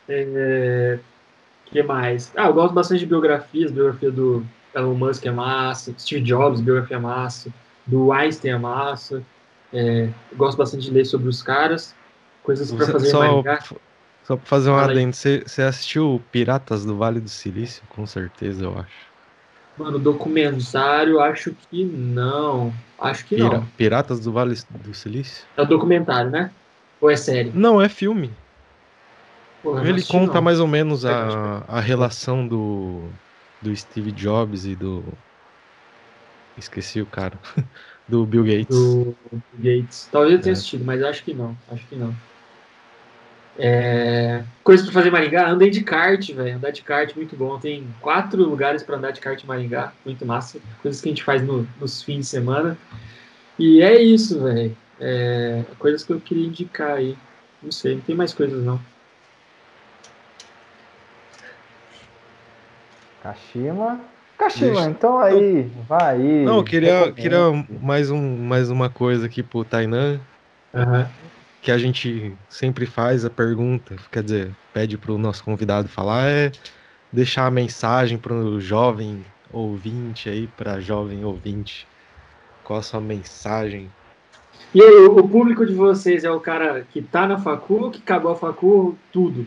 [0.09, 0.99] É,
[1.71, 2.31] que mais?
[2.35, 4.43] Ah, eu gosto bastante de biografias, biografia do
[4.75, 7.51] Elon Musk é massa, Steve Jobs, biografia é massa,
[7.87, 9.23] do Einstein é massa.
[9.73, 11.95] É, gosto bastante de ler sobre os caras,
[12.43, 13.41] coisas para fazer só,
[14.23, 17.81] Só para fazer um adendo, você, você assistiu Piratas do Vale do Silício?
[17.89, 19.11] Com certeza, eu acho.
[19.77, 22.73] Mano, documentário, acho que não.
[22.99, 23.65] Acho que Pira não.
[23.77, 25.45] Piratas do Vale do Silício?
[25.57, 26.51] É documentário, né?
[26.99, 27.51] Ou é série?
[27.55, 28.29] Não, é filme.
[29.61, 30.41] Porra, Ele conta não.
[30.41, 33.03] mais ou menos a, a relação do,
[33.61, 35.03] do Steve Jobs e do.
[36.57, 37.37] Esqueci o cara.
[38.07, 38.75] do Bill Gates.
[38.75, 39.15] Do
[39.53, 40.09] Bill Gates.
[40.11, 40.53] Talvez eu tenha é.
[40.53, 41.55] assistido, mas acho que não.
[41.71, 42.13] Acho que não.
[43.57, 44.43] É...
[44.63, 46.55] Coisa para fazer Maringá, andei de kart, velho.
[46.55, 47.59] Andar de kart, muito bom.
[47.59, 50.59] Tem quatro lugares para andar de kart em Maringá, muito massa.
[50.81, 52.77] Coisas que a gente faz no, nos fins de semana.
[53.59, 54.75] E é isso, velho.
[54.99, 55.63] É...
[55.77, 57.17] Coisas que eu queria indicar aí.
[57.61, 58.79] Não sei, não tem mais coisas não.
[63.21, 63.99] Kashima.
[64.37, 64.89] Kashima, Deixa...
[64.89, 66.45] então aí, vai aí.
[66.45, 70.19] Não, eu queria, queria mais, um, mais uma coisa aqui pro Tainan.
[70.73, 71.05] Uhum.
[71.61, 76.51] Que a gente sempre faz a pergunta, quer dizer, pede pro nosso convidado falar, é
[77.11, 81.87] deixar a mensagem pro jovem ouvinte aí, pra jovem ouvinte.
[82.63, 83.91] Qual a sua mensagem?
[84.73, 88.31] E aí, o público de vocês é o cara que tá na facu, que acabou
[88.31, 89.45] a facu, tudo?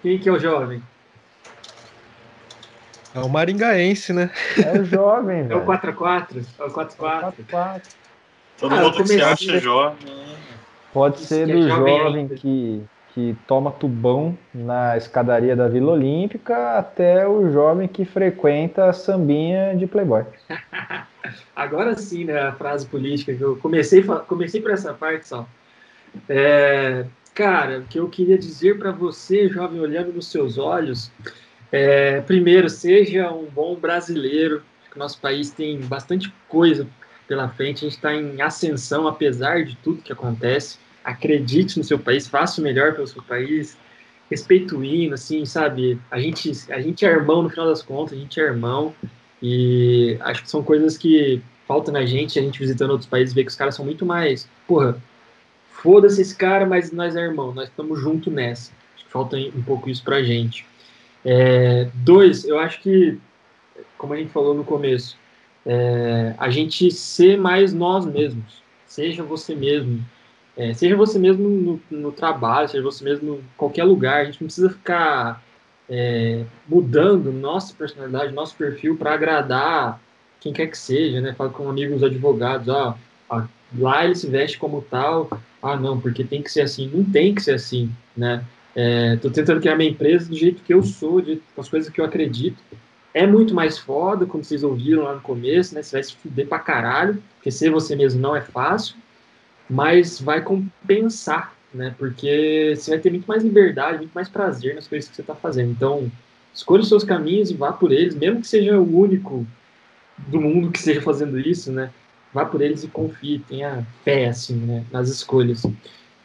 [0.00, 0.82] Quem que é o jovem?
[3.20, 4.30] É o maringaense, né?
[4.64, 5.60] É o jovem, velho.
[5.60, 6.44] É o 4x4.
[6.58, 7.82] É o 4x4.
[8.58, 9.96] Todo ah, mundo que se acha jovem.
[10.92, 12.82] Pode ser do é jovem, jovem que,
[13.14, 19.76] que toma tubão na escadaria da Vila Olímpica até o jovem que frequenta a sambinha
[19.76, 20.24] de Playboy.
[21.54, 22.40] Agora sim, né?
[22.40, 25.46] A frase política que eu comecei, comecei por essa parte só.
[26.28, 31.10] É, cara, o que eu queria dizer para você, jovem, olhando nos seus olhos,
[31.70, 34.62] é, primeiro, seja um bom brasileiro.
[34.80, 36.86] Acho que nosso país tem bastante coisa
[37.26, 37.84] pela frente.
[37.84, 40.78] A gente está em ascensão, apesar de tudo que acontece.
[41.04, 43.76] Acredite no seu país, faça o melhor pelo seu país.
[44.30, 45.98] Respeite o hino, assim, sabe?
[46.10, 48.94] A gente, a gente é irmão no final das contas, a gente é irmão.
[49.42, 53.44] E acho que são coisas que faltam na gente, a gente visitando outros países, ver
[53.44, 54.48] que os caras são muito mais.
[54.66, 55.00] Porra,
[55.70, 58.72] foda-se esse cara, mas nós é irmão, nós estamos junto nessa.
[58.94, 60.66] Acho que falta um pouco isso pra gente.
[61.24, 63.18] É, dois, eu acho que,
[63.96, 65.16] como a gente falou no começo,
[65.66, 68.62] é, a gente ser mais nós mesmos.
[68.86, 70.04] Seja você mesmo.
[70.56, 74.22] É, seja você mesmo no, no, trabalho, seja você mesmo em qualquer lugar.
[74.22, 75.42] A gente não precisa ficar
[75.88, 80.00] é, mudando nossa personalidade, nosso perfil para agradar
[80.40, 81.34] quem quer que seja, né?
[81.34, 82.96] Falo com amigos advogados, ó,
[83.28, 83.42] ó,
[83.76, 85.28] lá ele se veste como tal,
[85.62, 86.90] ah, não, porque tem que ser assim.
[86.92, 88.44] Não tem que ser assim, né?
[89.14, 91.90] Estou é, tentando criar minha empresa do jeito que eu sou, de, com as coisas
[91.90, 92.62] que eu acredito.
[93.12, 95.82] É muito mais foda, como vocês ouviram lá no começo, né?
[95.82, 98.94] Você vai se fuder pra caralho, porque ser você mesmo não é fácil,
[99.68, 101.92] mas vai compensar, né?
[101.98, 105.34] Porque você vai ter muito mais liberdade, muito mais prazer nas coisas que você está
[105.34, 105.72] fazendo.
[105.72, 106.08] Então,
[106.54, 109.44] escolha os seus caminhos e vá por eles, mesmo que seja o único
[110.18, 111.90] do mundo que esteja fazendo isso, né?
[112.32, 114.84] Vá por eles e confie, tenha fé, assim, né?
[114.92, 115.62] Nas escolhas.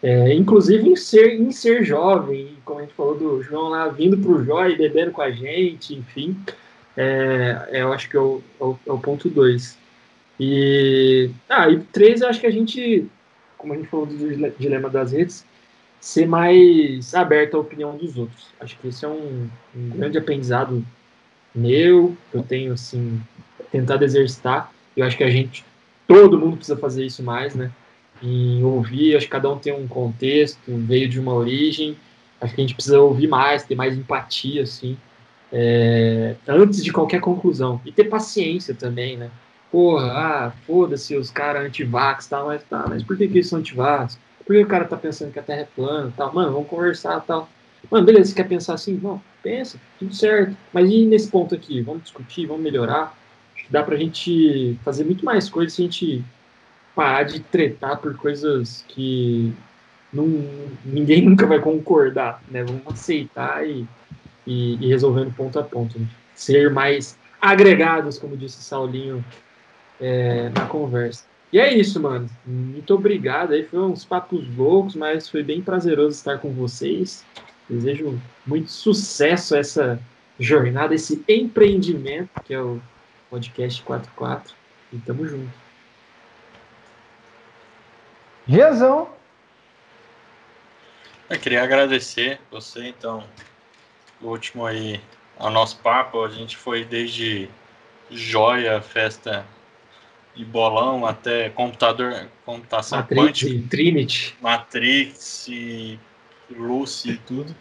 [0.04, 4.18] É, inclusive em ser, em ser jovem, como a gente falou do João lá, vindo
[4.18, 6.38] para o e bebendo com a gente, enfim,
[6.98, 9.78] é, é eu acho que é o, é o, é ponto 2.
[10.38, 13.08] E, ah, e três, eu acho que a gente,
[13.58, 15.46] como a gente falou do dilema das redes,
[16.02, 18.48] ser mais aberto à opinião dos outros.
[18.60, 20.86] Acho que esse é um, um grande aprendizado
[21.56, 23.22] meu, que eu tenho, assim,
[23.72, 24.70] tentado exercitar.
[24.98, 25.64] Eu acho que a gente,
[26.06, 27.72] todo mundo precisa fazer isso mais, né?
[28.24, 31.98] Em ouvir, acho que cada um tem um contexto, veio de uma origem.
[32.40, 34.98] Acho que a gente precisa ouvir mais, ter mais empatia, assim,
[35.52, 37.82] é, antes de qualquer conclusão.
[37.86, 39.30] E ter paciência também, né?
[39.72, 43.60] Porra, ah, foda-se os caras anti-vax, tal, mas tá, mas por que, que eles são
[43.60, 44.20] anti-vax?
[44.46, 46.34] Por que o cara tá pensando que a Terra é plana, tal?
[46.34, 47.50] Mano, vamos conversar, tal.
[47.90, 49.00] Mano, beleza, você quer pensar assim?
[49.02, 50.56] Não, pensa, tudo certo.
[50.72, 51.82] Mas e nesse ponto aqui?
[51.82, 53.18] Vamos discutir, vamos melhorar?
[53.56, 56.24] Acho que dá pra gente fazer muito mais coisas se a gente
[56.96, 59.54] parar de tretar por coisas que
[60.12, 60.28] não,
[60.86, 62.64] ninguém nunca vai concordar, né?
[62.64, 63.86] Vamos aceitar e,
[64.46, 65.98] e, e resolvendo ponto a ponto.
[66.00, 66.08] Né?
[66.36, 69.24] Ser mais agregados, como disse Saulinho
[70.00, 71.26] é, na conversa.
[71.52, 72.28] E é isso, mano.
[72.46, 73.54] Muito obrigado.
[73.54, 77.24] Aí foi uns papos loucos, mas foi bem prazeroso estar com vocês.
[77.70, 80.00] Desejo muito sucesso a essa
[80.40, 82.82] jornada, esse empreendimento que é o
[83.30, 84.56] podcast 44.
[84.92, 85.64] E tamo junto.
[88.48, 89.10] Giazão.
[91.30, 93.24] Eu queria agradecer você, então,
[94.22, 95.00] o último aí,
[95.38, 96.24] ao nosso papo.
[96.24, 97.50] A gente foi desde
[98.12, 99.46] joia, festa
[100.36, 106.00] de bolão, até computador, computação Matrix, quântica, Trinity, Matrix e
[106.50, 107.56] Lucy e tudo.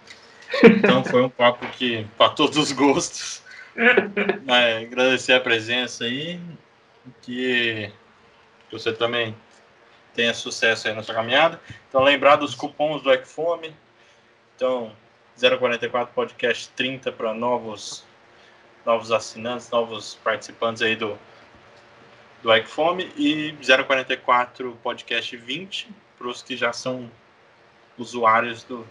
[0.64, 3.42] Então foi um papo que para todos os gostos.
[4.44, 6.40] Mas, agradecer a presença aí,
[7.22, 7.90] que
[8.70, 9.34] você também
[10.14, 11.60] tenha sucesso aí na sua caminhada.
[11.88, 13.74] Então lembrar dos cupons do Ecfome.
[14.56, 14.92] Então
[15.38, 18.04] 044 podcast 30 para novos
[18.84, 21.18] novos assinantes, novos participantes aí do
[22.42, 23.54] do Ecfome e
[23.86, 27.08] 044 podcast 20 para os que já são
[27.96, 28.86] usuários do,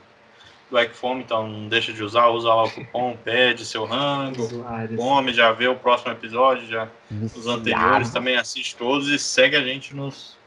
[0.69, 4.47] do Ecfome, então não deixa de usar, usa lá o cupom, pede seu rango,
[4.95, 6.87] come, já vê o próximo episódio, já
[7.35, 10.37] os anteriores também assiste todos e segue a gente nos,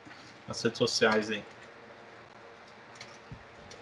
[0.46, 1.42] nas redes sociais aí.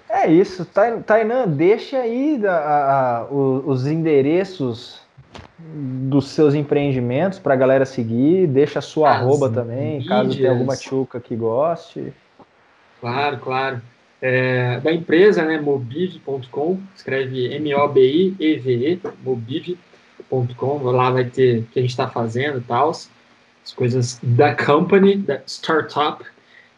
[0.09, 0.67] É isso,
[1.07, 5.01] Tainan, deixa aí a, a, os endereços
[5.59, 10.09] dos seus empreendimentos para a galera seguir, deixa a sua As arroba também, mídias.
[10.09, 12.13] caso tenha alguma tchuca que goste.
[13.01, 13.83] Claro, claro
[14.23, 21.91] é, da empresa, né, mobive.com, escreve M-O-B-I-E-V-E, mobive.com, lá vai ter o que a gente
[21.91, 26.25] está fazendo e tal, as coisas da company, da startup,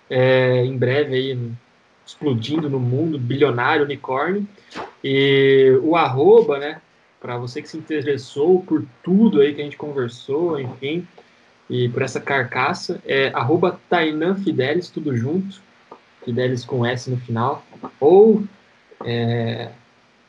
[0.09, 1.39] é, em breve aí
[2.07, 4.47] explodindo no mundo, bilionário, unicórnio,
[5.03, 6.81] e o arroba, né,
[7.21, 11.07] para você que se interessou por tudo aí que a gente conversou, enfim,
[11.69, 15.61] e por essa carcaça, é arroba Tainan Fidelis, tudo junto,
[16.25, 17.65] Fidelis com S no final,
[17.99, 18.45] ou
[19.05, 19.71] é,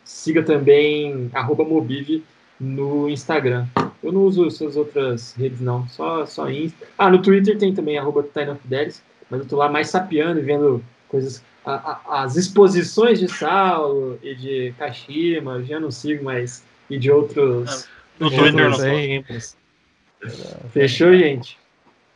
[0.04, 2.24] siga também arroba Mobive
[2.60, 3.66] no Instagram.
[4.02, 6.86] Eu não uso essas outras redes, não, só, só Insta.
[6.98, 8.24] Ah, no Twitter tem também arroba
[8.62, 13.28] Fidelis, mas eu tô lá mais sapeando e vendo coisas, a, a, as exposições de
[13.28, 17.86] Saulo e de Kashima, já não sigo mais, e de outros...
[17.86, 20.30] Ah, no Twitter não
[20.72, 21.60] Fechou, gente?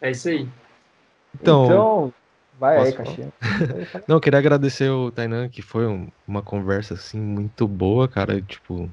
[0.01, 0.47] É isso aí.
[1.35, 2.13] Então, então
[2.59, 3.31] Vai aí, Caixinha.
[4.05, 8.41] Não, eu queria agradecer o Tainan, que foi um, uma conversa assim muito boa, cara.
[8.41, 8.91] Tipo,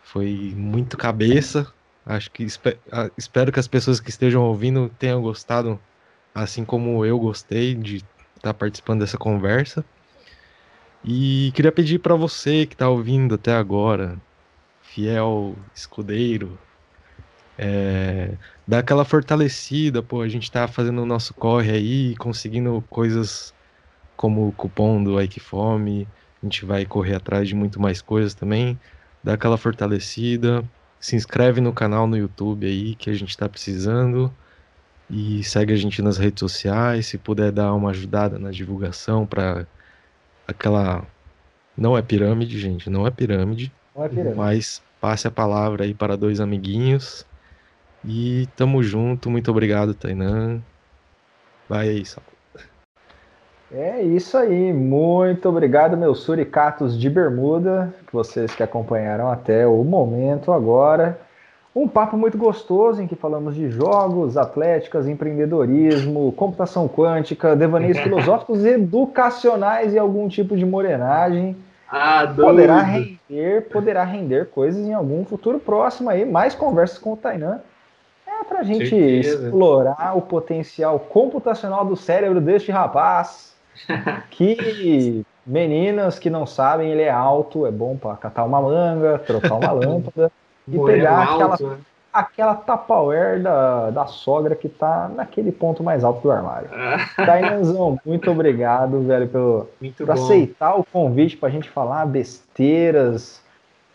[0.00, 1.66] foi muito cabeça.
[2.06, 2.46] Acho que
[3.16, 5.80] espero que as pessoas que estejam ouvindo tenham gostado,
[6.34, 9.84] assim como eu gostei de estar tá participando dessa conversa.
[11.04, 14.18] E queria pedir para você que está ouvindo até agora,
[14.82, 16.58] fiel escudeiro,
[17.58, 23.54] é, dar aquela fortalecida, pô, a gente tá fazendo o nosso corre aí, conseguindo coisas
[24.16, 26.08] como o cupom do Ikefome,
[26.42, 28.78] a gente vai correr atrás de muito mais coisas também,
[29.22, 30.64] dá aquela fortalecida,
[30.98, 34.32] se inscreve no canal no YouTube aí que a gente tá precisando
[35.10, 39.66] e segue a gente nas redes sociais, se puder dar uma ajudada na divulgação para
[40.46, 41.06] aquela
[41.76, 44.36] não é pirâmide, gente, não é pirâmide, não é pirâmide.
[44.36, 47.26] mas passe a palavra aí para dois amiguinhos
[48.04, 50.62] e tamo junto, muito obrigado, Tainan.
[51.68, 52.22] Vai aí, Sal.
[53.72, 59.82] É isso aí, muito obrigado, meus suricatos de bermuda, que vocês que acompanharam até o
[59.82, 61.18] momento agora.
[61.74, 68.64] Um papo muito gostoso em que falamos de jogos, atléticas, empreendedorismo, computação quântica, devaneios filosóficos,
[68.64, 71.56] educacionais e algum tipo de morenagem.
[71.90, 77.16] Ah, poderá render, poderá render coisas em algum futuro próximo aí, mais conversas com o
[77.16, 77.60] Tainan.
[78.26, 79.46] É para a gente Certeza.
[79.48, 83.52] explorar o potencial computacional do cérebro deste rapaz.
[84.30, 89.54] que meninas que não sabem, ele é alto, é bom para catar uma manga, trocar
[89.54, 90.30] uma lâmpada
[90.66, 91.78] e pegar aquela, né?
[92.12, 96.68] aquela Tupperware da, da sogra que tá naquele ponto mais alto do armário.
[97.16, 103.42] Tainanzão, muito obrigado, velho, pelo, por aceitar o convite pra gente falar besteiras,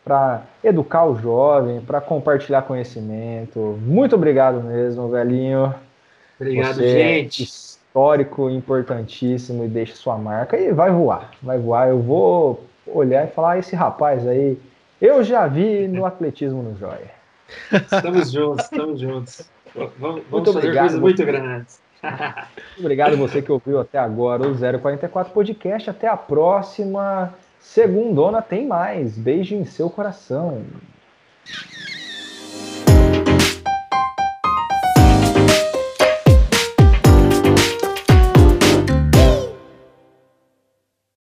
[0.04, 3.78] para educar o jovem, para compartilhar conhecimento.
[3.82, 5.74] Muito obrigado mesmo, velhinho.
[6.40, 7.44] Obrigado, Você é gente.
[7.44, 11.32] É histórico, importantíssimo e deixa sua marca e vai voar.
[11.42, 11.90] Vai voar.
[11.90, 14.58] Eu vou olhar e falar: ah, esse rapaz aí,
[15.02, 17.12] eu já vi no atletismo no Joia.
[17.72, 19.50] Estamos juntos, estamos juntos.
[19.76, 21.82] Vamos, vamos muito obrigado, muito grandes.
[22.02, 25.90] Muito obrigado você que ouviu até agora o 044 Podcast.
[25.90, 27.34] Até a próxima.
[27.60, 29.18] Segundona tem mais.
[29.18, 30.64] Beijo em seu coração.